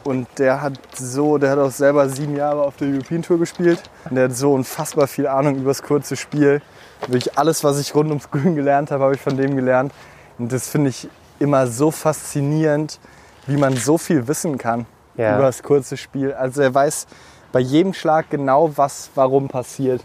[0.05, 3.83] Und der hat so, der hat auch selber sieben Jahre auf der European Tour gespielt.
[4.09, 6.63] Und der hat so unfassbar viel Ahnung über das kurze Spiel.
[7.07, 9.93] Wirklich alles, was ich rund ums Grün gelernt habe, habe ich von dem gelernt.
[10.39, 11.09] Und das finde ich
[11.39, 12.99] immer so faszinierend,
[13.47, 15.35] wie man so viel wissen kann Ja.
[15.37, 16.33] über das kurze Spiel.
[16.33, 17.07] Also er weiß
[17.53, 20.03] bei jedem Schlag genau, was warum passiert.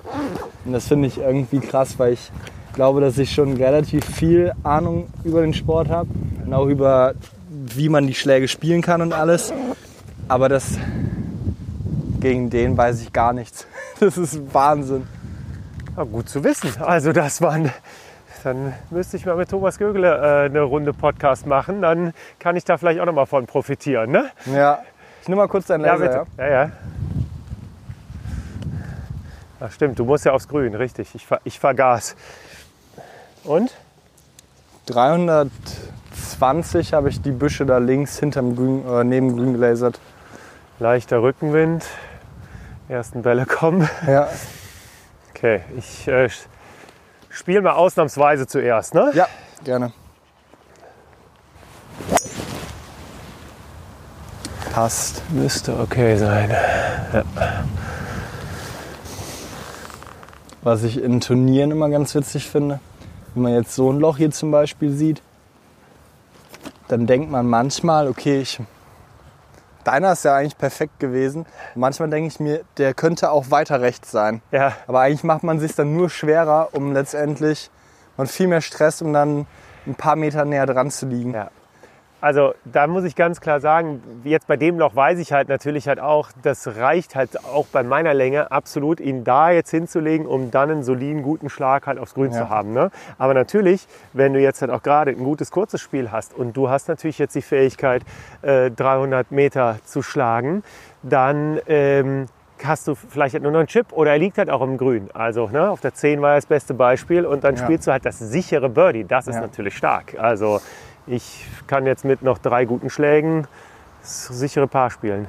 [0.66, 2.32] Und das finde ich irgendwie krass, weil ich
[2.74, 6.10] glaube, dass ich schon relativ viel Ahnung über den Sport habe
[6.46, 7.14] und auch über,
[7.50, 9.54] wie man die Schläge spielen kann und alles.
[10.28, 10.78] Aber das
[12.20, 13.68] gegen den weiß ich gar nichts.
[14.00, 15.08] Das ist Wahnsinn.
[15.96, 16.70] Ja, gut zu wissen.
[16.82, 17.72] Also das waren.
[18.44, 21.82] Dann müsste ich mal mit Thomas Gögele äh, eine Runde Podcast machen.
[21.82, 24.12] Dann kann ich da vielleicht auch noch mal von profitieren.
[24.12, 24.26] Ne?
[24.54, 24.80] Ja,
[25.22, 26.28] ich nehme mal kurz deinen Laser.
[26.38, 26.72] Ja, Ja, ja.
[29.66, 31.16] Ach, stimmt, du musst ja aufs Grün, richtig.
[31.16, 32.16] Ich, ich vergaß.
[33.44, 33.74] Und?
[34.86, 40.00] 320 habe ich die Büsche da links hinterm Grün, äh, neben Grün gelasert.
[40.78, 41.84] Leichter Rückenwind.
[42.90, 43.90] Ersten Bälle kommen.
[44.06, 44.30] Ja,
[45.32, 46.30] Okay, ich äh,
[47.30, 48.94] spiele mal ausnahmsweise zuerst.
[48.94, 49.12] Ne?
[49.14, 49.28] ja,
[49.64, 49.92] gerne.
[54.72, 55.24] Passt.
[55.32, 56.56] Müsste okay sein.
[60.66, 62.80] Was ich in Turnieren immer ganz witzig finde,
[63.36, 65.22] wenn man jetzt so ein Loch hier zum Beispiel sieht,
[66.88, 68.60] dann denkt man manchmal, okay, ich,
[69.84, 71.46] deiner ist ja eigentlich perfekt gewesen.
[71.76, 74.42] Manchmal denke ich mir, der könnte auch weiter rechts sein.
[74.52, 77.70] Ja, Aber eigentlich macht man sich dann nur schwerer, um letztendlich,
[78.18, 79.46] man viel mehr Stress, um dann
[79.86, 81.36] ein paar Meter näher dran zu liegen.
[81.36, 81.52] Ja.
[82.26, 85.88] Also da muss ich ganz klar sagen, jetzt bei dem Loch weiß ich halt natürlich
[85.88, 90.50] halt auch, das reicht halt auch bei meiner Länge absolut, ihn da jetzt hinzulegen, um
[90.50, 92.38] dann einen soliden, guten Schlag halt aufs Grün Ja.
[92.40, 92.74] zu haben.
[92.74, 92.90] Ne?
[93.20, 96.68] Aber natürlich, wenn du jetzt halt auch gerade ein gutes, kurzes Spiel hast und du
[96.68, 98.02] hast natürlich jetzt die Fähigkeit,
[98.42, 100.64] äh, 300 Meter zu schlagen,
[101.04, 102.26] dann ähm,
[102.64, 105.10] hast du vielleicht halt nur noch einen Chip oder er liegt halt auch im Grün.
[105.14, 107.64] Also ne, auf der 10 war das beste Beispiel und dann Ja.
[107.66, 109.04] spielst du halt das sichere Birdie.
[109.04, 109.42] Das ist Ja.
[109.42, 110.16] natürlich stark.
[110.18, 110.60] Also
[111.08, 113.48] ich kann jetzt mit noch drei guten Schlägen
[114.02, 115.28] das sichere Paar spielen.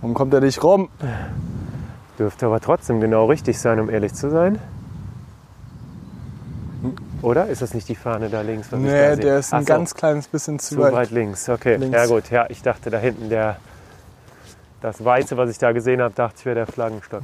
[0.00, 0.88] Warum kommt er nicht rum?
[2.18, 4.58] Dürfte aber trotzdem genau richtig sein, um ehrlich zu sein.
[7.22, 7.46] Oder?
[7.46, 8.72] Ist das nicht die Fahne da links?
[8.72, 9.16] was da Nee, sehe?
[9.16, 11.10] der ist ein Ach so, ganz kleines bisschen zu, zu weit.
[11.12, 11.48] links.
[11.48, 11.96] Okay, links.
[11.96, 12.30] ja gut.
[12.30, 13.56] Ja, ich dachte da hinten der,
[14.80, 17.22] das Weiße, was ich da gesehen habe, dachte ich wäre der Flaggenstock.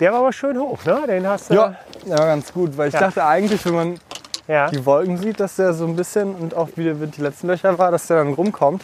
[0.00, 1.02] Der war aber schön hoch, ne?
[1.06, 1.54] Den hast du.
[1.54, 1.74] Ja,
[2.06, 3.00] ja, ganz gut, weil ich Ja.
[3.00, 4.00] dachte eigentlich, wenn man
[4.48, 4.70] ja.
[4.70, 7.46] die Wolken sieht, dass der so ein bisschen und auch wie der mit die letzten
[7.48, 8.82] Löcher war, dass der dann rumkommt.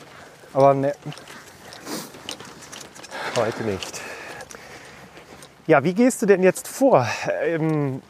[0.53, 0.93] Aber ne,
[3.37, 4.01] Heute nicht.
[5.67, 7.07] Ja, wie gehst du denn jetzt vor?
[7.45, 8.01] Ähm,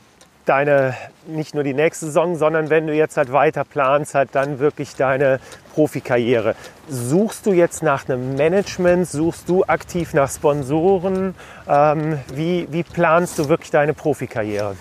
[0.49, 0.95] deine,
[1.27, 4.97] nicht nur die nächste Saison, sondern wenn du jetzt halt weiter planst, halt dann wirklich
[4.97, 5.41] deine
[5.75, 6.55] Profikarriere.
[6.89, 9.09] Suchst du jetzt nach einem Management?
[9.09, 11.35] Suchst du aktiv nach Sponsoren?
[11.69, 14.77] Ähm, wie, wie planst du wirklich deine Profikarriere?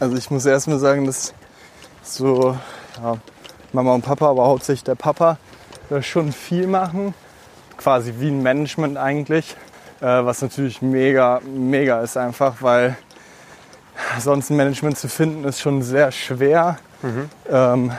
[0.00, 1.34] also ich muss erst mal sagen, dass
[2.02, 2.56] so
[3.00, 3.18] ja,
[3.72, 5.36] Mama und Papa, aber hauptsächlich der Papa,
[5.90, 7.14] da schon viel machen.
[7.76, 9.56] Quasi wie ein Management eigentlich.
[10.00, 12.96] Äh, was natürlich mega, mega ist einfach, weil
[14.18, 16.78] sonst ein Management zu finden ist schon sehr schwer.
[17.50, 17.92] Ähm,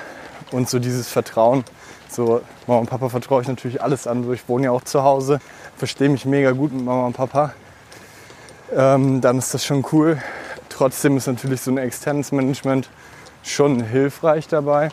[0.52, 1.64] und so dieses Vertrauen.
[2.10, 4.23] So, Mama und Papa vertraue ich natürlich alles an.
[4.23, 5.40] So, ich wohne ja auch zu Hause,
[5.78, 7.53] verstehe mich mega gut mit Mama und Papa.
[8.76, 10.22] Ähm, dann ist das schon cool.
[10.69, 12.90] Trotzdem ist natürlich so ein externes Management
[13.44, 14.90] schon hilfreich dabei.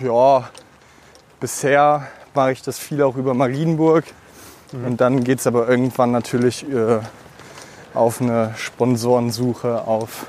[0.00, 0.48] Ja,
[1.40, 4.04] bisher mache ich das viel auch über Marienburg.
[4.86, 6.98] Und dann geht es aber irgendwann natürlich äh,
[7.94, 10.26] auf eine Sponsorensuche, auf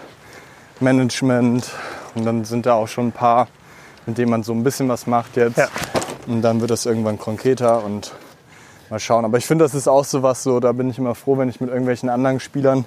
[0.79, 1.71] Management.
[2.15, 3.47] Und dann sind da auch schon ein paar,
[4.05, 5.57] mit denen man so ein bisschen was macht jetzt.
[5.57, 5.67] Ja.
[6.27, 8.13] Und dann wird das irgendwann konkreter und
[8.89, 9.25] Mal schauen.
[9.25, 11.49] Aber ich finde, das ist auch so was, so, da bin ich immer froh, wenn
[11.49, 12.85] ich mit irgendwelchen anderen Spielern,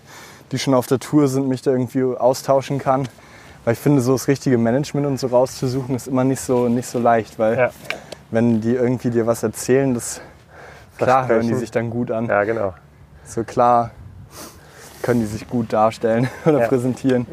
[0.53, 3.09] die schon auf der Tour sind, mich da irgendwie austauschen kann.
[3.65, 6.87] Weil ich finde, so das richtige Management und so rauszusuchen, ist immer nicht so, nicht
[6.87, 7.39] so leicht.
[7.41, 7.71] Weil Ja.
[8.31, 10.21] wenn die irgendwie dir was erzählen, das
[10.97, 12.27] klar hören die sich dann gut an.
[12.27, 12.75] Ja, genau.
[13.25, 13.91] So klar
[15.03, 16.67] können die sich gut darstellen oder Ja.
[16.69, 17.27] präsentieren.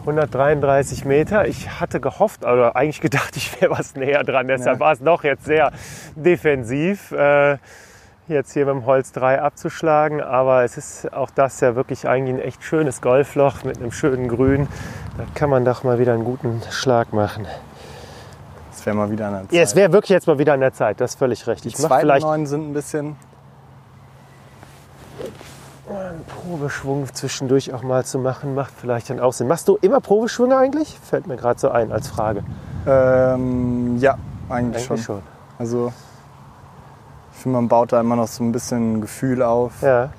[0.00, 1.48] 133 Meter.
[1.48, 4.46] Ich hatte gehofft, oder eigentlich gedacht, ich wäre was näher dran.
[4.48, 4.80] Deshalb Ja.
[4.86, 5.72] war es doch jetzt sehr
[6.14, 7.58] defensiv, äh,
[8.28, 10.20] jetzt hier mit dem Holz 3 abzuschlagen.
[10.20, 14.28] Aber es ist auch das ja wirklich eigentlich ein echt schönes Golfloch mit einem schönen
[14.28, 14.68] Grün.
[15.16, 17.46] Da kann man doch mal wieder einen guten Schlag machen.
[18.70, 19.52] Das wäre mal wieder eine Zeit.
[19.52, 21.00] Ja, es wäre wirklich jetzt mal wieder an der Zeit.
[21.00, 21.64] Das ist völlig recht.
[21.64, 23.16] die Ich zweiten vielleicht neun sind ein bisschen.
[25.88, 28.54] Einen Probeschwung zwischendurch auch mal zu machen.
[28.54, 29.46] Macht vielleicht dann auch Sinn.
[29.48, 30.98] Machst du immer Probeschwünge eigentlich?
[31.00, 32.42] Fällt mir gerade so ein als Frage.
[32.86, 34.18] Ähm, ja,
[34.48, 34.98] eigentlich, Eigentlich schon.
[34.98, 35.22] schon.
[35.58, 35.92] Also
[37.32, 39.82] ich finde, man baut da immer noch so ein bisschen Gefühl auf.
[39.82, 40.10] Ja.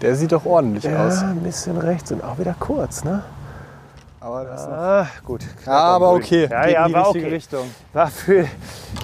[0.00, 1.22] Der sieht doch ordentlich Ja, aus.
[1.22, 3.22] ein bisschen rechts und auch wieder kurz, ne?
[4.24, 5.42] Aber das ist Ah, gut.
[5.66, 6.46] ja, aber okay.
[6.48, 7.34] Ja, Geht ja, war richtige okay.
[7.34, 7.70] Richtung.
[7.92, 8.46] War für,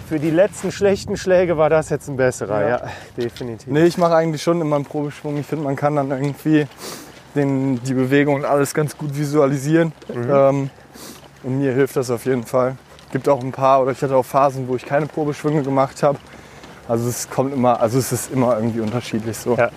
[0.09, 2.81] für die letzten schlechten Schläge war das jetzt ein besserer, ja, Ja.
[3.17, 3.67] definitiv.
[3.73, 5.37] Nee, ich mache eigentlich schon immer einen Probeschwung.
[5.39, 6.69] Ich finde, man kann dann irgendwie
[7.35, 9.93] den, die Bewegung und alles ganz gut visualisieren.
[10.15, 10.31] Mhm.
[10.31, 10.71] Ähm,
[11.43, 12.77] und mir hilft das auf jeden Fall.
[13.11, 16.19] Gibt auch ein paar, oder ich hatte auch Phasen, wo ich keine Probeschwünge gemacht habe.
[16.87, 19.57] Also es kommt immer, also es ist immer irgendwie unterschiedlich so.
[19.57, 19.71] Ja.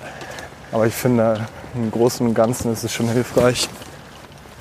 [0.72, 1.39] Aber ich finde,
[1.73, 3.68] im Großen und Ganzen ist es schon hilfreich.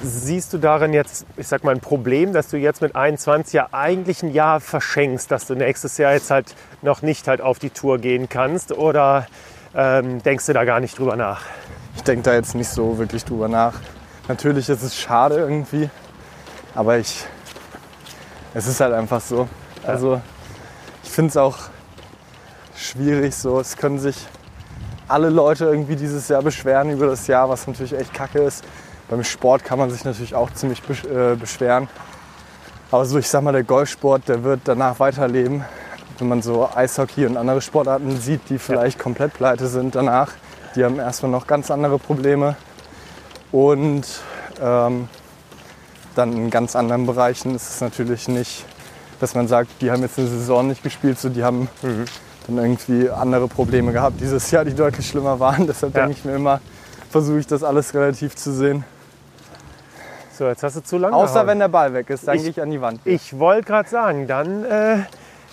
[0.02, 3.68] Siehst du darin jetzt, ich sag mal, ein Problem, dass du jetzt mit 21 ja
[3.72, 7.68] eigentlich ein Jahr verschenkst, dass du nächstes Jahr jetzt halt noch nicht halt auf die
[7.68, 8.72] Tour gehen kannst?
[8.72, 9.26] Oder
[9.74, 11.42] ähm, denkst du da gar nicht drüber nach?
[11.96, 13.74] Ich denke da jetzt nicht so wirklich drüber nach.
[14.26, 15.90] Natürlich ist es schade irgendwie,
[16.74, 17.26] aber ich,
[18.54, 19.48] es ist halt einfach so.
[19.84, 20.22] Also
[21.04, 21.58] ich finde es auch
[22.74, 23.60] schwierig so.
[23.60, 24.16] Es können sich
[25.08, 28.64] alle Leute irgendwie dieses Jahr beschweren über das Jahr, was natürlich echt kacke ist.
[29.10, 31.88] Beim Sport kann man sich natürlich auch ziemlich äh, beschweren.
[32.92, 35.64] Aber so, ich sag mal, der Golfsport, der wird danach weiterleben.
[36.18, 40.32] Wenn man so Eishockey und andere Sportarten sieht, die vielleicht komplett pleite sind danach,
[40.76, 42.56] die haben erstmal noch ganz andere Probleme.
[43.50, 44.06] Und
[44.62, 45.08] ähm,
[46.14, 48.64] dann in ganz anderen Bereichen ist es natürlich nicht,
[49.18, 51.68] dass man sagt, die haben jetzt eine Saison nicht gespielt, so die haben
[52.46, 55.66] dann irgendwie andere Probleme gehabt dieses Jahr, die deutlich schlimmer waren.
[55.66, 56.02] Deshalb Ja.
[56.02, 56.60] denke ich mir immer,
[57.10, 58.84] versuche ich das alles relativ zu sehen.
[60.40, 61.14] So, jetzt hast du zu lange.
[61.14, 61.46] Außer gehauen.
[61.48, 63.02] wenn der Ball weg ist, dann gehe ich an die Wand.
[63.04, 65.00] Ich wollte gerade sagen, dann äh,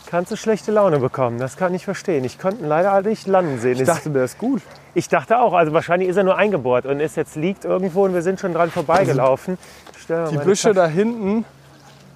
[0.10, 1.40] kannst du schlechte Laune bekommen.
[1.40, 2.24] Das kann ich verstehen.
[2.24, 3.74] Ich konnte ihn leider nicht landen sehen.
[3.82, 4.62] Ich dachte, der ist gut.
[4.94, 8.14] ich dachte auch, also wahrscheinlich ist er nur eingebohrt und ist jetzt liegt irgendwo und
[8.14, 9.58] wir sind schon dran vorbeigelaufen.
[10.08, 11.44] Mal Die Büsche Tasche- da hinten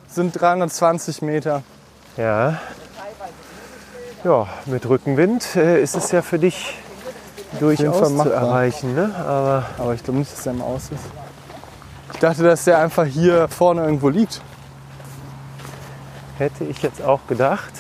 [0.08, 1.64] sind 320 Meter.
[2.16, 2.62] Ja.
[4.24, 6.78] Ja, mit Rückenwind äh, ist es ja für dich
[7.60, 8.96] durchaus zu erreichen.
[8.96, 9.14] Ne?
[9.20, 11.21] Aber Aber ich glaube nicht, dass der im Aus ist.
[12.14, 14.42] Ich dachte, dass der einfach hier vorne irgendwo liegt.
[16.38, 17.72] hätte ich jetzt auch gedacht.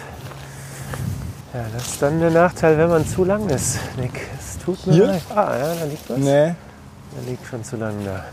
[1.53, 4.14] Ja, das ist dann der Nachteil, wenn man zu lang ist, Nick.
[4.40, 5.08] Es tut mir Hier?
[5.08, 5.22] leid.
[5.36, 6.18] Ah, ja, da liegt was.
[6.18, 6.56] Nee.
[7.16, 8.24] Da liegt schon zu lang da.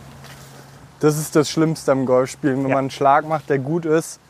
[1.01, 2.75] Das ist das Schlimmste am Golfspielen, wenn Ja.
[2.75, 4.21] man einen Schlag macht, der gut ist,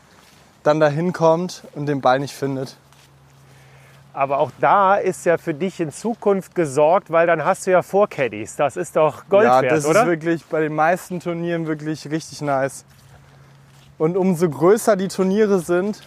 [0.63, 2.77] dann dahin kommt und den Ball nicht findet.
[4.19, 7.81] Aber auch da ist ja für dich in Zukunft gesorgt, weil dann hast du ja
[7.81, 8.57] Vorcaddies.
[8.57, 10.01] Das ist doch Gold ja, wert, das oder?
[10.01, 12.83] ist wirklich bei den meisten Turnieren wirklich richtig nice.
[13.97, 16.01] Und umso größer die Turniere sind,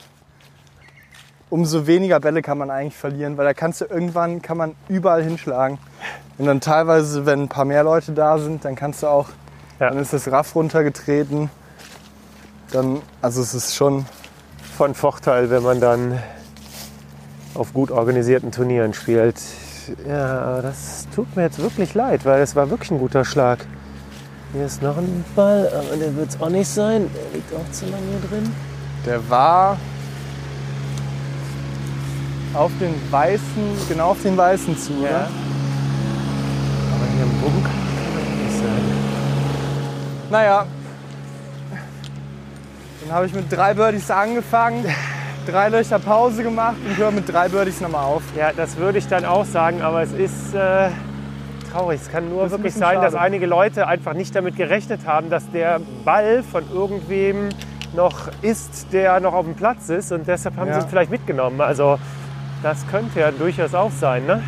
[1.48, 5.22] umso weniger Bälle kann man eigentlich verlieren, weil da kannst du irgendwann kann man überall
[5.22, 5.78] hinschlagen.
[6.36, 9.30] Und dann teilweise, wenn ein paar mehr Leute da sind, dann kannst du auch,
[9.80, 9.89] Ja.
[9.89, 11.48] dann ist das Raff runtergetreten.
[12.72, 14.05] Dann, also es ist schon,
[14.76, 16.22] Von Vorteil, wenn man dann
[17.54, 19.36] auf gut organisierten Turnieren spielt.
[20.08, 23.66] Ja, aber das tut mir jetzt wirklich leid, weil es war wirklich ein guter Schlag.
[24.52, 27.10] Hier ist noch ein Ball, aber der wird es auch nicht sein.
[27.14, 28.52] Der liegt auch zu lange hier drin.
[29.06, 29.76] der war
[32.54, 35.28] auf den weißen, genau auf den weißen zu, oder?
[36.94, 38.82] Aber hier im Bunk kann nicht sein.
[40.30, 40.66] Naja,
[43.00, 44.84] dann habe ich mit drei Birdies angefangen,
[45.47, 48.23] drei Löcher Pause gemacht und höre mit drei Birdies nochmal auf.
[48.36, 50.89] Ja, das würde ich dann auch sagen, aber es ist äh,
[51.73, 52.01] traurig.
[52.01, 53.20] Es kann nur Das wirklich sein, dass schade.
[53.24, 57.48] einige Leute einfach nicht damit gerechnet haben, dass der Ball von irgendwem
[57.94, 60.74] noch ist, der noch auf dem Platz ist und deshalb haben Ja.
[60.74, 61.60] sie ihn vielleicht mitgenommen.
[61.60, 61.98] Also
[62.62, 64.43] das könnte ja durchaus auch sein, ne?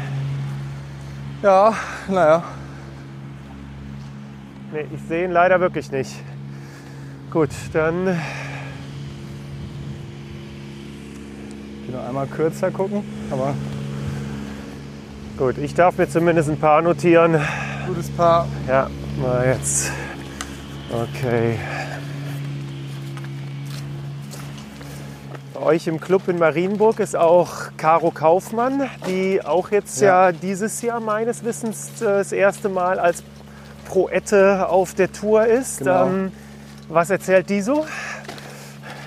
[1.43, 1.75] Ja,
[2.09, 2.43] naja.
[4.73, 6.15] Nee, ich sehe ihn leider wirklich nicht.
[7.31, 8.19] Gut, dann
[11.95, 13.55] Nur einmal kürzer gucken, aber
[15.39, 17.41] Gut, ich darf mir zumindest ein paar notieren.
[17.87, 18.49] gutes Paar.
[18.67, 18.89] Ja,
[19.21, 19.93] mal jetzt.
[20.91, 21.57] Okay.
[25.55, 30.33] Bei euch im Club in Marienburg ist auch Caro Kaufmann, die auch jetzt ja, Ja.
[30.33, 33.23] dieses Jahr meines Wissens äh, das erste Mal als
[33.87, 35.79] Proette auf der Tour ist.
[35.79, 36.07] Genau.
[36.07, 36.33] Ähm,
[36.89, 37.87] was erzählt die so?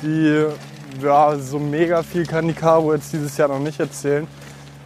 [0.01, 0.45] Die,
[1.01, 4.27] ja, so mega viel kann die Caro jetzt dieses Jahr noch nicht erzählen,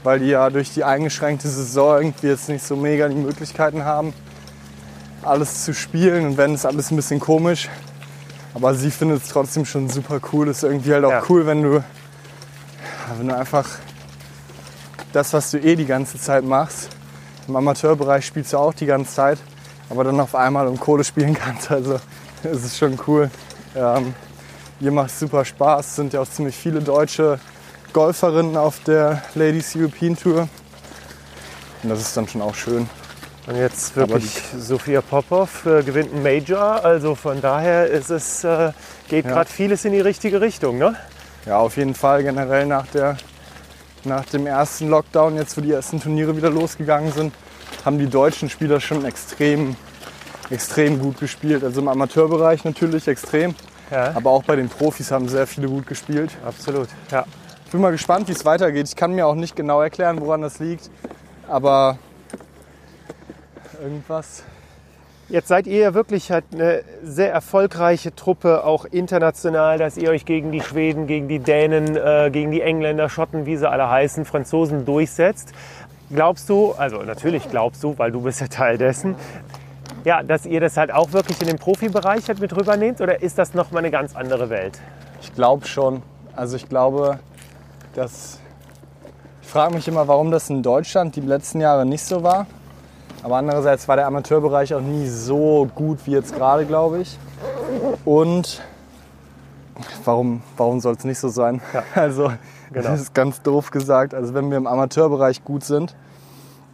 [0.04, 4.14] weil die ja durch die eingeschränkte Saison irgendwie jetzt nicht so mega die Möglichkeiten haben,
[5.24, 7.70] alles zu spielen und wenn es alles ein bisschen komisch.
[8.54, 10.50] Aber sie findet es trotzdem schon super cool.
[10.50, 11.24] Ist irgendwie halt auch Ja.
[11.30, 11.84] cool, wenn du,
[13.18, 13.66] wenn du einfach
[15.14, 16.90] das, was du eh die ganze Zeit machst,
[17.48, 19.38] im Amateurbereich spielst du auch die ganze Zeit,
[19.90, 21.72] aber dann auf einmal um Kohle spielen kannst.
[21.72, 22.00] Also
[22.44, 23.30] es ist schon cool.
[23.76, 24.14] Ähm,
[24.82, 25.86] Ihr macht super Spaß.
[25.90, 27.40] Es sind ja auch ziemlich viele deutsche
[27.94, 30.50] Golferinnen auf der Ladies European Tour.
[31.84, 32.90] Und das ist dann schon auch schön.
[33.48, 36.84] Und jetzt wirklich Sophia Popov äh, gewinnt einen Major.
[36.84, 38.72] Also von daher ist es, äh,
[39.08, 39.32] geht Ja.
[39.34, 40.80] gerade vieles in die richtige Richtung.
[40.80, 40.96] Ne?
[41.46, 43.18] Ja, auf jeden Fall generell nach, der,
[44.04, 47.34] nach dem ersten Lockdown, jetzt wo die ersten Turniere wieder losgegangen sind,
[47.86, 49.76] haben die deutschen Spieler schon extrem,
[50.50, 51.64] extrem gut gespielt.
[51.64, 53.56] Also im Amateurbereich natürlich extrem,
[53.92, 56.32] Ja, aber auch bei den Profis haben sehr viele gut gespielt.
[56.46, 56.88] absolut.
[57.12, 57.26] Ja.
[57.66, 58.88] Ich bin mal gespannt, wie es weitergeht.
[58.88, 60.90] Ich kann mir auch nicht genau erklären, woran das liegt,
[61.48, 61.98] aber
[63.82, 64.44] irgendwas
[65.32, 70.26] Jetzt seid ihr ja wirklich halt eine sehr erfolgreiche Truppe, auch international, dass ihr euch
[70.26, 74.26] gegen die Schweden, gegen die Dänen, äh, gegen die Engländer, Schotten, wie sie alle heißen,
[74.26, 75.54] Franzosen durchsetzt.
[76.14, 79.16] Glaubst du, also natürlich glaubst du, weil du bist ja Teil dessen,
[80.04, 83.38] ja, dass ihr das halt auch wirklich in den Profibereich halt mit rübernehmt oder ist
[83.38, 84.80] das nochmal eine ganz andere Welt?
[85.22, 86.02] Ich glaube schon.
[86.36, 87.20] Also ich glaube,
[87.94, 88.40] dass.
[89.42, 92.48] Ich frage mich immer, warum das in Deutschland die letzten Jahre nicht so war.
[93.22, 97.20] Aber andererseits war der Amateurbereich auch nie so gut wie jetzt gerade, glaube ich.
[98.06, 98.62] Und
[100.06, 101.62] warum, warum soll es nicht so sein?
[101.74, 102.32] Ja, Also,
[102.72, 102.88] genau.
[102.88, 104.14] das ist ganz doof gesagt.
[104.14, 105.96] Also, wenn wir im Amateurbereich gut sind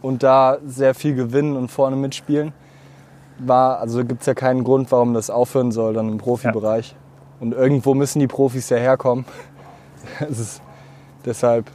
[0.00, 2.52] und da sehr viel gewinnen und vorne mitspielen,
[3.38, 6.94] war, also gibt es ja keinen Grund, warum das aufhören soll dann im Profibereich.
[7.40, 9.24] Und irgendwo müssen die Profis ja herkommen.
[10.20, 10.62] Es ist
[11.24, 11.70] deshalb,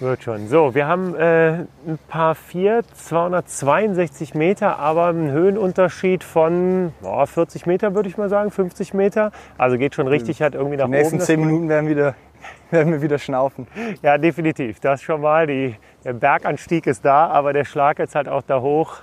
[0.00, 0.48] Wird schon.
[0.48, 7.66] So, wir haben äh, ein paar vier, 262 Meter, aber einen Höhenunterschied von boah, 40
[7.66, 9.30] Meter, würde ich mal sagen, 50 Meter.
[9.58, 11.18] Also geht schon richtig halt irgendwie nach die nächsten oben.
[11.18, 11.46] das zehn Ding.
[11.48, 12.14] Minuten werden, wieder,
[12.70, 13.66] werden wir wieder schnaufen.
[14.02, 14.80] Ja, definitiv.
[14.80, 15.46] Das schon mal.
[15.46, 19.02] Die, der Berganstieg ist da, aber der Schlag jetzt halt auch da hoch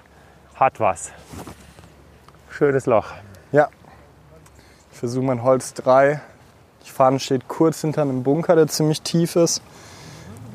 [0.59, 1.11] hat was.
[2.49, 3.07] Schönes Loch.
[3.51, 3.69] Ja.
[4.91, 6.19] Ich versuche mein Holz 3.
[6.85, 9.61] Die Fahne steht kurz hinter einem Bunker, der ziemlich tief ist.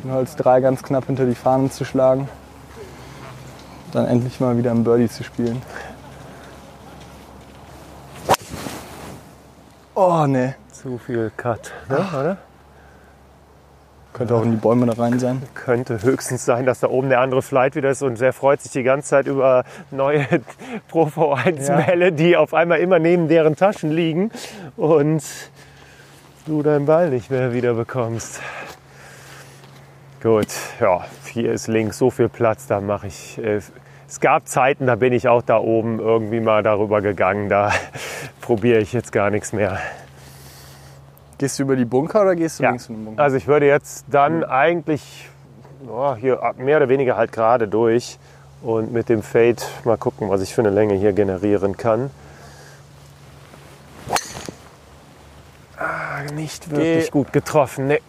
[0.03, 2.29] Mein Holz 3 ganz knapp hinter die Fahne zu schlagen.
[3.93, 5.63] Dann endlich mal wieder im Birdie zu spielen.
[9.95, 10.57] Oh ne.
[10.73, 12.39] Zu viel Cut, ne, oder?
[14.13, 15.43] Könnte auch in die Bäume da rein sein.
[15.55, 18.71] Könnte höchstens sein, dass da oben der andere Flight wieder ist und der freut sich
[18.73, 20.27] die ganze Zeit über neue
[20.89, 24.31] Pro V1-Bälle, die auf einmal immer neben deren Taschen liegen
[24.77, 25.23] und
[26.47, 28.41] du deinen Ball nicht mehr wieder bekommst.
[30.23, 30.49] Gut,
[30.79, 33.39] ja, hier ist links so viel Platz, da mache ich.
[33.39, 33.61] Äh,
[34.07, 37.73] es gab Zeiten, da bin ich auch da oben irgendwie mal darüber gegangen, da
[38.43, 39.79] probiere ich jetzt gar nichts mehr.
[41.43, 42.69] Gehst du über die Bunker oder gehst du Ja.
[42.71, 43.21] links von dem Bunker?
[43.21, 45.29] Also ich würde jetzt dann eigentlich
[45.89, 48.17] ja, hier mehr oder weniger halt gerade durch
[48.63, 52.13] und mit dem Fade mal gucken, was ich für eine Länge hier generieren kann.
[55.77, 57.11] Ah, nicht wirklich Geh.
[57.11, 57.89] gut getroffen.
[57.89, 58.01] Nee.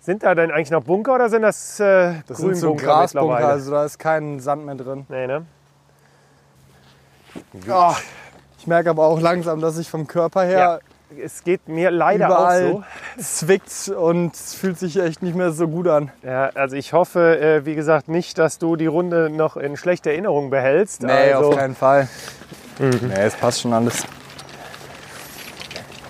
[0.00, 3.70] Sind da denn eigentlich noch Bunker oder sind das, äh, das sind so Grasbunker, also
[3.70, 5.06] da ist kein Sand mehr drin.
[5.08, 5.46] Nee, ne?
[7.68, 7.94] Ah,
[8.58, 10.80] ich merke aber auch langsam, dass ich vom Körper her
[11.22, 12.82] Es geht mir leider überall auch
[13.16, 13.22] so.
[13.46, 16.10] zwickt und es fühlt sich echt nicht mehr so gut an.
[16.22, 20.10] Ja, also ich hoffe, äh, wie gesagt, nicht, dass du die Runde noch in schlechter
[20.10, 21.02] Erinnerung behältst.
[21.02, 22.08] Nee, also, auf keinen Fall.
[22.78, 24.04] Nee, es passt schon alles.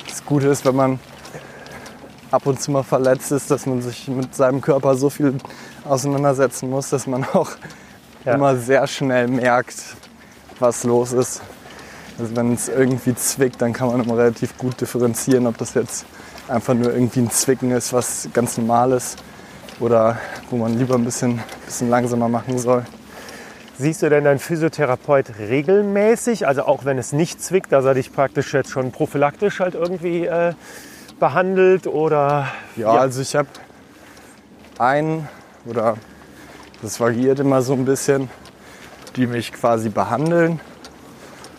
[0.09, 0.99] Das Gute ist, wenn man
[2.31, 5.35] ab und zu mal verletzt ist, dass man sich mit seinem Körper so viel
[5.85, 7.51] auseinandersetzen muss, dass man auch
[8.25, 8.35] Ja.
[8.35, 9.75] immer sehr schnell merkt,
[10.59, 11.43] was los ist.
[12.19, 16.07] Also wenn es irgendwie zwickt, dann kann man immer relativ gut differenzieren, ob das jetzt
[16.49, 19.19] einfach nur irgendwie ein Zwicken ist, was ganz normal ist
[19.81, 20.19] oder
[20.51, 22.85] wo man lieber ein bisschen, bisschen langsamer machen soll.
[23.77, 26.47] Siehst du denn deinen Physiotherapeut regelmäßig?
[26.47, 30.27] Also auch wenn es nicht zwickt, dass er dich praktisch jetzt schon prophylaktisch halt irgendwie
[30.27, 30.53] äh,
[31.19, 32.47] behandelt oder?
[32.77, 33.49] Ja, also ich habe
[34.79, 35.29] einen
[35.67, 35.97] oder
[36.83, 38.31] das variiert immer so ein bisschen,
[39.17, 40.61] die mich quasi behandeln.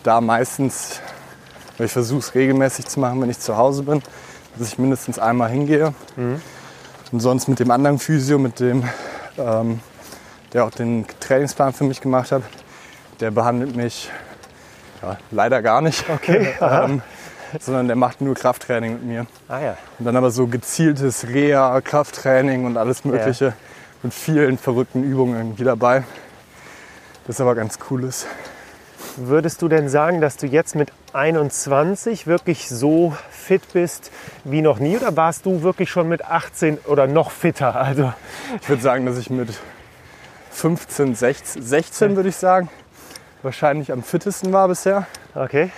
[0.06, 1.00] Da meistens,
[1.76, 4.00] weil ich versuche es regelmäßig zu machen, wenn ich zu Hause bin,
[4.56, 5.94] dass ich mindestens einmal hingehe.
[7.10, 8.84] Und sonst mit dem anderen Physio, mit dem,
[9.36, 9.80] ähm,
[10.52, 12.42] der auch den Trainingsplan für mich gemacht hat,
[13.18, 14.08] der behandelt mich
[15.02, 16.08] ja, leider gar nicht.
[16.08, 17.02] Okay, ähm,
[17.58, 19.26] sondern der macht nur Krafttraining mit mir.
[19.48, 19.76] Ah ja.
[19.98, 23.54] Und dann aber so gezieltes Reha, Krafttraining und alles Mögliche
[24.04, 26.04] mit vielen verrückten Übungen irgendwie dabei.
[27.26, 28.24] Das ist aber ganz cooles.
[29.18, 34.10] Würdest du denn sagen, dass du jetzt mit 21 wirklich so fit bist
[34.44, 37.74] wie noch nie oder warst du wirklich schon mit 18 oder noch fitter?
[37.76, 38.12] Also
[38.60, 39.48] Ich würde sagen, dass ich mit
[40.50, 42.68] 15, 16, 16 würde ich sagen,
[43.42, 45.06] wahrscheinlich am fittesten war bisher.
[45.34, 45.70] okay.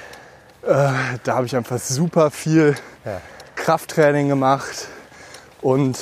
[0.63, 2.75] Da habe ich einfach super viel
[3.05, 3.21] Ja.
[3.55, 4.89] Krafttraining gemacht
[5.63, 5.99] und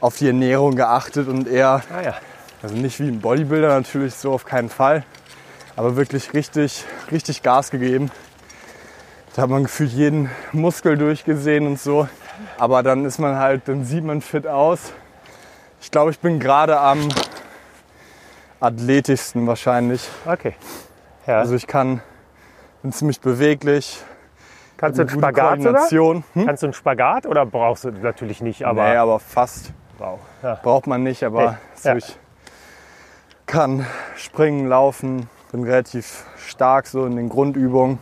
[0.00, 2.14] auf die Ernährung geachtet und eher Ah ja.
[2.60, 5.04] Also nicht wie ein Bodybuilder natürlich, so auf keinen Fall.
[5.78, 8.10] Aber wirklich richtig, richtig Gas gegeben.
[9.36, 12.08] Da hat man gefühlt jeden Muskel durchgesehen und so.
[12.58, 14.92] Aber dann ist man halt, dann sieht man fit aus.
[15.80, 17.08] Ich glaube, ich bin gerade am
[18.58, 20.08] athletischsten wahrscheinlich.
[20.26, 20.56] Okay.
[21.28, 21.38] Ja.
[21.38, 22.02] Also ich kann,
[22.82, 24.02] bin ziemlich beweglich.
[24.78, 25.60] Kannst du einen Spagat?
[25.60, 26.24] Koordination.
[26.34, 26.46] Hm?
[26.46, 28.64] Kannst du einen Spagat oder brauchst du natürlich nicht?
[28.64, 29.72] Aber nee, aber fast.
[29.98, 30.18] wow.
[30.42, 30.54] Ja.
[30.60, 31.96] Braucht man nicht, aber so ja.
[31.98, 32.18] ich
[33.46, 33.86] kann
[34.16, 37.98] springen, laufen, bin relativ stark so in den Grundübungen.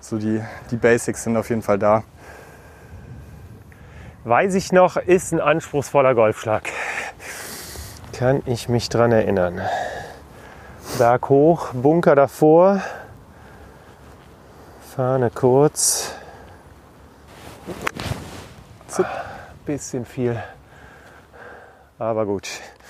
[0.00, 2.04] So die, die Basics sind auf jeden Fall da.
[4.24, 6.68] Weiß ich noch, ist ein anspruchsvoller Golfschlag.
[8.12, 9.60] Kann ich mich dran erinnern.
[10.98, 12.82] Berg hoch, Bunker davor.
[14.94, 16.14] Fahne kurz.
[18.88, 19.06] Zup.
[19.64, 20.42] Bisschen viel.
[21.98, 22.48] Aber gut.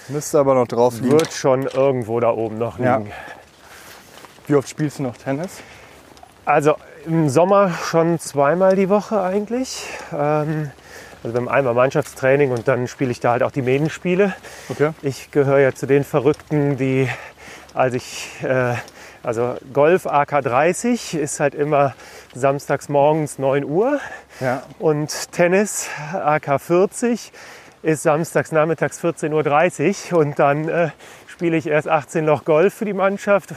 [0.09, 1.13] Müsste aber noch drauf liegen.
[1.13, 3.03] Wird schon irgendwo da oben noch Ja.
[4.51, 5.61] Wie oft spielst du noch Tennis?
[6.45, 6.75] Also
[7.07, 9.85] im Sommer schon zweimal die Woche eigentlich.
[10.13, 10.73] Ähm,
[11.23, 14.35] also beim einmal Mannschaftstraining und dann spiele ich da halt auch die Medenspiele.
[14.69, 14.91] Okay.
[15.03, 17.09] Ich gehöre ja zu den Verrückten, die,
[17.75, 18.75] als ich, äh,
[19.23, 21.95] also Golf AK30 ist halt immer
[22.35, 24.01] samstags morgens 9 Uhr
[24.41, 24.65] Ja.
[24.81, 27.31] und Tennis AK40
[27.83, 30.89] ist samstags nachmittags 14.30 Uhr und dann äh,
[31.29, 33.55] spiele ich erst 18 Loch Golf für die Mannschaft,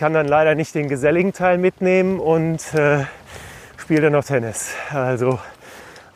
[0.00, 3.04] kann dann leider nicht den geselligen Teil mitnehmen und äh,
[3.76, 4.70] spiele dann noch Tennis.
[4.94, 5.38] Also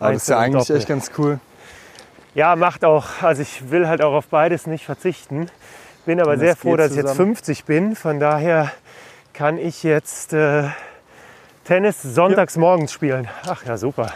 [0.01, 0.77] Aber das ist ja eigentlich Doppel.
[0.79, 1.39] echt ganz cool.
[2.35, 3.21] ja, macht auch.
[3.21, 5.51] Also ich will halt auch auf beides nicht verzichten.
[6.07, 7.35] Bin aber sehr froh, dass ich jetzt zusammen.
[7.37, 7.95] 50 bin.
[7.95, 8.73] Von daher
[9.35, 10.65] kann ich jetzt äh,
[11.65, 13.29] Tennis sonntags morgens spielen.
[13.47, 14.15] Ach ja, super.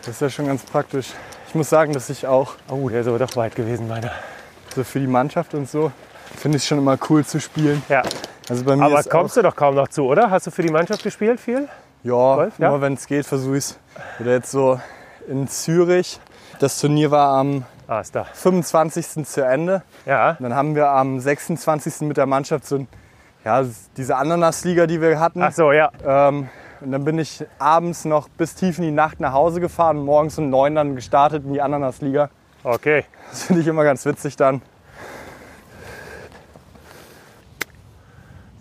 [0.00, 1.06] Das ist ja schon ganz praktisch.
[1.48, 4.12] Ich muss sagen, dass ich auch Oh, der ist aber doch weit gewesen, meiner.
[4.74, 5.90] so für die Mannschaft und so
[6.36, 7.82] finde ich schon immer cool zu spielen.
[7.88, 8.02] Ja,
[8.50, 10.30] Also bei mir aber kommst du doch kaum noch zu, oder?
[10.30, 11.68] Hast du für die Mannschaft gespielt viel?
[12.02, 12.70] Ja, Golf, ja?
[12.70, 13.78] nur wenn es geht, versuche ich es.
[14.18, 14.80] Oder jetzt so
[15.28, 16.18] in Zürich.
[16.58, 18.24] Das Turnier war am Ah, ist da.
[18.24, 19.24] 25.
[19.26, 19.82] zu Ende.
[20.06, 22.02] Ja, Und dann haben wir am 26.
[22.02, 22.88] mit der Mannschaft so ein,
[23.44, 23.64] ja,
[23.96, 25.42] diese Ananasliga, die wir hatten.
[25.42, 25.90] ach so, ja.
[26.06, 26.48] Ähm,
[26.80, 30.04] und dann bin ich abends noch bis tief in die Nacht nach Hause gefahren und
[30.04, 32.30] morgens um neun dann gestartet in die Ananasliga.
[32.62, 33.04] Okay.
[33.30, 34.62] Das finde ich immer ganz witzig dann.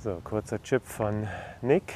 [0.01, 1.27] So, kurzer Chip von
[1.61, 1.93] Nick.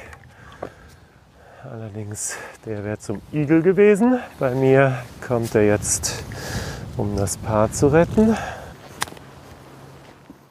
[1.64, 2.36] Allerdings,
[2.66, 4.20] der wäre zum Igel gewesen.
[4.38, 6.22] Bei mir kommt er jetzt,
[6.98, 8.36] um das Paar zu retten.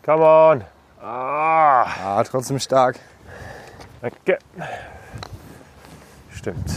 [0.04, 0.64] Come on!
[1.00, 3.00] Ah, Ah, trotzdem stark.
[4.02, 4.40] danke.
[6.32, 6.72] Stimmt.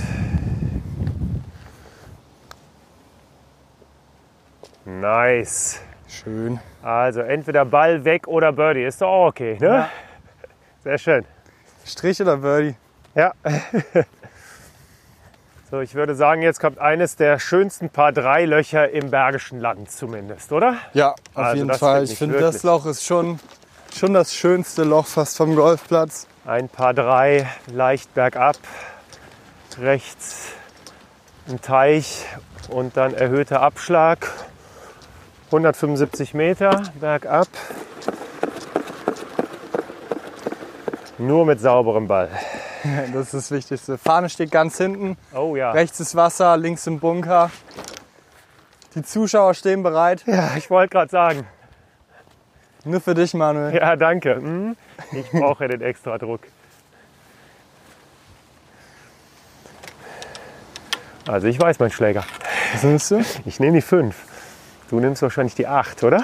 [4.85, 5.81] Nice.
[6.09, 6.61] Schön.
[6.83, 8.85] Also entweder Ball weg oder Birdie.
[8.85, 9.67] Ist doch auch okay, ne?
[9.67, 9.89] Ja.
[10.87, 11.25] Sehr schön.
[11.85, 12.77] Strich oder Birdie?
[13.17, 13.33] Ja.
[15.69, 19.91] So, ich würde sagen, jetzt kommt eines der schönsten Paar drei Löcher im Bergischen Land
[19.91, 20.77] zumindest, oder?
[20.95, 22.07] Ja, auf Also jeden Fall.
[22.07, 23.41] finde Ich finde, das Loch ist schon,
[23.99, 26.29] schon das schönste Loch fast vom Golfplatz.
[26.47, 28.57] Ein Paar drei, leicht bergab,
[29.81, 30.53] rechts
[31.49, 32.27] ein Teich
[32.69, 34.31] und dann erhöhter Abschlag.
[35.47, 37.49] 175 Meter bergab.
[41.19, 42.29] Nur mit sauberem Ball.
[43.13, 43.99] Das ist das Wichtigste.
[43.99, 45.17] Fahne steht ganz hinten.
[45.35, 45.73] Oh ja.
[45.73, 47.51] Rechts ist Wasser, links im Bunker.
[48.95, 50.23] Die Zuschauer stehen bereit.
[50.27, 51.49] Ja, ich wollte gerade sagen.
[52.85, 53.75] Nur für dich, Manuel.
[53.75, 54.37] Ja, danke.
[54.37, 54.77] Hm?
[55.11, 56.43] Ich brauche den extra Druck.
[61.27, 62.23] Also ich weiß mein Schläger.
[62.73, 63.25] Was nimmst du?
[63.45, 64.15] Ich nehme die 5.
[64.91, 66.23] Du nimmst wahrscheinlich die 8, oder?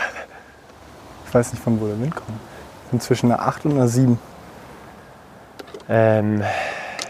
[1.27, 2.39] Ich weiß nicht, von wo der Wind kommt.
[2.85, 4.17] Ich bin zwischen einer 8 und einer 7.
[5.89, 6.43] Ähm,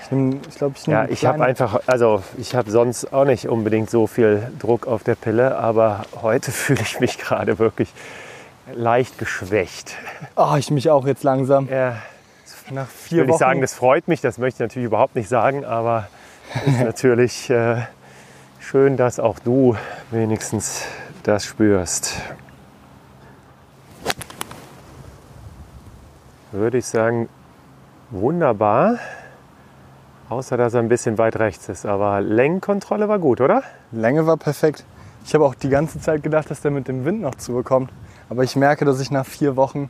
[0.05, 3.49] Ich, nehm- ich glaube, ich ja, ich habe einfach, also ich habe sonst auch nicht
[3.49, 7.93] unbedingt so viel Druck auf der Pille, aber heute fühle ich mich gerade wirklich
[8.75, 9.95] leicht geschwächt.
[10.37, 11.69] Oh, ich mich auch jetzt langsam.
[11.69, 11.97] Ja,
[12.71, 13.39] Nach ich vier will Wochen.
[13.39, 16.09] sagen, das freut mich, das möchte ich natürlich überhaupt nicht sagen, aber
[16.67, 17.83] es ist natürlich äh,
[18.61, 19.77] schön, dass auch du
[20.11, 20.85] wenigstens
[21.23, 22.15] das spürst.
[26.53, 27.29] Würde ich sagen,
[28.13, 28.99] wunderbar.
[30.29, 31.85] Außer dass er ein bisschen weit rechts ist.
[31.85, 33.63] Aber Längenkontrolle war gut, oder?
[33.91, 34.85] Länge war perfekt.
[35.27, 37.91] Ich habe auch die ganze Zeit gedacht, dass der mit dem Wind noch zubekommt.
[38.31, 39.89] Aber ich merke, dass ich nach vier Wochen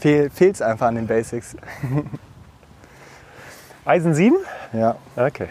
[0.00, 1.56] fehl, fehlt es einfach an den Basics.
[3.84, 4.36] Eisen 7?
[4.72, 5.48] Ja, Okay.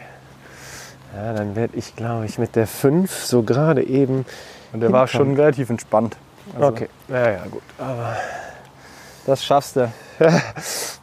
[1.16, 4.26] Ja, dann werde ich, glaube ich, mit der 5 so gerade eben.
[4.74, 5.36] und der war Hinkommen.
[5.36, 6.18] schon relativ entspannt.
[6.54, 7.62] Also, Okay, ja, ja, gut.
[7.78, 8.18] Aber
[9.26, 9.92] Das schaffst du.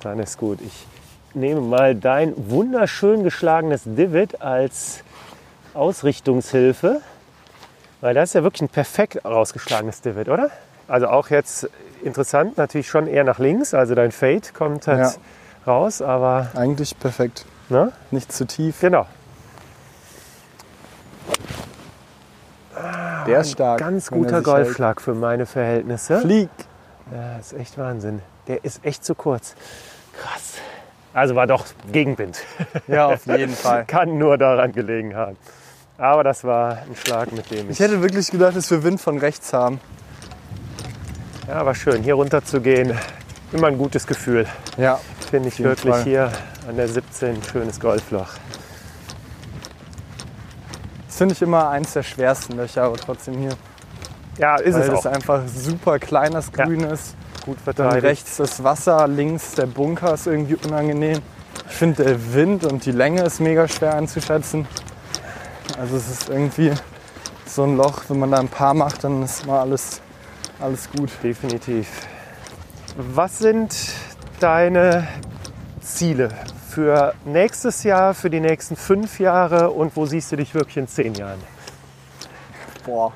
[0.03, 0.61] dann ist gut.
[0.61, 0.86] Ich
[1.35, 5.03] nehme mal dein wunderschön geschlagenes Divot als
[5.74, 7.01] Ausrichtungshilfe.
[8.01, 10.51] Weil das ist ja wirklich ein perfekt rausgeschlagenes Divot, oder?
[10.89, 11.69] Also auch jetzt
[12.03, 13.74] interessant, natürlich schon eher nach links.
[13.74, 15.19] Also dein Fade kommt halt
[15.66, 17.47] raus, aber Eigentlich perfekt.
[17.69, 17.93] ne?
[18.11, 18.81] Nicht zu tief.
[18.81, 19.07] genau.
[23.27, 23.78] Der ist stark.
[23.78, 26.15] Ganz er guter Golfschlag für meine Verhältnisse.
[26.15, 26.23] hält.
[26.24, 26.51] Flieg.
[27.12, 28.22] Ja, ist echt Wahnsinn.
[28.48, 29.55] Der ist echt zu kurz.
[30.20, 30.55] Krass.
[31.14, 32.43] Also war doch Gegenwind.
[32.86, 33.84] Ja, auf jeden Fall.
[33.84, 35.36] Kann nur daran gelegen haben.
[35.98, 37.72] Aber das war ein Schlag, mit dem ich.
[37.72, 39.78] Ich hätte wirklich gedacht, dass wir Wind von rechts haben.
[41.47, 42.98] ja, war schön, hier runter zu gehen.
[43.52, 44.47] Immer ein gutes Gefühl.
[44.78, 44.98] Ja,
[45.30, 46.05] Finde ich wirklich Fall.
[46.05, 46.32] hier
[46.66, 48.28] an der 17 ein schönes Golfloch.
[51.06, 53.51] das finde ich immer eins der schwersten Löcher, aber trotzdem hier.
[54.38, 55.06] Ja, ist weil es auch.
[55.06, 56.64] einfach super klein das Ja.
[56.64, 57.14] Grün ist.
[57.44, 58.04] Gut Dann verteidigt.
[58.04, 61.18] rechts das Wasser, links der Bunker ist irgendwie unangenehm.
[61.68, 64.66] Ich finde der Wind und die Länge ist mega schwer einzuschätzen.
[65.78, 66.72] Also es ist irgendwie
[67.46, 70.00] so ein Loch, wenn man da ein paar macht, dann ist mal alles,
[70.60, 71.10] alles gut.
[71.22, 71.88] Definitiv.
[72.96, 73.74] Was sind
[74.40, 75.09] deine
[75.80, 76.28] Ziele
[76.70, 80.88] für nächstes Jahr, für die nächsten fünf Jahre und wo siehst du dich wirklich in
[80.88, 81.40] zehn Jahren?
[82.86, 83.12] Boah.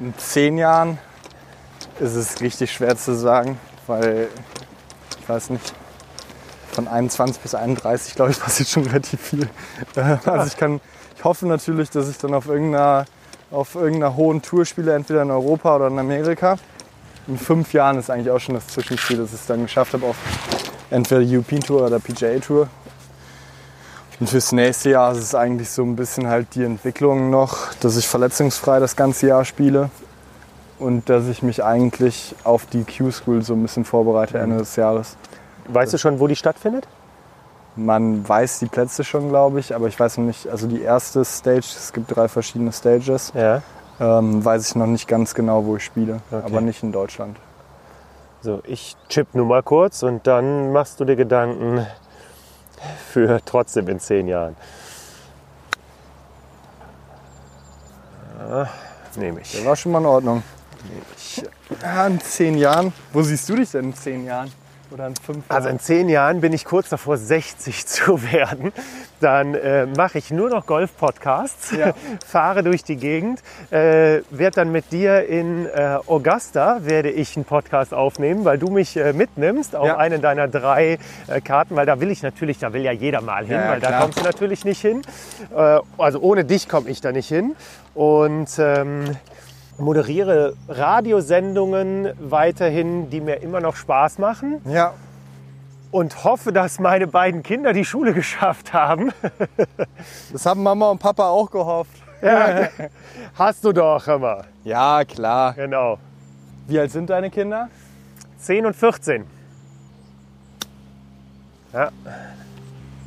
[0.00, 0.98] In zehn Jahren
[1.98, 4.28] ist es richtig schwer zu sagen, weil
[5.20, 5.72] ich weiß nicht,
[6.70, 9.48] von 21 bis 31, glaube ich, passiert schon relativ viel.
[9.96, 10.80] Äh, Also ich kann,
[11.16, 13.06] ich hoffe natürlich, dass ich dann auf irgendeiner,
[13.50, 16.56] auf irgendeiner hohen Tour spiele, entweder in Europa oder in Amerika.
[17.26, 20.06] In fünf Jahren ist eigentlich auch schon das Zwischenziel, dass ich es dann geschafft habe
[20.06, 20.16] auf
[20.90, 22.68] entweder European Tour oder PGA Tour.
[24.20, 27.96] Und fürs nächste Jahr ist es eigentlich so ein bisschen halt die Entwicklung noch, dass
[27.96, 29.90] ich verletzungsfrei das ganze Jahr spiele
[30.80, 35.16] und dass ich mich eigentlich auf die Q-School so ein bisschen vorbereite Ende des Jahres.
[35.68, 36.88] Weißt du schon, wo die stattfindet?
[37.76, 41.24] Man weiß die Plätze schon, glaube ich, aber ich weiß noch nicht, also die erste
[41.24, 43.62] Stage, es gibt drei verschiedene Stages, Ja.
[44.00, 46.42] ähm, weiß ich noch nicht ganz genau, wo ich spiele, Okay.
[46.44, 47.36] aber nicht in Deutschland.
[48.40, 51.86] So, ich chip nur mal kurz und dann machst du dir Gedanken
[53.12, 54.56] für trotzdem in zehn Jahren.
[58.38, 58.68] Ja,
[59.18, 59.52] Nehme ich.
[59.52, 60.42] Der war schon mal in Ordnung.
[60.88, 61.42] Nehme ich.
[61.82, 62.92] Ja, in zehn Jahren.
[63.12, 64.52] Wo siehst du dich denn in zehn Jahren?
[64.90, 65.56] Oder in fünf Jahren?
[65.56, 68.72] Also in zehn Jahren bin ich kurz davor, 60 zu werden.
[69.20, 71.92] Dann äh, mache ich nur noch Golf-Podcasts, Ja.
[72.26, 73.40] fahre durch die Gegend,
[73.70, 78.68] äh, werde dann mit dir in äh, Augusta, werde ich einen Podcast aufnehmen, weil du
[78.70, 79.96] mich äh, mitnimmst auf Ja.
[79.98, 83.44] eine deiner drei äh, Karten, weil da will ich natürlich, da will ja jeder mal
[83.44, 84.02] hin, Ja, weil da klar.
[84.02, 85.02] kommst du natürlich nicht hin.
[85.54, 87.56] Äh, also ohne dich komme ich da nicht hin.
[87.94, 89.04] Und ähm,
[89.78, 94.92] moderiere Radiosendungen weiterhin, die mir immer noch Spaß machen ja,
[95.90, 99.12] und hoffe, dass meine beiden Kinder die Schule geschafft haben.
[100.32, 101.92] das haben Mama und Papa auch gehofft.
[102.20, 102.68] Ja,
[103.34, 104.44] hast du doch, mal.
[104.64, 105.54] Ja, klar.
[105.54, 105.98] Genau.
[106.66, 107.68] Wie alt sind deine Kinder?
[108.38, 109.24] 10 und 14.
[111.72, 111.90] Ja,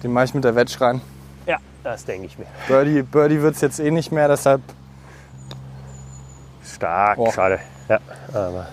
[0.03, 1.01] Den mache ich mit der Wedge rein.
[1.45, 2.45] ja das denke ich mir.
[2.67, 4.61] Birdie, Birdie wird es jetzt eh nicht mehr, deshalb
[6.81, 7.31] Stark, Oh.
[7.31, 7.59] schade.
[7.89, 7.99] Ja,
[8.33, 8.65] aber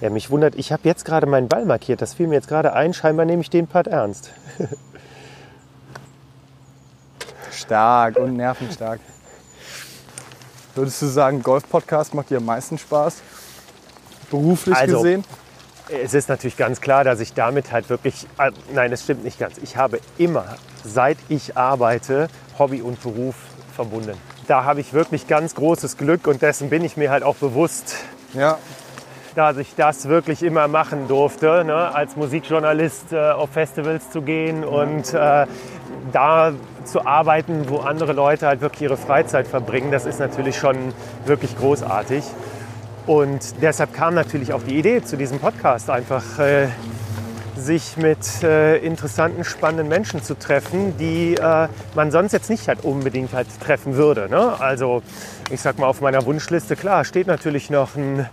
[0.00, 2.00] ja, mich wundert, ich habe jetzt gerade meinen Ball markiert.
[2.00, 2.94] Das fiel mir jetzt gerade ein.
[2.94, 4.30] Scheinbar nehme ich den Part ernst.
[7.52, 8.98] stark und nervenstark.
[10.74, 13.16] Würdest du sagen, Golf-Podcast macht dir am meisten Spaß?
[14.30, 15.22] Beruflich Also, gesehen?
[16.02, 19.38] es ist natürlich ganz klar, dass ich damit halt wirklich, äh, nein, das stimmt nicht
[19.38, 19.58] ganz.
[19.58, 23.34] Ich habe immer, seit ich arbeite, Hobby und Beruf
[23.74, 24.16] verbunden.
[24.46, 27.96] Da habe ich wirklich ganz großes Glück und dessen bin ich mir halt auch bewusst,
[28.34, 28.58] Ja,
[29.34, 31.94] dass ich das wirklich immer machen durfte, ne?
[31.94, 35.46] als Musikjournalist äh, auf Festivals zu gehen und äh,
[36.12, 36.52] da
[36.84, 39.90] zu arbeiten, wo andere Leute halt wirklich ihre Freizeit verbringen.
[39.90, 40.76] Das ist natürlich schon
[41.24, 42.24] wirklich großartig.
[43.06, 46.68] Und deshalb kam natürlich auch die Idee zu diesem Podcast, einfach äh,
[47.56, 52.84] sich mit äh, interessanten, spannenden Menschen zu treffen, die äh, man sonst jetzt nicht halt
[52.84, 54.28] unbedingt halt treffen würde.
[54.28, 54.60] Ne?
[54.60, 55.02] Also
[55.50, 58.28] ich sag mal, auf meiner Wunschliste, klar, steht natürlich noch ein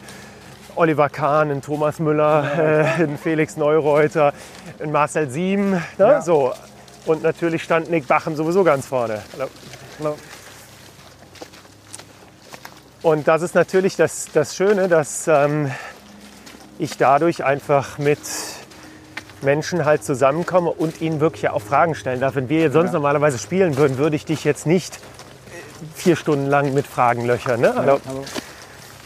[0.75, 4.33] Oliver Kahn, ein Thomas Müller, äh, ein Felix Neureuter,
[4.79, 5.71] ein Marcel Siem.
[5.71, 5.81] Ne?
[5.97, 6.21] Ja.
[6.21, 6.53] So.
[7.05, 9.21] Und natürlich stand Nick Bachem sowieso ganz vorne.
[9.33, 10.17] Hallo.
[13.01, 15.71] Und das ist natürlich das, das Schöne, dass ähm,
[16.77, 18.19] ich dadurch einfach mit
[19.43, 22.35] Menschen halt zusammenkomme und ihnen wirklich auch Fragen stellen darf.
[22.35, 22.93] Wenn wir jetzt sonst Ja.
[22.93, 24.99] normalerweise spielen würden, würde ich dich jetzt nicht äh,
[25.95, 27.61] vier Stunden lang mit Fragen löchern.
[27.61, 27.75] Ne?
[27.75, 27.99] Also.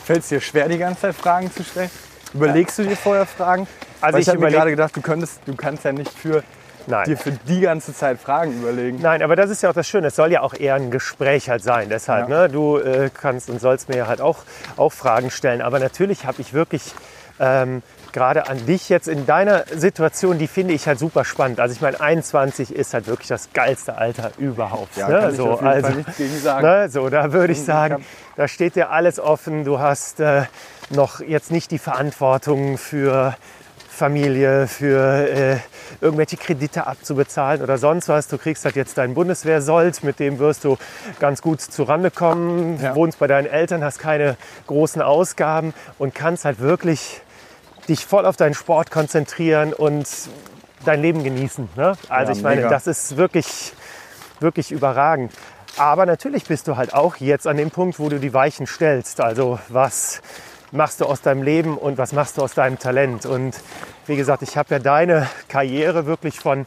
[0.03, 1.89] Fällt es dir schwer, die ganze Zeit Fragen zu stellen?
[2.33, 3.67] Überlegst du dir vorher Fragen?
[4.01, 6.43] Also Weil ich ich habe mir gerade gedacht, du, könntest, du kannst ja nicht für,
[6.85, 7.05] Nein.
[7.05, 8.99] dir für die ganze Zeit Fragen überlegen.
[9.01, 10.07] Nein, aber das ist ja auch das Schöne.
[10.07, 11.89] Es soll ja auch eher ein Gespräch halt sein.
[11.89, 12.41] Deshalb, Ja.
[12.43, 14.39] ne, du äh, kannst und sollst mir halt auch,
[14.77, 15.61] auch Fragen stellen.
[15.61, 16.93] Aber natürlich habe ich wirklich
[17.39, 17.81] ähm,
[18.15, 21.59] gerade an dich jetzt in deiner Situation, die finde ich halt super spannend.
[21.59, 24.95] Also ich meine, 21 ist halt wirklich das geilste Alter überhaupt.
[24.95, 25.19] Ja, ne?
[25.19, 26.65] kann ich so, jeden also, gegen sagen.
[26.65, 28.05] Ne, so, da würde ich Ich sagen,
[28.37, 29.65] da steht dir alles offen.
[29.65, 30.43] Du hast äh,
[30.91, 33.35] noch jetzt nicht die Verantwortung für
[33.89, 35.57] Familie, für äh,
[35.99, 38.27] irgendwelche Kredite abzubezahlen oder sonst was.
[38.27, 40.77] Du kriegst halt jetzt deinen Bundeswehrsold, mit dem wirst du
[41.19, 42.95] ganz gut zurande kommen, Ja.
[42.95, 44.37] wohnst bei deinen Eltern, hast keine
[44.67, 47.21] großen Ausgaben und kannst halt wirklich
[47.87, 50.07] dich voll auf deinen Sport konzentrieren und
[50.85, 51.69] dein Leben genießen.
[51.75, 51.93] Ne?
[52.09, 52.69] Also Ja, ich meine, mega.
[52.69, 53.73] das ist wirklich,
[54.39, 55.33] wirklich überragend.
[55.77, 59.19] Aber natürlich bist du halt auch jetzt an dem Punkt, wo du die Weichen stellst.
[59.19, 60.21] Also was
[60.71, 63.25] machst du aus deinem Leben und was machst du aus deinem Talent?
[63.25, 63.55] Und
[64.07, 66.65] wie gesagt, ich habe ja deine Karriere wirklich von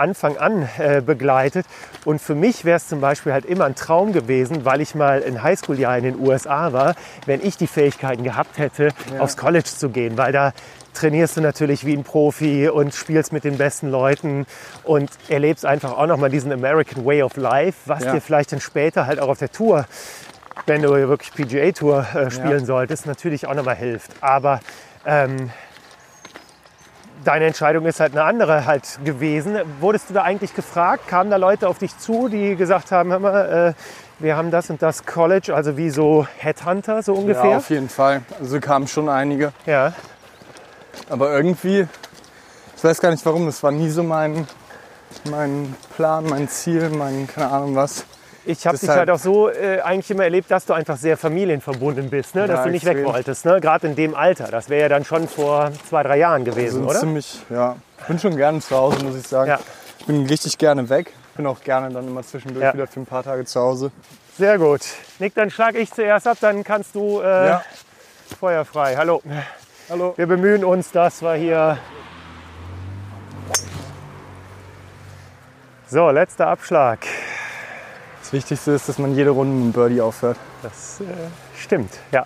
[0.00, 1.66] Anfang an äh, begleitet.
[2.04, 5.22] Und für mich wäre es zum Beispiel halt immer ein Traum gewesen, weil ich mal
[5.22, 6.94] ein Highschool-Jahr in den USA war,
[7.26, 10.52] wenn ich die Fähigkeiten gehabt hätte, aufs College zu gehen, weil da
[10.94, 14.44] trainierst du natürlich wie ein Profi und spielst mit den besten Leuten
[14.82, 18.14] und erlebst einfach auch nochmal diesen American Way of Life, was Ja.
[18.14, 19.86] dir vielleicht dann später halt auch auf der Tour,
[20.66, 22.64] wenn du wirklich PGA-Tour äh, spielen Ja.
[22.64, 24.10] solltest, natürlich auch nochmal hilft.
[24.20, 24.60] Aber
[25.06, 25.50] ähm,
[27.24, 29.58] deine Entscheidung ist halt eine andere halt gewesen.
[29.80, 31.08] Wurdest du da eigentlich gefragt?
[31.08, 34.70] Kamen da Leute auf dich zu, die gesagt haben, hör mal, äh, wir haben das
[34.70, 37.56] und das College, also wie so Headhunter so Ja, ungefähr?
[37.58, 38.22] auf jeden Fall.
[38.38, 39.52] Also kamen schon einige.
[39.66, 39.92] Ja.
[41.08, 41.86] Aber irgendwie,
[42.76, 44.46] ich weiß gar nicht warum, das war nie so mein,
[45.30, 48.04] mein Plan, mein Ziel, mein keine Ahnung was.
[48.46, 52.08] Ich habe dich halt auch so äh, eigentlich immer erlebt, dass du einfach sehr familienverbunden
[52.08, 52.46] bist, ne?
[52.46, 53.04] dass Ja, du nicht extrem.
[53.06, 53.60] weg wolltest, ne?
[53.60, 54.48] gerade in dem Alter.
[54.48, 57.00] Das wäre ja dann schon vor zwei, drei Jahren gewesen, Also oder?
[57.00, 57.76] ziemlich, ja.
[58.00, 59.50] Ich bin schon gerne zu Hause, muss ich sagen.
[59.50, 59.60] Ja.
[59.98, 61.12] Ich bin richtig gerne weg.
[61.36, 62.72] Bin auch gerne dann immer zwischendurch Ja.
[62.72, 63.92] wieder für ein paar Tage zu Hause.
[64.38, 64.80] Sehr gut.
[65.18, 67.62] Nick, dann schlage ich zuerst ab, dann kannst du äh, Ja.
[68.38, 68.96] Feuer frei.
[68.96, 69.22] Hallo.
[69.90, 70.14] Hallo.
[70.16, 71.76] Wir bemühen uns, dass wir hier.
[75.88, 77.00] So, letzter Abschlag.
[78.30, 80.36] Das Wichtigste ist, dass man jede Runde mit einem Birdie aufhört.
[80.62, 81.04] Das äh,
[81.58, 82.24] stimmt, ja.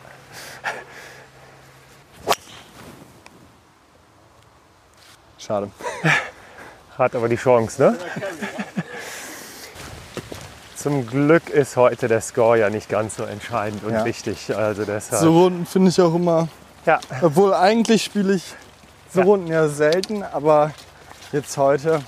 [5.38, 5.70] Schade.
[6.98, 7.98] Hat aber die Chance, ne?
[10.76, 14.04] Zum Glück ist heute der Score ja nicht ganz so entscheidend und Ja.
[14.04, 14.54] wichtig.
[14.54, 15.22] Also deshalb.
[15.22, 16.48] So Runden finde ich auch immer,
[16.84, 18.54] Ja, obwohl eigentlich spiele ich
[19.10, 19.24] so Ja.
[19.24, 20.72] Runden ja selten, aber
[21.32, 22.02] jetzt heute,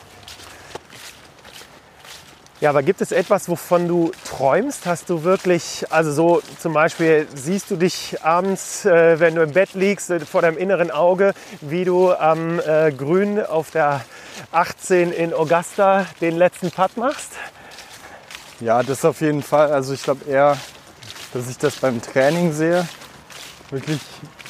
[2.61, 4.87] Ja, aber gibt es etwas, wovon du träumst?
[4.87, 9.53] Hast du wirklich, also so zum Beispiel, siehst du dich abends, äh, wenn du im
[9.53, 14.01] Bett liegst, äh, vor deinem inneren Auge, wie du am äh, Grün auf der
[14.53, 17.33] 18 in Augusta den letzten Putt machst?
[18.61, 19.73] ja, das auf jeden Fall.
[19.73, 20.57] Also ich glaube eher,
[21.33, 22.87] dass ich das beim Training sehe.
[23.71, 24.01] Wirklich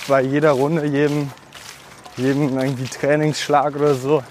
[0.07, 1.31] bei jeder Runde, jedem,
[2.17, 4.23] jedem irgendwie Trainingsschlag oder so,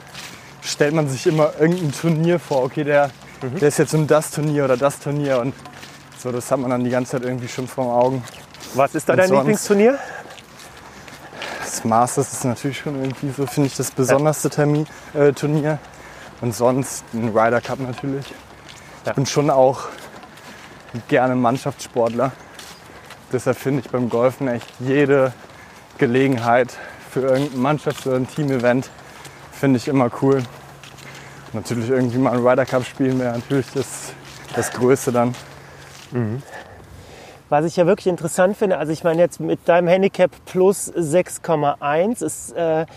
[0.62, 2.64] stellt man sich immer irgendein Turnier vor.
[2.64, 3.10] Okay, der,
[3.50, 5.54] der ist jetzt um das Turnier oder das Turnier und
[6.18, 8.24] so, das hat man dann die ganze Zeit irgendwie schon vor Augen.
[8.74, 9.40] Was ist da Und dein sonst?
[9.40, 10.00] Lieblingsturnier?
[11.60, 15.80] Das Masters ist natürlich schon irgendwie so, finde ich, das besonderste Termin, äh, Turnier.
[16.42, 18.26] Und sonst ein Ryder Cup natürlich.
[19.06, 19.12] Ja.
[19.12, 19.88] Ich bin schon auch
[21.08, 22.32] gerne Mannschaftssportler.
[23.32, 25.34] Deshalb finde ich beim Golfen echt jede
[25.98, 26.76] Gelegenheit
[27.12, 28.90] für irgendein Mannschafts- oder ein Team-Event
[29.52, 30.44] finde ich immer cool.
[31.56, 34.14] Natürlich irgendwie mal einen Ryder Cup spielen wäre natürlich das,
[34.54, 35.34] das Größte dann.
[37.48, 42.26] Was ich ja wirklich interessant finde, also ich meine jetzt mit deinem Handicap plus 6,1,
[42.26, 42.88] es äh,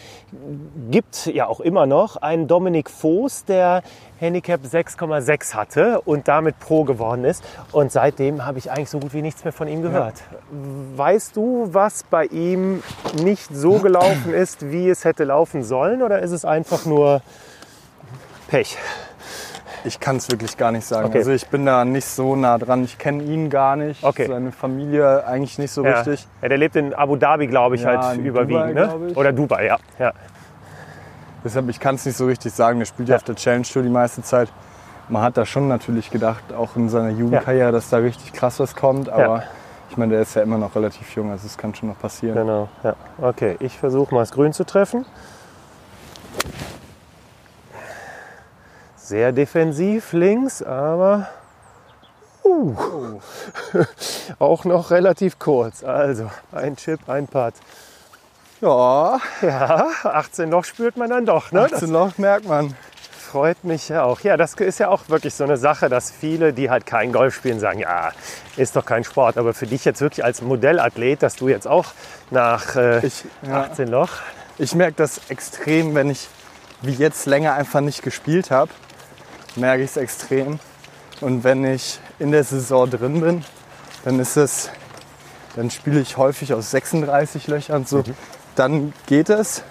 [0.90, 3.82] gibt ja auch immer noch einen Dominik Voß, der
[4.18, 7.44] Handicap 6,6 hatte und damit Pro geworden ist.
[7.72, 10.14] Und seitdem habe ich eigentlich so gut wie nichts mehr von ihm gehört.
[10.96, 12.82] Weißt du, was bei ihm
[13.22, 16.02] nicht so gelaufen ist, wie es hätte laufen sollen?
[16.02, 17.20] Oder ist es einfach nur
[18.48, 18.76] Pech?
[19.84, 21.06] Ich kann es wirklich gar nicht sagen.
[21.06, 21.18] Okay.
[21.18, 22.82] Also ich bin da nicht so nah dran.
[22.82, 24.02] Ich kenne ihn gar nicht.
[24.02, 24.26] Okay.
[24.26, 26.00] Seine Familie eigentlich nicht so Ja.
[26.00, 26.26] richtig.
[26.42, 28.76] ja, der lebt in Abu Dhabi, glaube ich, Ja, halt überwiegend.
[28.76, 29.14] Dubai, ne?
[29.14, 29.76] Oder Dubai, ja.
[29.98, 30.12] ja.
[31.44, 32.80] Deshalb, ich kann es nicht so richtig sagen.
[32.80, 34.50] Der spielt ja auf der Challenge Tour die meiste Zeit.
[35.08, 38.74] Man hat da schon natürlich gedacht, auch in seiner Jugendkarriere, dass da richtig krass was
[38.74, 39.08] kommt.
[39.08, 39.44] Aber
[39.90, 42.34] ich meine, der ist ja immer noch relativ jung, also es kann schon noch passieren.
[42.36, 42.94] Genau, ja.
[43.22, 45.06] Okay, ich versuche mal das Grün zu treffen.
[49.08, 51.30] Sehr defensiv links, aber
[52.44, 52.76] uh,
[54.38, 55.82] auch noch relativ kurz.
[55.82, 57.54] Also ein Chip, ein Putt.
[58.60, 61.52] Ja, Ja, 18 Loch spürt man dann doch.
[61.52, 61.62] Ne?
[61.62, 62.76] 18 Loch merkt man.
[63.18, 64.20] Freut mich ja auch.
[64.20, 67.34] Ja, das ist ja auch wirklich so eine Sache, dass viele, die halt kein Golf
[67.34, 68.12] spielen, sagen, ja,
[68.58, 69.38] ist doch kein Sport.
[69.38, 71.86] Aber für dich jetzt wirklich als Modellathlet, dass du jetzt auch
[72.30, 73.62] nach äh, Ich, ja.
[73.62, 74.10] 18 Loch
[74.58, 76.28] Ich merke das extrem, wenn ich
[76.82, 78.70] wie jetzt länger einfach nicht gespielt habe,
[79.58, 80.58] merke ich es extrem.
[81.20, 83.44] Und wenn ich in der Saison drin bin,
[84.04, 84.70] dann ist es,
[85.56, 87.84] dann spiele ich häufig aus 36 Löchern.
[87.84, 88.04] So,
[88.54, 89.62] dann geht es.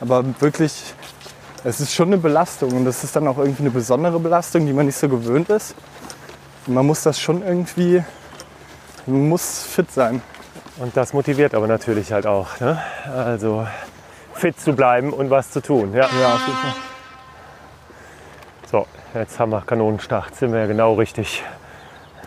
[0.00, 0.94] Aber wirklich,
[1.62, 4.72] es ist schon eine Belastung und das ist dann auch irgendwie eine besondere Belastung, die
[4.72, 5.74] man nicht so gewöhnt ist.
[6.66, 8.02] Und man muss das schon irgendwie,
[9.06, 10.22] man muss fit sein.
[10.78, 12.58] Und das motiviert aber natürlich halt auch.
[12.60, 12.82] Ne?
[13.06, 13.66] Also
[14.34, 15.92] fit zu bleiben und was zu tun.
[15.92, 16.08] Ja.
[16.20, 16.93] Ja, auf jeden Fall.
[18.74, 20.34] So, jetzt haben wir Kanonenstart.
[20.34, 21.44] Sind wir ja genau richtig.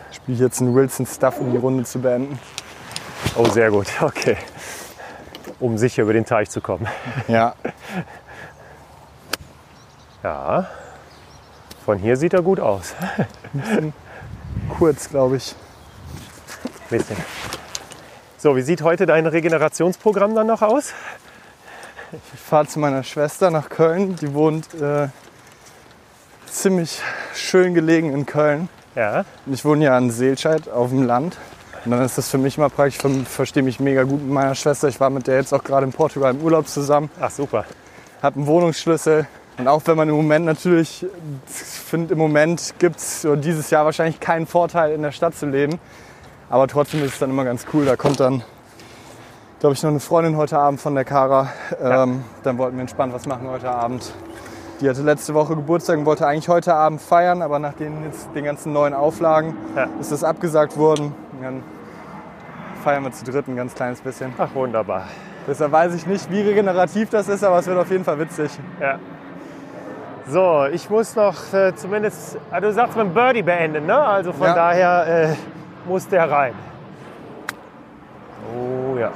[0.10, 2.40] Ich spiele jetzt einen Wilson Stuff, um die Runde zu beenden.
[3.36, 3.88] Oh, sehr gut.
[4.02, 4.38] Okay.
[5.60, 6.88] Um sicher über den Teich zu kommen.
[7.28, 7.54] Ja,
[10.24, 10.68] Ja.
[11.84, 12.96] Von hier sieht er gut aus.
[14.80, 15.54] kurz, glaube ich.
[16.90, 17.18] Bisschen.
[18.38, 20.94] So, wie sieht heute dein Regenerationsprogramm dann noch aus?
[22.34, 24.16] Ich fahre zu meiner Schwester nach Köln.
[24.16, 25.10] Die wohnt äh,
[26.58, 27.02] ziemlich
[27.34, 28.70] schön gelegen in Köln.
[28.96, 29.26] Ja.
[29.46, 31.38] Ich wohne ja in Seelscheid auf dem Land.
[31.86, 32.98] Und dann ist das für mich mal praktisch.
[33.04, 34.88] Ich verstehe mich mega gut mit meiner Schwester.
[34.88, 37.10] Ich war mit der jetzt auch gerade in Portugal im Urlaub zusammen.
[37.22, 37.66] Ach, super.
[38.22, 39.28] Habe einen Wohnungsschlüssel.
[39.58, 41.06] Und auch wenn man im Moment natürlich,
[41.48, 45.46] ich finde im Moment gibt es dieses Jahr wahrscheinlich keinen Vorteil in der Stadt zu
[45.46, 45.80] leben.
[46.50, 47.86] Aber trotzdem ist es dann immer ganz cool.
[47.86, 48.44] Da kommt dann,
[49.60, 51.50] glaube ich, noch eine Freundin heute Abend von der Kara.
[51.82, 54.14] Ähm, Dann wollten wir entspannt was machen heute Abend.
[54.80, 58.30] Die hatte letzte Woche Geburtstag und wollte eigentlich heute Abend feiern, aber nach den, jetzt,
[58.36, 59.88] den ganzen neuen Auflagen Ja.
[60.00, 61.14] ist das abgesagt worden.
[61.34, 61.64] Und dann
[62.84, 64.34] feiern wir zu dritt ein ganz kleines bisschen.
[64.38, 65.06] Ach, wunderbar.
[65.48, 68.52] Deshalb weiß ich nicht, wie regenerativ das ist, aber es wird auf jeden Fall witzig.
[68.80, 69.00] Ja.
[70.28, 73.98] So, ich muss noch äh, zumindest, ah, du sagst mit dem Birdie beenden, ne?
[73.98, 74.54] Also von Ja.
[74.54, 75.36] daher äh,
[75.88, 76.54] muss der rein.
[78.54, 79.10] Oh ja.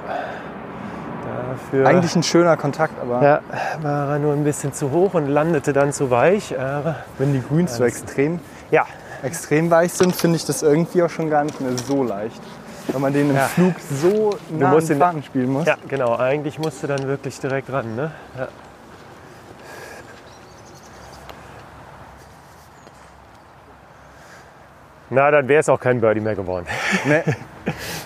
[1.51, 3.41] Dafür Eigentlich ein schöner Kontakt, aber ja,
[3.81, 6.57] war er nur ein bisschen zu hoch und landete dann zu weich.
[6.57, 8.39] Aber wenn die Grüns so extrem,
[8.71, 8.85] ja,
[9.21, 12.41] extrem weich sind, finde ich das irgendwie auch schon gar nicht mehr so leicht.
[12.87, 13.47] Wenn man den im Ja.
[13.47, 15.65] Flug so nah ihn- Faden spielen muss.
[15.67, 16.17] ja, genau.
[16.17, 18.11] Eigentlich musst du dann wirklich direkt ran, ne?
[18.37, 18.47] Ja.
[25.09, 26.65] Na, dann wäre es auch kein Birdie mehr geworden.
[27.05, 27.23] Nee,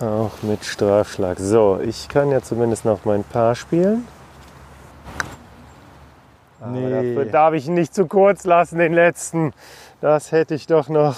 [0.00, 1.38] Auch mit Strafschlag.
[1.38, 4.06] So, ich kann ja zumindest noch mein Paar spielen.
[6.60, 6.90] Aber Nee.
[6.90, 9.52] Dafür darf ich ihn nicht zu kurz lassen, den letzten.
[10.00, 11.16] Das hätte ich doch noch.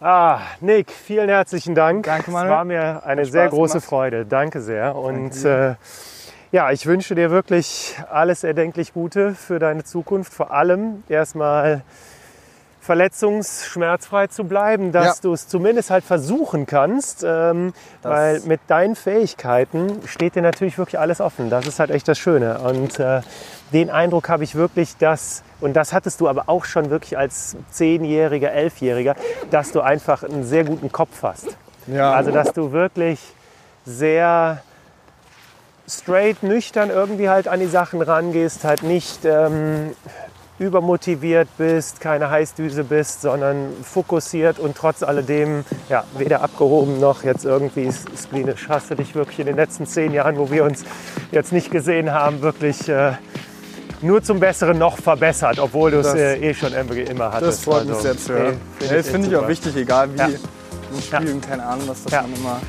[0.00, 2.04] Ah, Nick, vielen herzlichen Dank.
[2.06, 2.50] Danke, Es Manuel.
[2.52, 3.88] war mir eine Hat sehr Spaß große gemacht.
[3.88, 4.26] Freude.
[4.26, 4.94] Danke sehr.
[4.94, 5.74] Und äh,
[6.52, 10.32] ja, ich wünsche dir wirklich alles erdenklich Gute für deine Zukunft.
[10.32, 11.82] Vor allem erstmal
[12.88, 15.22] verletzungsschmerzfrei zu bleiben, dass Ja.
[15.22, 20.98] du es zumindest halt versuchen kannst, ähm, weil mit deinen Fähigkeiten steht dir natürlich wirklich
[20.98, 21.50] alles offen.
[21.50, 22.58] Das ist halt echt das Schöne.
[22.60, 23.20] Und äh,
[23.74, 27.56] den Eindruck habe ich wirklich, dass, und das hattest du aber auch schon wirklich als
[27.70, 29.14] Zehnjähriger, Elfjähriger,
[29.50, 31.48] dass du einfach einen sehr guten Kopf hast.
[31.86, 33.20] ja, Also, dass du wirklich
[33.84, 34.62] sehr
[35.86, 39.94] straight, nüchtern irgendwie halt an die Sachen rangehst, halt nicht ähm,
[40.58, 47.44] übermotiviert bist, keine Heißdüse bist, sondern fokussiert und trotz alledem ja, weder abgehoben noch jetzt
[47.44, 48.68] irgendwie sklinisch.
[48.68, 50.84] Hast du dich wirklich in den letzten zehn Jahren, wo wir uns
[51.30, 53.12] jetzt nicht gesehen haben, wirklich äh,
[54.00, 57.58] nur zum Besseren noch verbessert, obwohl du es äh, eh schon immer hattest.
[57.58, 58.60] Das freut mich also, sehr zu hören.
[58.80, 60.26] Nee, find das finde ich auch wichtig, egal wie ja.
[60.26, 61.48] im Spielen, ja.
[61.48, 62.22] keine Ahnung, was das ja.
[62.22, 62.60] dann immer...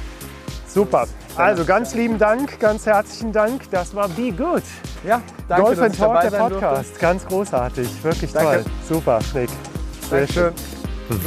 [0.68, 1.08] Super.
[1.40, 3.62] Also ganz lieben Dank, ganz herzlichen Dank.
[3.72, 4.64] Das war Be Good.
[5.06, 6.90] Ja, danke, Golf and Talk, der Podcast.
[6.90, 7.00] Durfte.
[7.00, 8.64] Ganz großartig, wirklich danke.
[8.64, 8.66] toll.
[8.88, 9.50] Super, Nick.
[10.10, 10.54] Sehr schön.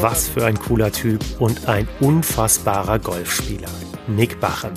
[0.01, 3.71] Was für ein cooler Typ und ein unfassbarer Golfspieler.
[4.07, 4.73] Nick Bachem.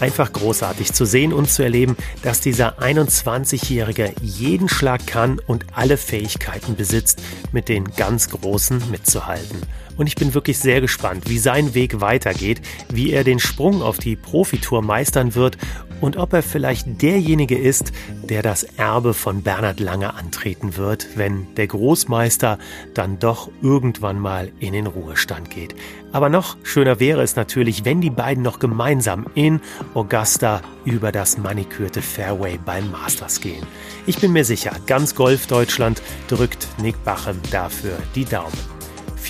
[0.00, 5.98] Einfach großartig zu sehen und zu erleben, dass dieser 21-Jährige jeden Schlag kann und alle
[5.98, 7.22] Fähigkeiten besitzt,
[7.52, 9.60] mit den ganz Großen mitzuhalten.
[9.98, 13.98] Und ich bin wirklich sehr gespannt, wie sein Weg weitergeht, wie er den Sprung auf
[13.98, 15.58] die Profitour meistern wird
[16.00, 21.54] und ob er vielleicht derjenige ist, der das Erbe von Bernhard Lange antreten wird, wenn
[21.56, 22.58] der Großmeister
[22.94, 25.74] dann doch irgendwann mal in den Ruhestand geht.
[26.12, 29.60] Aber noch schöner wäre es natürlich, wenn die beiden noch gemeinsam in
[29.94, 33.66] Augusta über das manikürte Fairway beim Masters gehen.
[34.06, 38.79] Ich bin mir sicher, ganz Golf Deutschland drückt Nick Bachem dafür die Daumen.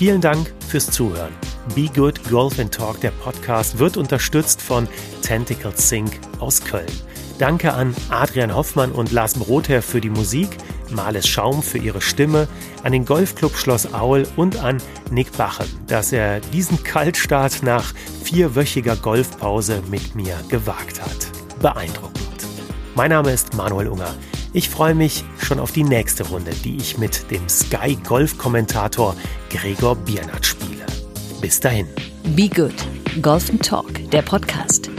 [0.01, 1.31] Vielen Dank fürs Zuhören.
[1.75, 4.87] Be Good Golf and Talk, der Podcast, wird unterstützt von
[5.21, 6.91] Tentacle Sync aus Köln.
[7.37, 10.57] Danke an Adrian Hoffmann und Lars Brother für die Musik,
[10.89, 12.47] Males Schaum für ihre Stimme,
[12.81, 18.95] an den Golfclub Schloss Aul und an Nick Bachem, dass er diesen Kaltstart nach vierwöchiger
[18.95, 21.27] Golfpause mit mir gewagt hat.
[21.61, 22.47] Beeindruckend.
[22.95, 24.15] Mein Name ist Manuel Unger.
[24.53, 29.15] Ich freue mich schon auf die nächste Runde, die ich mit dem Sky Golf Kommentator
[29.49, 30.85] Gregor Biernat spiele.
[31.39, 31.87] Bis dahin.
[32.35, 32.75] Be Good.
[33.21, 34.91] Golf Talk, der Podcast.